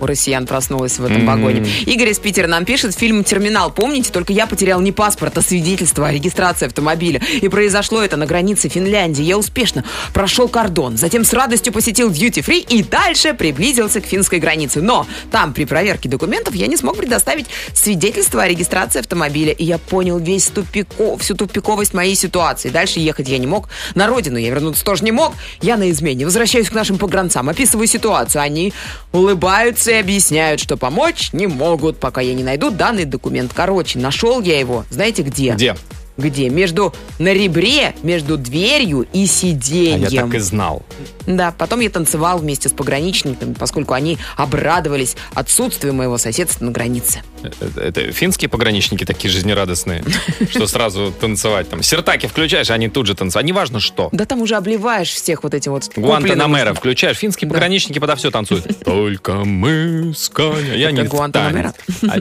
у 0.00 0.06
россиян 0.06 0.46
проснулось 0.46 0.98
в 0.98 1.04
этом 1.04 1.24
вагоне. 1.26 1.64
Игорь 1.86 2.08
из 2.10 2.18
Питера 2.18 2.48
нам 2.48 2.64
пишет, 2.64 2.94
фильм 2.94 3.22
«Терминал». 3.22 3.70
Помните, 3.70 4.10
только 4.10 4.32
я 4.32 4.46
потерял 4.46 4.80
не 4.80 4.90
паспорт, 4.90 5.38
а 5.38 5.42
свидетельство 5.42 6.08
о 6.08 6.12
регистрации 6.12 6.66
автомобиля. 6.66 7.20
И 7.40 7.48
произошло 7.48 8.02
это 8.02 8.16
на 8.16 8.26
границе 8.26 8.68
Финляндии. 8.68 9.22
Я 9.22 9.38
успешно 9.38 9.84
прошел 10.12 10.48
кордон, 10.48 10.96
затем 10.96 11.24
с 11.24 11.32
радостью 11.32 11.72
посетил 11.72 12.10
дьюти-фри 12.10 12.60
и 12.60 12.82
дальше 12.82 13.34
приблизился 13.34 14.00
к 14.00 14.06
финской 14.06 14.40
границе. 14.40 14.80
Но 14.80 15.06
там 15.30 15.52
при 15.52 15.66
проверке 15.66 16.08
документов 16.08 16.54
я 16.54 16.66
не 16.66 16.76
смог 16.76 16.96
предоставить 16.96 17.46
свидетельство 17.74 18.42
о 18.42 18.48
регистрации 18.48 18.98
автомобиля. 19.00 19.52
И 19.52 19.64
я 19.64 19.78
понял 19.78 20.18
весь 20.18 20.46
тупиков, 20.48 21.20
всю 21.20 21.36
тупиковость 21.36 21.94
моей 21.94 22.16
ситуации. 22.16 22.70
Дальше 22.70 22.98
ехать 23.10 23.28
я 23.28 23.38
не 23.38 23.46
мог. 23.46 23.68
На 23.94 24.06
родину 24.06 24.38
я 24.38 24.50
вернуться 24.50 24.84
тоже 24.84 25.04
не 25.04 25.12
мог. 25.12 25.34
Я 25.60 25.76
на 25.76 25.90
измене. 25.90 26.24
Возвращаюсь 26.24 26.68
к 26.70 26.72
нашим 26.72 26.98
погранцам, 26.98 27.48
описываю 27.48 27.86
ситуацию. 27.86 28.42
Они 28.42 28.72
улыбаются 29.12 29.90
и 29.90 29.94
объясняют, 29.94 30.60
что 30.60 30.76
помочь 30.76 31.32
не 31.32 31.46
могут, 31.46 31.98
пока 31.98 32.20
я 32.20 32.34
не 32.34 32.42
найду 32.42 32.70
данный 32.70 33.04
документ. 33.04 33.52
Короче, 33.54 33.98
нашел 33.98 34.40
я 34.40 34.58
его. 34.58 34.84
Знаете 34.90 35.22
где? 35.22 35.52
Где? 35.52 35.76
Где? 36.16 36.50
Между 36.50 36.92
на 37.18 37.32
ребре, 37.32 37.94
между 38.02 38.36
дверью 38.36 39.06
и 39.12 39.24
А 39.24 39.26
сиденьем. 39.26 40.08
я 40.08 40.22
так 40.22 40.34
и 40.34 40.38
знал. 40.38 40.82
Да, 41.26 41.52
потом 41.56 41.80
я 41.80 41.88
танцевал 41.88 42.38
вместе 42.38 42.68
с 42.68 42.72
пограничниками, 42.72 43.54
поскольку 43.54 43.94
они 43.94 44.18
обрадовались 44.36 45.16
отсутствию 45.34 45.94
моего 45.94 46.18
соседства 46.18 46.64
на 46.64 46.72
границе. 46.72 47.22
Это, 47.42 47.80
это 47.80 48.12
финские 48.12 48.48
пограничники 48.48 49.04
такие 49.04 49.30
жизнерадостные, 49.30 50.04
что 50.50 50.66
сразу 50.66 51.12
танцевать 51.18 51.68
там. 51.68 51.82
Сертаки 51.82 52.26
включаешь, 52.26 52.70
они 52.70 52.88
тут 52.88 53.06
же 53.06 53.14
танцуют. 53.14 53.44
А 53.44 53.46
неважно 53.46 53.80
что. 53.80 54.08
Да 54.12 54.24
там 54.24 54.42
уже 54.42 54.56
обливаешь 54.56 55.10
всех 55.10 55.42
вот 55.42 55.54
этим 55.54 55.72
вот 55.72 55.90
Гуантанамера 55.96 56.74
включаешь, 56.74 57.16
финские 57.16 57.48
пограничники 57.48 57.98
подо 57.98 58.16
все 58.16 58.30
танцуют. 58.30 58.80
Только 58.84 59.44
мы 59.44 60.12
с 60.16 60.28
Каня. 60.28 60.74
Я 60.74 60.90
не 60.90 61.04
Гуантанамера? 61.04 61.74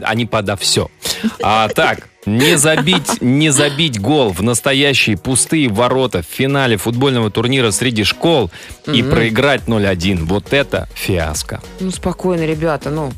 Они 0.04 0.26
подо 0.26 0.56
все. 0.56 0.90
А 1.42 1.68
так, 1.70 2.08
не 2.26 2.58
забить, 2.58 3.22
не 3.22 3.50
забить 3.50 4.00
гол 4.00 4.32
в 4.32 4.42
настоящие 4.42 5.18
пустые 5.18 5.70
ворота 5.70 6.22
в 6.22 6.26
финале 6.26 6.78
футбольного 6.78 7.32
турнира 7.32 7.72
среди 7.72 8.04
школ 8.04 8.52
и 8.88 9.04
проиграть 9.04 9.64
0-1. 9.68 10.26
Вот 10.26 10.54
это 10.54 10.88
фиаско. 10.94 11.62
Ну, 11.80 11.92
спокойно, 11.92 12.46
ребята, 12.46 12.90
ну. 12.90 13.12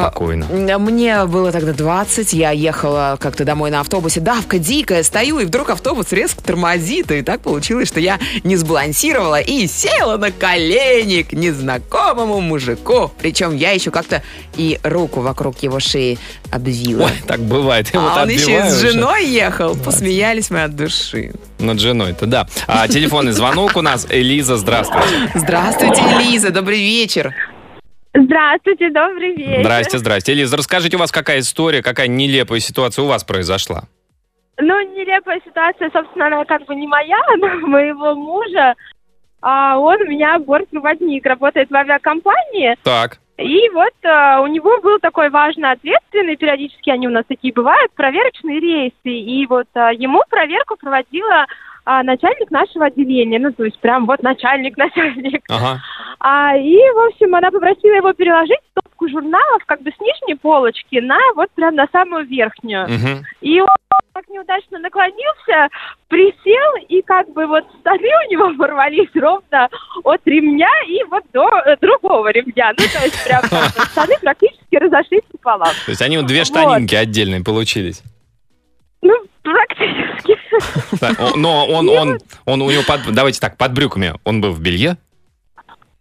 Спокойно. 0.00 0.46
А, 0.50 0.78
Мне 0.78 1.24
было 1.26 1.52
тогда 1.52 1.72
20, 1.72 2.32
я 2.32 2.50
ехала 2.50 3.16
как-то 3.20 3.44
домой 3.44 3.70
на 3.70 3.80
автобусе, 3.80 4.20
давка 4.20 4.58
дикая, 4.58 5.02
стою, 5.02 5.38
и 5.40 5.44
вдруг 5.44 5.70
автобус 5.70 6.12
резко 6.12 6.42
тормозит, 6.42 7.10
и 7.10 7.22
так 7.22 7.40
получилось, 7.40 7.88
что 7.88 8.00
я 8.00 8.18
не 8.44 8.56
сбалансировала 8.56 9.40
и 9.40 9.66
села 9.66 10.16
на 10.16 10.30
колени 10.30 11.22
к 11.22 11.32
незнакомому 11.32 12.40
мужику. 12.40 13.10
Причем 13.20 13.56
я 13.56 13.72
еще 13.72 13.90
как-то 13.90 14.22
и 14.56 14.78
руку 14.82 15.20
вокруг 15.20 15.62
его 15.62 15.80
шеи 15.80 16.18
обвила. 16.50 17.06
Ой, 17.06 17.12
так 17.26 17.40
бывает. 17.40 17.88
Я 17.92 18.00
вот 18.00 18.12
а 18.16 18.22
он 18.22 18.28
еще 18.28 18.58
и 18.58 18.70
с 18.70 18.76
уже. 18.78 18.92
женой 18.92 19.26
ехал, 19.26 19.76
посмеялись 19.76 20.50
мы 20.50 20.64
от 20.64 20.74
души. 20.76 21.32
Над 21.58 21.80
женой-то, 21.80 22.26
да. 22.26 22.46
А 22.66 22.86
телефонный 22.88 23.32
звонок 23.32 23.76
у 23.76 23.82
нас. 23.82 24.06
Элиза, 24.08 24.56
здравствуйте. 24.56 25.08
Здравствуйте, 25.34 26.02
Лиза, 26.20 26.50
добрый 26.50 26.78
вечер. 26.80 27.34
Здравствуйте, 28.24 28.90
добрый 28.90 29.34
вечер. 29.34 29.62
Здрасте, 29.62 29.98
здрасте. 29.98 30.32
Элиза, 30.32 30.56
расскажите, 30.56 30.96
у 30.96 31.00
вас 31.00 31.12
какая 31.12 31.38
история, 31.38 31.82
какая 31.82 32.08
нелепая 32.08 32.58
ситуация 32.58 33.04
у 33.04 33.08
вас 33.08 33.22
произошла? 33.22 33.84
Ну, 34.60 34.80
нелепая 34.94 35.40
ситуация, 35.44 35.90
собственно, 35.92 36.26
она 36.26 36.44
как 36.44 36.64
бы 36.66 36.74
не 36.74 36.86
моя, 36.88 37.18
но 37.38 37.48
моего 37.66 38.14
мужа. 38.14 38.74
А 39.40 39.78
он 39.78 40.00
у 40.02 40.06
меня 40.06 40.38
бортпроводник, 40.40 41.24
работает 41.24 41.70
в 41.70 41.74
авиакомпании. 41.74 42.76
Так. 42.82 43.18
И 43.36 43.68
вот 43.72 43.94
а, 44.04 44.40
у 44.40 44.48
него 44.48 44.80
был 44.80 44.98
такой 44.98 45.30
важный, 45.30 45.70
ответственный, 45.70 46.36
периодически 46.36 46.90
они 46.90 47.06
у 47.06 47.12
нас 47.12 47.24
такие 47.28 47.52
бывают, 47.52 47.92
проверочные 47.94 48.58
рейсы. 48.58 48.94
И 49.04 49.46
вот 49.46 49.68
а, 49.74 49.92
ему 49.92 50.22
проверку 50.28 50.76
проводила 50.76 51.46
а, 51.88 52.02
начальник 52.02 52.50
нашего 52.50 52.84
отделения. 52.84 53.38
Ну, 53.38 53.50
то 53.50 53.64
есть 53.64 53.78
прям 53.78 54.04
вот 54.04 54.22
начальник-начальник. 54.22 55.42
Ага. 55.48 55.80
А, 56.20 56.54
и, 56.56 56.76
в 56.76 57.08
общем, 57.08 57.34
она 57.34 57.50
попросила 57.50 57.94
его 57.94 58.12
переложить 58.12 58.60
стопку 58.72 59.08
журналов 59.08 59.62
как 59.64 59.80
бы 59.80 59.90
с 59.90 59.98
нижней 59.98 60.34
полочки 60.34 60.96
на 60.96 61.18
вот 61.34 61.50
прям 61.52 61.74
на 61.74 61.86
самую 61.90 62.26
верхнюю. 62.26 62.86
Мгм. 62.86 63.24
И 63.40 63.60
он 63.60 63.68
так 64.12 64.28
неудачно 64.28 64.78
наклонился, 64.80 65.68
присел, 66.08 66.84
и 66.88 67.00
как 67.00 67.32
бы 67.32 67.46
вот 67.46 67.64
штаны 67.80 68.08
у 68.26 68.30
него 68.30 68.54
порвались 68.58 69.08
ровно 69.14 69.70
от 70.04 70.20
ремня 70.26 70.70
и 70.86 71.02
вот 71.04 71.24
до 71.32 71.48
э, 71.64 71.76
другого 71.80 72.30
ремня. 72.30 72.74
Ну, 72.76 72.84
то 72.84 73.04
есть 73.04 73.24
прям 73.24 73.42
штаны 73.92 74.14
практически 74.20 74.76
разошлись 74.76 75.22
пополам. 75.32 75.72
То 75.86 75.90
есть 75.92 76.02
они 76.02 76.18
вот 76.18 76.26
две 76.26 76.44
штанинки 76.44 76.94
отдельные 76.94 77.42
получились. 77.42 78.02
Ну, 79.00 79.14
практически. 79.52 80.38
Так, 81.00 81.36
но 81.36 81.66
он, 81.66 81.88
он, 81.88 82.18
он 82.44 82.62
у 82.62 82.70
него 82.70 82.82
под, 82.86 83.12
давайте 83.12 83.40
так, 83.40 83.56
под 83.56 83.72
брюками 83.72 84.14
он 84.24 84.40
был 84.40 84.52
в 84.52 84.60
белье. 84.60 84.96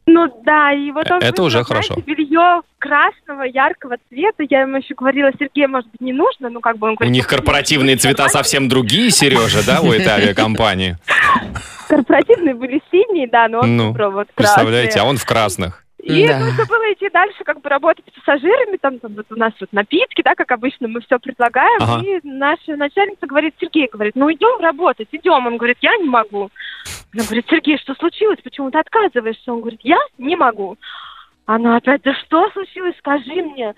Ну 0.09 0.25
да, 0.45 0.71
и 0.71 0.89
вот 0.91 1.11
он 1.11 1.21
Это 1.21 1.43
уже 1.43 1.63
хорошо. 1.65 1.95
белье 2.05 2.61
красного, 2.79 3.43
яркого 3.43 3.97
цвета. 4.07 4.43
Я 4.49 4.61
ему 4.61 4.77
еще 4.77 4.95
говорила, 4.95 5.31
Сергей, 5.37 5.67
может 5.67 5.91
быть, 5.91 5.99
не 5.99 6.13
нужно, 6.13 6.49
ну 6.49 6.61
как 6.61 6.77
бы 6.77 6.87
он 6.87 6.93
У 6.93 6.95
говорит, 6.95 7.13
них 7.13 7.27
корпоративные 7.27 7.97
цвета 7.97 8.29
совсем 8.29 8.69
другие, 8.69 9.11
Сережа, 9.11 9.65
да, 9.65 9.81
у 9.81 9.91
этой 9.91 10.07
авиакомпании? 10.07 10.97
Корпоративные 11.89 12.53
были 12.55 12.81
синие, 12.89 13.27
да, 13.27 13.47
но 13.49 13.59
он 13.59 13.75
Ну, 13.75 13.91
вот 14.11 14.27
Представляете, 14.33 14.93
красные. 14.93 15.01
а 15.07 15.09
он 15.09 15.17
в 15.17 15.25
красных. 15.25 15.83
И 16.07 16.25
Да. 16.25 16.39
нужно 16.39 16.65
было 16.65 16.93
идти 16.93 17.09
дальше, 17.09 17.43
как 17.43 17.59
бы 17.61 17.67
работать 17.69 18.05
с 18.07 18.19
пассажирами, 18.19 18.77
там, 18.77 18.97
там 18.99 19.13
вот 19.13 19.25
у 19.29 19.35
нас 19.35 19.51
вот 19.59 19.71
напитки, 19.73 20.21
да, 20.21 20.35
как 20.35 20.49
обычно 20.51 20.87
мы 20.87 21.01
все 21.01 21.19
предлагаем. 21.19 21.79
Ага. 21.81 22.01
И 22.05 22.19
наша 22.23 22.77
начальница 22.77 23.27
говорит, 23.27 23.55
Сергей, 23.59 23.89
говорит, 23.91 24.15
ну 24.15 24.31
идем 24.31 24.61
работать, 24.61 25.09
идем. 25.11 25.45
Он 25.45 25.57
говорит, 25.57 25.77
я 25.81 25.97
не 25.97 26.07
могу. 26.09 26.49
Она 27.13 27.23
говорит, 27.25 27.45
Сергей, 27.49 27.77
что 27.77 27.93
случилось, 27.95 28.39
почему 28.41 28.71
ты 28.71 28.79
отказываешься? 28.79 29.51
Он 29.51 29.59
говорит, 29.59 29.81
я 29.83 29.99
не 30.17 30.35
могу. 30.37 30.77
Она 31.45 31.77
опять, 31.77 32.01
да 32.03 32.13
что 32.13 32.49
случилось, 32.51 32.95
скажи 32.99 33.41
мне. 33.41 33.73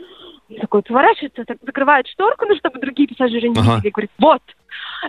Он 0.50 0.58
такой 0.58 0.82
поворачивается, 0.84 1.46
так 1.46 1.58
закрывает 1.62 2.08
шторку, 2.08 2.46
ну, 2.48 2.56
чтобы 2.58 2.80
другие 2.80 3.10
пассажиры 3.10 3.50
не 3.50 3.60
Ага. 3.60 3.76
видели, 3.78 3.90
говорит, 3.92 4.12
вот, 4.20 4.42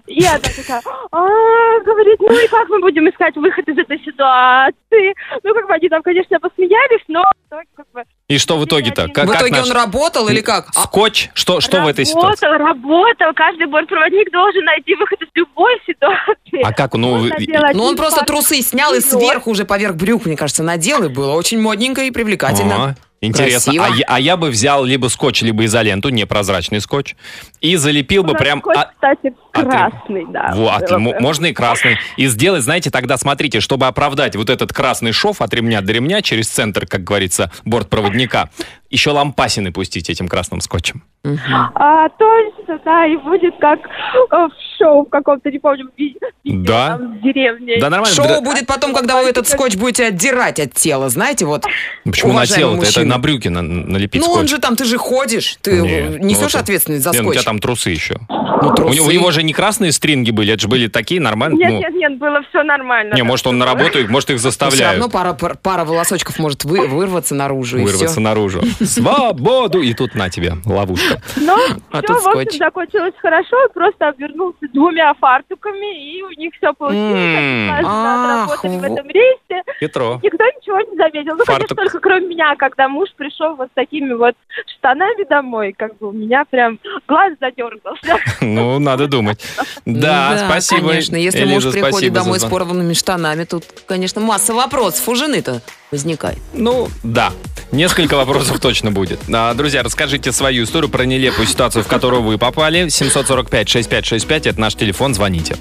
И 0.06 0.24
она 0.24 0.38
такая, 0.38 0.82
а, 1.10 1.80
говорит, 1.84 2.20
ну 2.20 2.32
и 2.32 2.48
как 2.48 2.68
мы 2.68 2.80
будем 2.80 3.08
искать 3.08 3.36
выход 3.36 3.68
из 3.68 3.78
этой 3.78 3.98
ситуации? 3.98 5.14
Ну, 5.42 5.54
как 5.54 5.66
бы 5.66 5.74
они 5.74 5.88
там, 5.88 6.02
конечно, 6.02 6.38
посмеялись, 6.38 7.04
но 7.08 7.24
как 7.48 7.86
бы, 7.92 8.04
И 8.28 8.38
что 8.38 8.56
в 8.58 8.64
итоге-то? 8.64 9.08
Как, 9.08 9.28
в 9.28 9.34
итоге 9.34 9.60
он 9.62 9.72
работал 9.72 10.28
или 10.28 10.40
как? 10.40 10.68
А, 10.74 10.82
Скотч? 10.82 11.30
Что, 11.34 11.60
что 11.60 11.82
в 11.82 11.88
этой 11.88 12.04
ситуации? 12.04 12.46
Работал, 12.46 12.66
работал. 12.66 13.34
Каждый 13.34 13.66
бортпроводник 13.66 14.30
должен 14.30 14.64
найти 14.64 14.94
выход 14.94 15.20
из 15.22 15.28
любой 15.34 15.80
ситуации. 15.86 16.62
А 16.62 16.72
как? 16.72 16.94
Ну, 16.94 17.28
делать 17.38 17.74
ну, 17.74 17.84
он 17.84 17.96
просто 17.96 18.24
трусы 18.24 18.62
снял 18.62 18.94
и 18.94 19.00
сверху 19.00 19.50
уже 19.50 19.64
поверх 19.64 19.96
брюк, 19.96 20.26
мне 20.26 20.36
кажется, 20.36 20.62
надел, 20.62 21.04
и 21.04 21.08
было 21.08 21.32
очень 21.32 21.60
модненько 21.60 22.02
и 22.02 22.10
привлекательно. 22.10 22.74
А, 22.74 22.94
Интересно. 23.20 23.72
Красиво. 23.72 23.86
А 23.86 23.96
я, 23.96 24.04
а 24.08 24.20
я 24.20 24.36
бы 24.36 24.48
взял 24.48 24.84
либо 24.84 25.08
скотч, 25.08 25.42
либо 25.42 25.64
изоленту, 25.66 26.08
непрозрачный 26.08 26.80
скотч, 26.80 27.16
и 27.60 27.76
залепил 27.76 28.22
бы 28.24 28.34
прям... 28.34 28.60
скотч, 28.60 28.76
а- 28.78 28.90
кстати, 28.92 29.34
а 29.52 29.62
красный, 29.62 30.26
да. 30.30 30.52
Вот, 30.54 30.80
было 30.88 30.96
м- 30.96 31.04
бы. 31.04 31.20
можно 31.20 31.46
и 31.46 31.52
красный. 31.52 31.98
И 32.16 32.26
сделать, 32.26 32.62
знаете, 32.62 32.90
тогда 32.90 33.16
смотрите, 33.16 33.60
чтобы 33.60 33.86
оправдать 33.86 34.36
вот 34.36 34.48
этот 34.50 34.72
красный 34.72 35.12
шов 35.12 35.40
от 35.42 35.52
ремня 35.54 35.80
до 35.80 35.92
ремня 35.92 36.22
через 36.22 36.48
центр, 36.48 36.86
как 36.86 37.04
говорится, 37.04 37.50
бортпроводника, 37.64 38.50
еще 38.88 39.10
лампасины 39.10 39.72
пустить 39.72 40.08
этим 40.10 40.26
красным 40.28 40.60
скотчем. 40.60 41.02
А, 41.24 42.08
точно, 42.08 42.80
да, 42.84 43.06
и 43.06 43.16
будет 43.18 43.54
как 43.60 43.78
э, 43.80 44.36
в 44.36 44.50
шоу 44.78 45.04
в 45.04 45.10
каком-то, 45.10 45.50
не 45.50 45.58
помню, 45.58 45.90
ви- 45.96 46.16
видео 46.44 46.62
Да. 46.64 46.88
там 46.96 47.18
в 47.18 47.22
деревне. 47.22 47.78
Да, 47.78 47.90
нормально. 47.90 48.14
Шоу 48.16 48.26
Дра- 48.26 48.40
будет 48.42 48.66
потом, 48.66 48.94
когда 48.94 49.20
вы 49.20 49.28
этот 49.28 49.46
скотч 49.46 49.76
будете 49.76 50.06
отдирать 50.06 50.58
от 50.58 50.72
тела, 50.72 51.10
знаете, 51.10 51.44
вот. 51.44 51.66
Почему 52.04 52.32
на 52.32 52.46
тело? 52.46 52.82
Это 52.82 53.04
на 53.04 53.18
брюки 53.18 53.48
на- 53.48 53.60
налепить 53.60 54.22
Ну, 54.22 54.28
скотч. 54.28 54.40
он 54.40 54.48
же 54.48 54.58
там, 54.58 54.76
ты 54.76 54.84
же 54.86 54.96
ходишь, 54.96 55.58
ты 55.60 55.72
Не, 55.82 56.18
несешь 56.24 56.40
ну, 56.40 56.46
это- 56.48 56.58
ответственность 56.60 57.04
за 57.04 57.10
Не, 57.10 57.20
ну, 57.20 57.24
скотч. 57.32 57.44
Там 57.50 57.58
трусы 57.58 57.90
еще. 57.90 58.14
Ну, 58.62 58.68
У, 58.68 58.74
трусы. 58.74 58.94
него, 58.94 59.06
у 59.06 59.10
него 59.10 59.30
же 59.32 59.42
не 59.42 59.52
красные 59.52 59.90
стринги 59.90 60.30
были, 60.30 60.52
это 60.52 60.62
же 60.62 60.68
были 60.68 60.86
такие 60.86 61.20
нормальные. 61.20 61.58
Нет, 61.58 61.70
ну, 61.72 61.78
нет, 61.80 61.94
нет, 61.94 62.18
было 62.18 62.42
все 62.50 62.62
нормально. 62.62 63.14
не, 63.14 63.22
может, 63.22 63.46
он 63.48 63.58
на 63.58 63.64
работу, 63.66 63.98
их- 63.98 64.08
может, 64.08 64.28
их 64.30 64.34
Но 64.36 64.38
все 64.38 64.48
заставляют 64.50 64.98
равно 65.00 65.08
пара, 65.10 65.32
пар- 65.32 65.56
пара 65.60 65.84
волосочков 65.84 66.38
может 66.38 66.64
вы- 66.64 66.86
вырваться 66.86 67.34
наружу. 67.34 67.78
вырваться 67.82 68.20
наружу. 68.20 68.60
Свободу! 68.84 69.80
И 69.80 69.92
тут 69.94 70.14
на 70.14 70.28
тебе 70.30 70.52
ловушка. 70.64 71.20
Но 71.36 71.56
А 71.90 71.98
все, 71.98 72.06
тут 72.06 72.22
в 72.22 72.28
общем, 72.28 72.42
скотч. 72.42 72.58
закончилось 72.58 73.14
хорошо, 73.20 73.56
просто 73.74 74.08
обернулся 74.08 74.58
двумя 74.72 75.12
фартуками, 75.14 76.18
и 76.18 76.22
у 76.22 76.30
них 76.38 76.52
все 76.56 76.72
получилось. 76.74 77.14
Они 77.14 77.86
отработали 77.88 78.76
в 78.78 78.84
этом 78.84 79.08
рейсе. 79.08 79.62
Хитро. 79.80 80.20
Никто 80.22 80.44
ничего 80.44 80.80
не 80.80 80.96
заметил. 80.96 81.36
Ну, 81.36 81.44
Фартук. 81.44 81.68
конечно, 81.68 81.76
только 81.76 81.98
кроме 82.00 82.26
меня, 82.28 82.54
когда 82.56 82.88
муж 82.88 83.08
пришел 83.16 83.56
вот 83.56 83.68
с 83.68 83.74
такими 83.74 84.12
вот 84.12 84.34
штанами 84.76 85.26
домой, 85.28 85.74
как 85.76 85.96
бы 85.98 86.08
у 86.08 86.12
меня 86.12 86.44
прям 86.48 86.78
глаз 87.08 87.32
задергался. 87.40 88.18
Ну, 88.40 88.78
надо 88.78 89.06
думать. 89.06 89.40
Да, 89.86 90.44
спасибо. 90.46 90.88
конечно. 90.88 91.16
Если 91.16 91.40
Элиза, 91.40 91.68
муж 91.68 91.72
приходит 91.72 92.12
домой 92.12 92.38
с 92.38 92.44
порванными 92.44 92.92
штанами, 92.94 93.44
тут, 93.44 93.64
конечно, 93.86 94.20
масса 94.20 94.54
вопросов 94.54 95.08
у 95.08 95.14
жены-то 95.14 95.62
возникает. 95.90 96.38
Ну, 96.52 96.88
да. 97.02 97.32
Несколько 97.72 98.14
вопросов 98.16 98.60
точно 98.60 98.90
будет. 98.92 99.20
А, 99.32 99.54
Друзья, 99.54 99.82
расскажите 99.82 100.32
свою 100.32 100.64
историю 100.64 100.90
про 100.90 101.04
нелепую 101.04 101.46
ситуацию, 101.46 101.82
в 101.84 101.86
которую 101.88 102.22
вы 102.22 102.38
попали. 102.38 102.86
745-6565, 102.86 104.48
это 104.50 104.60
наш 104.60 104.74
телефон, 104.74 105.14
звоните. 105.14 105.56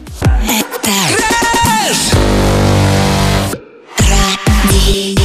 Радио. 3.98 5.20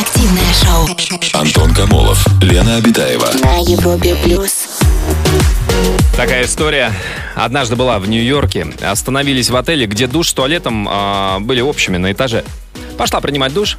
Активное 0.00 0.52
шоу. 0.54 1.40
Антон 1.40 1.74
Камолов, 1.74 2.24
Лена 2.42 2.76
Обитаева. 2.76 3.28
На 3.42 3.58
Европе 3.58 4.16
плюс. 4.22 4.79
Такая 6.16 6.44
история. 6.44 6.92
Однажды 7.34 7.76
была 7.76 7.98
в 7.98 8.08
Нью-Йорке. 8.08 8.66
Остановились 8.82 9.50
в 9.50 9.56
отеле, 9.56 9.86
где 9.86 10.06
душ 10.06 10.28
с 10.28 10.32
туалетом 10.32 10.86
а, 10.90 11.38
были 11.40 11.60
общими 11.60 11.96
на 11.96 12.12
этаже. 12.12 12.44
Пошла 12.98 13.20
принимать 13.20 13.54
душ, 13.54 13.78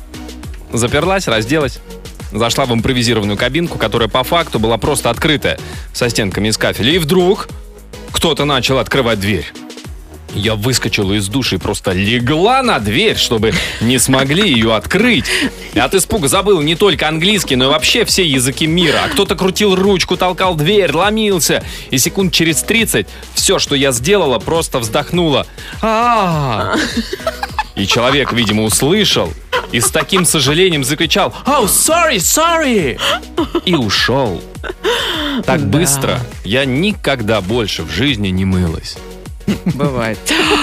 заперлась, 0.73 1.27
разделась. 1.27 1.79
Зашла 2.31 2.65
в 2.65 2.73
импровизированную 2.73 3.37
кабинку, 3.37 3.77
которая 3.77 4.07
по 4.07 4.23
факту 4.23 4.57
была 4.57 4.77
просто 4.77 5.09
открытая, 5.09 5.59
со 5.93 6.09
стенками 6.09 6.47
из 6.47 6.57
кафеля. 6.57 6.93
И 6.93 6.97
вдруг 6.97 7.49
кто-то 8.11 8.45
начал 8.45 8.79
открывать 8.79 9.19
дверь. 9.19 9.51
Я 10.33 10.55
выскочила 10.55 11.13
из 11.13 11.27
души 11.27 11.55
и 11.55 11.57
просто 11.57 11.91
легла 11.91 12.63
на 12.63 12.79
дверь, 12.79 13.17
чтобы 13.17 13.53
не 13.81 13.97
смогли 13.99 14.49
ее 14.49 14.75
открыть. 14.75 15.25
От 15.75 15.93
испуга 15.93 16.27
забыл 16.27 16.61
не 16.61 16.75
только 16.75 17.07
английский, 17.07 17.55
но 17.55 17.65
и 17.65 17.67
вообще 17.67 18.05
все 18.05 18.25
языки 18.25 18.65
мира. 18.65 19.01
А 19.05 19.09
кто-то 19.09 19.35
крутил 19.35 19.75
ручку, 19.75 20.17
толкал 20.17 20.55
дверь, 20.55 20.91
ломился. 20.93 21.63
И 21.89 21.97
секунд 21.97 22.33
через 22.33 22.63
30 22.63 23.07
все, 23.33 23.59
что 23.59 23.75
я 23.75 23.91
сделала, 23.91 24.39
просто 24.39 24.79
вздохнула. 24.79 25.45
а 25.81 26.75
И 27.75 27.85
человек, 27.85 28.31
видимо, 28.31 28.63
услышал 28.63 29.33
и 29.71 29.79
с 29.79 29.89
таким 29.89 30.25
сожалением 30.25 30.83
закричал 30.83 31.33
«Oh, 31.45 31.65
sorry, 31.65 32.17
sorry!» 32.17 32.99
и 33.65 33.75
ушел. 33.75 34.41
Так 35.45 35.61
быстро 35.61 36.19
я 36.43 36.65
никогда 36.65 37.41
больше 37.41 37.83
в 37.83 37.91
жизни 37.91 38.29
не 38.29 38.45
мылась. 38.45 38.97
Бывает. 39.75 40.17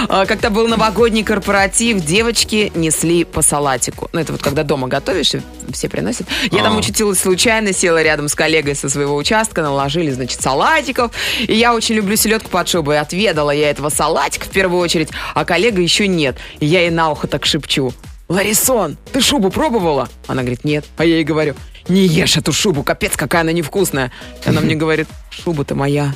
А, 0.09 0.26
Когда 0.26 0.51
был 0.51 0.68
новогодний 0.68 1.22
корпоратив, 1.24 2.05
девочки 2.05 2.72
несли 2.74 3.24
по 3.24 3.43
салатику. 3.43 4.09
Ну, 4.12 4.20
это 4.20 4.32
вот 4.32 4.43
когда 4.43 4.62
дома 4.62 4.89
готовишь, 4.89 5.34
и 5.34 5.41
все 5.72 5.89
приносят. 5.89 6.26
Я 6.51 6.62
там 6.62 6.74
А. 6.74 6.78
учутилась 6.78 7.18
случайно, 7.20 7.72
села 7.72 8.03
рядом 8.03 8.28
с 8.28 8.34
коллегой 8.34 8.74
со 8.74 8.89
своего 8.89 9.16
участка, 9.16 9.62
наложили, 9.62 10.11
значит, 10.11 10.41
салатиков. 10.41 11.12
И 11.41 11.55
я 11.55 11.74
очень 11.74 11.95
люблю 11.97 12.16
селедку 12.16 12.49
под 12.49 12.68
шубой. 12.68 12.99
Отведала 13.01 13.51
я 13.51 13.70
этого 13.70 13.89
салатика 13.89 14.47
в 14.47 14.51
первую 14.51 14.80
очередь, 14.80 15.09
а 15.34 15.45
коллега 15.45 15.80
еще 15.80 16.07
нет. 16.09 16.36
И 16.61 16.66
я 16.66 16.80
ей 16.80 16.91
на 16.91 17.11
ухо 17.11 17.26
так 17.26 17.47
шепчу. 17.47 17.93
Ларисон, 18.28 18.97
ты 19.12 19.20
шубу 19.22 19.51
пробовала? 19.51 20.09
Она 20.26 20.43
говорит, 20.43 20.62
нет. 20.64 20.84
А 20.99 21.05
я 21.05 21.14
ей 21.16 21.24
говорю, 21.24 21.55
не 21.89 22.07
ешь 22.07 22.36
эту 22.36 22.53
шубу, 22.53 22.82
капец, 22.82 23.16
какая 23.16 23.41
она 23.41 23.53
невкусная. 23.53 24.12
И 24.45 24.49
она 24.51 24.61
мне 24.61 24.74
говорит, 24.76 25.09
шуба-то 25.30 25.74
моя. 25.74 26.12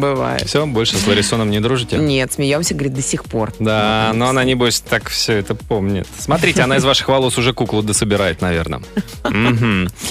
Бывает. 0.00 0.46
Все, 0.46 0.66
больше 0.66 0.96
с 0.96 1.06
Ларисоном 1.06 1.50
не 1.50 1.60
дружите? 1.60 1.96
Нет, 1.98 2.32
смеемся, 2.32 2.74
говорит, 2.74 2.94
до 2.94 3.02
сих 3.02 3.24
пор. 3.24 3.52
Да, 3.58 4.12
но 4.14 4.28
она, 4.28 4.44
небось, 4.44 4.80
так 4.80 5.08
все 5.08 5.34
это 5.34 5.54
помнит. 5.54 6.06
Смотрите, 6.18 6.62
она 6.62 6.76
из 6.76 6.84
ваших 6.84 7.08
волос 7.08 7.38
уже 7.38 7.52
куклу 7.52 7.82
дособирает, 7.82 8.40
наверное. 8.42 8.80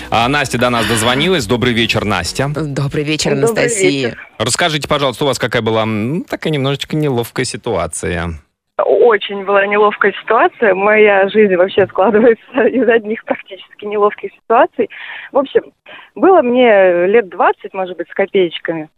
А 0.09 0.28
Настя 0.28 0.57
до 0.57 0.70
нас 0.70 0.86
дозвонилась. 0.88 1.45
Добрый 1.45 1.74
вечер, 1.74 2.05
Настя. 2.05 2.49
Добрый 2.49 3.03
вечер, 3.03 3.34
Анастасия. 3.34 4.16
Расскажите, 4.38 4.88
пожалуйста, 4.88 5.24
у 5.24 5.28
вас 5.28 5.39
какая 5.39 5.61
была 5.61 5.86
такая 6.28 6.51
немножечко 6.51 6.95
неловкая 6.95 7.45
ситуация? 7.45 8.39
Очень 8.78 9.45
была 9.45 9.65
неловкая 9.65 10.11
ситуация. 10.21 10.76
Моя 10.76 11.30
жизнь 11.30 11.55
вообще 11.55 11.88
складывается 11.88 12.63
из 12.67 12.88
одних 12.89 13.23
практически 13.23 13.86
неловких 13.86 14.34
ситуаций. 14.34 14.89
В 15.32 15.38
общем, 15.38 15.71
было 16.13 16.41
мне 16.41 17.07
лет 17.07 17.30
20, 17.30 17.73
может 17.73 17.95
быть, 17.95 18.09
с 18.09 18.13
копеечками. 18.13 18.89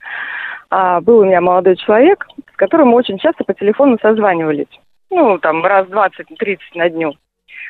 А, 0.71 0.99
был 1.01 1.19
у 1.19 1.25
меня 1.25 1.41
молодой 1.41 1.75
человек, 1.75 2.28
с 2.53 2.55
которым 2.55 2.89
мы 2.89 2.95
очень 2.95 3.19
часто 3.19 3.43
по 3.43 3.53
телефону 3.53 3.99
созванивались. 4.01 4.67
Ну, 5.11 5.38
там, 5.38 5.63
раз 5.63 5.88
20-30 5.88 6.57
на 6.73 6.89
дню. 6.89 7.13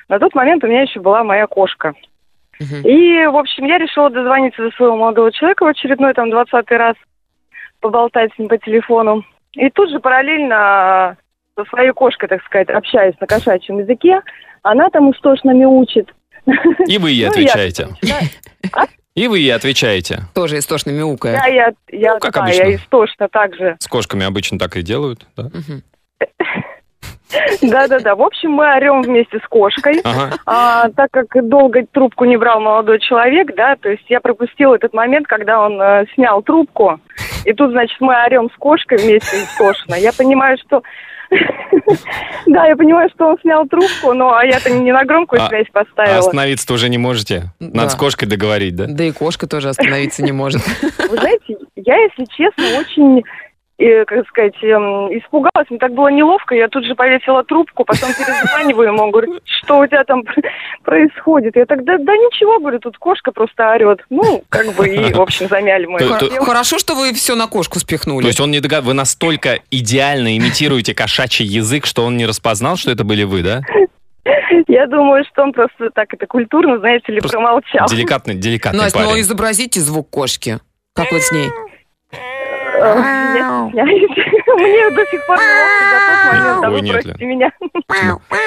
На 0.07 0.17
тот 0.17 0.33
момент 0.33 0.63
у 0.63 0.67
меня 0.67 0.83
еще 0.83 1.01
была 1.01 1.25
моя 1.25 1.45
кошка. 1.45 1.93
Мгм. 2.59 2.87
И, 2.87 3.25
в 3.25 3.35
общем, 3.35 3.65
я 3.65 3.77
решила 3.77 4.09
дозвониться 4.09 4.63
до 4.63 4.71
своего 4.71 4.95
молодого 4.95 5.31
человека 5.33 5.63
в 5.63 5.67
очередной, 5.67 6.13
там, 6.13 6.29
двадцатый 6.29 6.77
раз, 6.77 6.95
поболтать 7.81 8.33
с 8.33 8.39
ним 8.39 8.47
по 8.47 8.57
телефону. 8.57 9.25
И 9.51 9.69
тут 9.69 9.89
же 9.89 9.99
параллельно 9.99 11.17
со 11.57 11.65
своей 11.65 11.91
кошкой, 11.91 12.29
так 12.29 12.43
сказать, 12.43 12.69
общаюсь 12.69 13.15
на 13.19 13.27
кошачьем 13.27 13.79
языке. 13.79 14.21
Она 14.61 14.89
там 14.89 15.11
истошно 15.11 15.51
мяучит. 15.51 16.09
И 16.87 16.97
вы 16.97 17.11
ей 17.11 17.25
Ну, 17.25 17.31
отвечаете. 17.31 17.87
Да, 18.73 18.85
И 19.15 19.27
вы 19.27 19.39
ей 19.39 19.53
отвечаете. 19.55 20.21
Тоже 20.35 20.59
истошно 20.59 20.91
мяукая. 20.91 21.39
да, 21.41 21.47
я, 21.47 21.71
я, 21.91 22.13
Ну, 22.15 22.19
как 22.19 22.33
да, 22.33 22.41
обычно. 22.43 22.63
я 22.63 22.75
истошно 22.75 23.27
так 23.29 23.55
же. 23.55 23.75
С 23.79 23.87
кошками 23.87 24.25
обычно 24.25 24.59
так 24.59 24.77
и 24.77 24.81
делают, 24.83 25.25
да? 25.35 25.49
Да-да-да. 27.61 28.15
В 28.15 28.21
общем, 28.21 28.51
мы 28.51 28.73
орем 28.77 29.01
вместе 29.01 29.39
с 29.39 29.47
кошкой. 29.49 29.99
Ага. 30.03 30.37
А, 30.45 30.89
так 30.95 31.09
как 31.11 31.27
долго 31.49 31.85
трубку 31.91 32.23
не 32.25 32.37
брал 32.37 32.61
молодой 32.61 32.99
человек, 32.99 33.53
да, 33.55 33.75
то 33.75 33.89
есть 33.89 34.05
я 34.07 34.21
пропустила 34.21 34.75
этот 34.75 34.93
момент, 34.93 35.27
когда 35.27 35.59
он 35.59 35.81
э, 35.81 36.05
снял 36.15 36.41
трубку, 36.41 37.01
и 37.43 37.51
тут, 37.53 37.71
значит, 37.71 37.99
мы 37.99 38.15
орем 38.25 38.49
с 38.49 38.57
кошкой 38.57 38.99
вместе 38.99 39.43
истошно. 39.43 39.95
Я 39.95 40.13
понимаю, 40.13 40.57
что... 40.57 40.81
Да, 42.47 42.65
я 42.67 42.75
понимаю, 42.75 43.09
что 43.13 43.27
он 43.27 43.37
снял 43.41 43.67
трубку, 43.67 44.13
но 44.13 44.33
а 44.33 44.45
я-то 44.45 44.69
не 44.69 44.91
на 44.91 45.03
громкую 45.05 45.41
А- 45.41 45.47
связь 45.47 45.67
А 45.73 45.83
поставила. 45.83 46.17
остановиться-то 46.19 46.73
уже 46.73 46.89
не 46.89 46.97
можете? 46.97 47.51
Надо 47.59 47.89
с 47.89 47.95
кошкой 47.95 48.27
договорить, 48.27 48.75
да? 48.75 48.85
Да 48.87 49.03
и 49.03 49.11
кошка 49.11 49.47
тоже 49.47 49.69
остановиться 49.69 50.23
не 50.23 50.31
может. 50.31 50.61
Вы 51.09 51.17
знаете, 51.17 51.57
я, 51.75 51.95
если 51.97 52.25
честно, 52.35 52.79
очень 52.79 53.23
и, 53.77 54.05
как 54.05 54.27
сказать, 54.27 54.55
эм, 54.63 55.15
испугалась, 55.15 55.69
мне 55.69 55.77
так 55.77 55.93
было 55.93 56.07
неловко, 56.07 56.55
я 56.55 56.67
тут 56.67 56.83
же 56.83 56.95
повесила 56.95 57.43
трубку, 57.43 57.85
потом 57.85 58.09
перезваниваю 58.09 58.87
ему, 58.87 59.11
говорю, 59.11 59.39
что 59.45 59.79
у 59.79 59.85
тебя 59.85 60.03
там 60.03 60.23
происходит? 60.83 61.55
Я 61.55 61.65
тогда, 61.67 61.97
да 61.99 62.13
ничего, 62.13 62.59
говорю, 62.59 62.79
тут 62.79 62.97
кошка 62.97 63.31
просто 63.31 63.69
орет. 63.69 63.99
Ну, 64.09 64.43
как 64.49 64.73
бы, 64.73 64.87
и, 64.87 65.13
в 65.13 65.21
общем, 65.21 65.47
замяли 65.47 65.85
проблему. 65.85 66.43
Хорошо, 66.43 66.79
что 66.79 66.95
вы 66.95 67.13
все 67.13 67.35
на 67.35 67.45
кошку 67.45 67.77
спихнули. 67.79 68.23
То 68.23 68.29
есть 68.29 68.39
он 68.39 68.51
не 68.51 68.59
догад... 68.59 68.83
Вы 68.83 68.93
настолько 68.93 69.59
идеально 69.69 70.37
имитируете 70.37 70.95
кошачий 70.95 71.45
язык, 71.45 71.85
что 71.85 72.03
он 72.03 72.17
не 72.17 72.25
распознал, 72.25 72.77
что 72.77 72.91
это 72.91 73.03
были 73.03 73.23
вы, 73.23 73.43
да? 73.43 73.61
Я 74.67 74.87
думаю, 74.87 75.23
что 75.31 75.43
он 75.43 75.53
просто 75.53 75.89
так 75.93 76.13
это 76.13 76.25
культурно, 76.25 76.79
знаете 76.79 77.11
ли, 77.11 77.21
промолчал. 77.21 77.87
Деликатный, 77.87 78.35
деликатный 78.35 78.81
Настя, 78.83 78.99
ну 78.99 79.09
парень. 79.09 79.21
изобразите 79.21 79.79
звук 79.79 80.09
кошки. 80.09 80.59
Как 80.93 81.11
вот 81.11 81.21
с 81.21 81.31
ней? 81.31 81.49
Мне 83.73 84.89
до 84.91 85.05
сих 85.05 85.25
пор 85.27 85.37
Ой, 86.69 86.81
нет 86.81 86.93
простите 86.93 87.25
меня. 87.25 87.51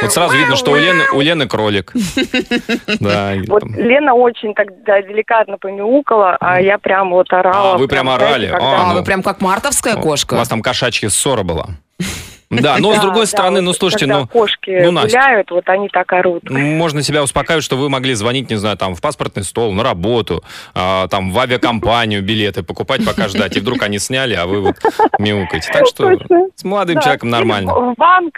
Вот 0.03 0.13
сразу 0.13 0.37
видно, 0.37 0.57
что 0.57 0.73
у 0.73 0.77
Лены, 0.77 1.05
у 1.13 1.21
Лены 1.21 1.47
кролик. 1.49 1.93
Да. 3.01 3.33
Вот 3.49 3.63
Лена 3.65 4.15
очень 4.15 4.55
так 4.55 4.83
да, 4.85 5.01
деликатно 5.03 5.57
помяукала, 5.59 6.37
а 6.41 6.61
я 6.61 6.79
прям 6.79 7.11
вот 7.11 7.33
орала. 7.33 7.75
А, 7.75 7.79
вы 7.79 7.89
прям 7.89 8.09
орали? 8.09 8.49
когда- 8.49 8.65
А, 8.65 8.83
А, 8.83 8.93
ну. 8.93 8.99
вы 8.99 9.05
прям 9.05 9.23
как 9.23 9.41
мартовская 9.41 9.97
У 9.97 10.01
кошка. 10.01 10.35
вас 10.35 10.49
там 10.49 10.61
кошачья 10.63 11.09
ссора 11.09 11.43
была. 11.43 11.67
Да, 12.51 12.79
но 12.79 12.95
с 12.95 12.99
другой 12.99 13.27
стороны, 13.29 13.61
ну 13.61 13.73
слушайте, 13.73 14.07
ну 14.07 14.27
кошки 14.27 14.71
ну, 14.83 15.01
гуляют, 15.01 15.51
вот 15.53 15.69
они 15.69 15.89
так 15.89 16.13
орут. 16.13 16.51
можно 16.51 17.03
себя 17.03 17.23
успокаивать, 17.23 17.65
что 17.65 17.77
вы 17.77 17.89
могли 17.89 18.15
звонить, 18.15 18.51
не 18.51 18.57
знаю, 18.57 18.77
там 18.77 18.97
в 18.97 19.01
паспортный 19.01 19.45
стол, 19.45 19.73
на 19.73 19.85
работу, 19.85 20.43
а, 20.75 21.07
там 21.09 21.31
в 21.31 21.39
авиакомпанию 21.39 22.23
билеты 22.23 22.65
покупать, 22.65 23.05
пока 23.07 23.29
ждать, 23.29 23.57
и 23.57 23.61
вдруг 23.61 23.83
они 23.83 24.01
сняли, 24.01 24.35
а 24.35 24.47
вы 24.47 24.61
вот 24.61 24.77
мяукаете. 25.21 25.73
Так 25.73 25.87
что 25.87 26.19
с 26.57 26.65
молодым 26.65 27.01
человеком 27.01 27.31
нормально. 27.31 27.73
В 27.73 27.95
банк. 27.97 28.35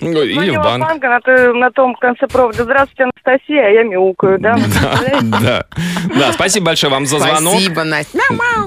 Ну, 0.00 0.22
Или 0.22 0.50
в 0.50 0.56
банк. 0.56 0.84
банк, 0.84 1.02
на, 1.02 1.20
то- 1.20 1.52
на 1.52 1.70
том 1.70 1.94
конце 1.96 2.26
провода. 2.26 2.64
Здравствуйте, 2.64 3.04
Анастасия, 3.04 3.66
а 3.66 3.70
я 3.70 3.82
мяукаю, 3.82 4.38
да? 4.38 4.56
Да, 5.22 5.66
да, 6.14 6.32
спасибо 6.32 6.66
большое 6.66 6.90
вам 6.92 7.06
за 7.06 7.18
звонок. 7.18 7.54
Спасибо, 7.54 7.84
Настя. 7.84 8.18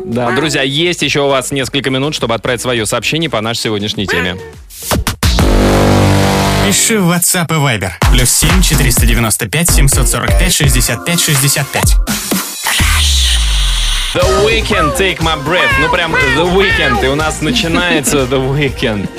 Да, 0.06 0.32
друзья, 0.32 0.62
есть 0.62 1.02
еще 1.02 1.22
у 1.22 1.30
вас 1.30 1.52
несколько 1.52 1.90
минут, 1.90 2.14
чтобы 2.14 2.34
отправить 2.34 2.62
свое 2.62 2.86
сообщение 2.86 3.30
по 3.30 3.42
нашей 3.42 3.62
сегодняшней 3.62 4.06
теме. 4.06 4.36
Пиши 6.66 6.98
в 6.98 7.12
WhatsApp 7.12 7.48
и 7.50 7.60
Viber. 7.60 7.92
Плюс 8.12 8.30
7 8.30 8.62
495 8.62 9.70
745 9.70 10.54
65 10.54 11.20
65. 11.20 11.84
The 14.14 14.46
Weekend, 14.46 14.96
Take 14.96 15.20
My 15.20 15.36
Breath. 15.44 15.70
Ну, 15.82 15.90
прям 15.90 16.16
The 16.16 16.56
Weekend. 16.56 17.04
И 17.04 17.08
у 17.10 17.16
нас 17.16 17.42
начинается 17.42 18.20
The 18.20 18.40
Weekend. 18.40 19.10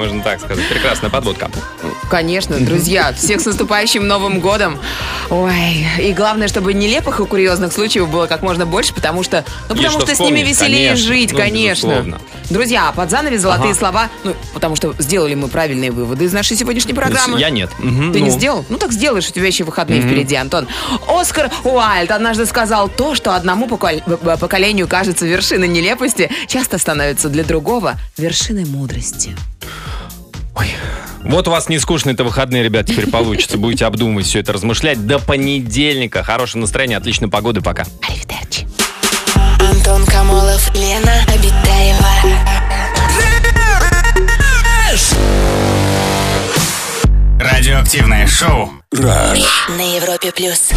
Можно 0.00 0.22
так 0.22 0.40
сказать. 0.40 0.66
Прекрасная 0.70 1.10
подводка. 1.10 1.50
Конечно, 2.10 2.58
друзья, 2.58 3.12
всех 3.12 3.42
с 3.42 3.44
наступающим 3.44 4.06
Новым 4.08 4.40
годом. 4.40 4.78
Ой, 5.28 5.86
и 5.98 6.12
главное, 6.14 6.48
чтобы 6.48 6.72
нелепых 6.72 7.20
и 7.20 7.26
курьезных 7.26 7.70
случаев 7.74 8.08
было 8.08 8.26
как 8.26 8.40
можно 8.42 8.64
больше, 8.64 8.94
потому 8.94 9.22
что, 9.22 9.44
ну, 9.68 9.74
потому 9.76 9.90
что 9.90 10.06
что 10.06 10.14
с 10.16 10.20
ними 10.20 10.40
веселее 10.40 10.88
конечно. 10.92 11.06
жить, 11.14 11.32
Ну, 11.32 11.38
конечно. 11.38 11.86
безусловно. 11.88 12.20
Друзья, 12.48 12.90
под 12.96 13.10
занавес 13.10 13.42
золотые 13.42 13.70
Ага. 13.72 13.78
слова, 13.78 14.08
ну, 14.24 14.34
потому 14.54 14.74
что 14.74 14.94
сделали 14.98 15.34
мы 15.34 15.48
правильные 15.48 15.90
выводы 15.90 16.24
из 16.24 16.32
нашей 16.32 16.56
сегодняшней 16.56 16.94
программы. 16.94 17.38
Я 17.38 17.50
нет. 17.50 17.70
Мгм, 17.78 18.12
Ты 18.14 18.20
не 18.22 18.30
ну. 18.30 18.36
сделал? 18.38 18.64
Ну 18.70 18.78
так 18.78 18.92
сделаешь, 18.92 19.28
у 19.28 19.32
тебя 19.32 19.46
еще 19.48 19.64
выходные 19.64 20.00
Мгм. 20.00 20.08
впереди, 20.08 20.34
Антон. 20.34 20.66
Оскар 21.06 21.50
Уайльд 21.62 22.10
однажды 22.10 22.46
сказал, 22.46 22.88
то, 22.88 23.14
что 23.14 23.34
одному 23.36 23.68
покол- 23.68 24.00
п- 24.00 24.36
поколению 24.38 24.88
кажется 24.88 25.26
вершиной 25.26 25.68
нелепости, 25.68 26.30
часто 26.48 26.78
становится 26.78 27.28
для 27.28 27.44
другого 27.44 27.96
вершиной 28.16 28.64
мудрости. 28.64 29.36
Вот 31.22 31.48
у 31.48 31.50
вас 31.50 31.68
не 31.68 31.78
скучные-то 31.78 32.24
выходные, 32.24 32.62
ребят, 32.62 32.86
теперь 32.86 33.08
получится. 33.08 33.58
Будете 33.58 33.84
обдумывать 33.84 34.26
все 34.26 34.40
это, 34.40 34.52
размышлять. 34.52 35.06
До 35.06 35.18
понедельника. 35.18 36.22
Хорошего 36.22 36.62
настроения, 36.62 36.96
отличной 36.96 37.28
погоды. 37.28 37.60
Пока. 37.60 37.84
Аривидерчи. 38.02 38.66
Антон 39.60 40.04
Камолов, 40.06 40.74
Лена 40.74 41.24
Обитаева. 41.28 42.08
Радиоактивное 47.38 48.26
шоу. 48.26 48.70
Раш. 48.92 49.38
На 49.68 49.96
Европе 49.96 50.32
плюс. 50.32 50.70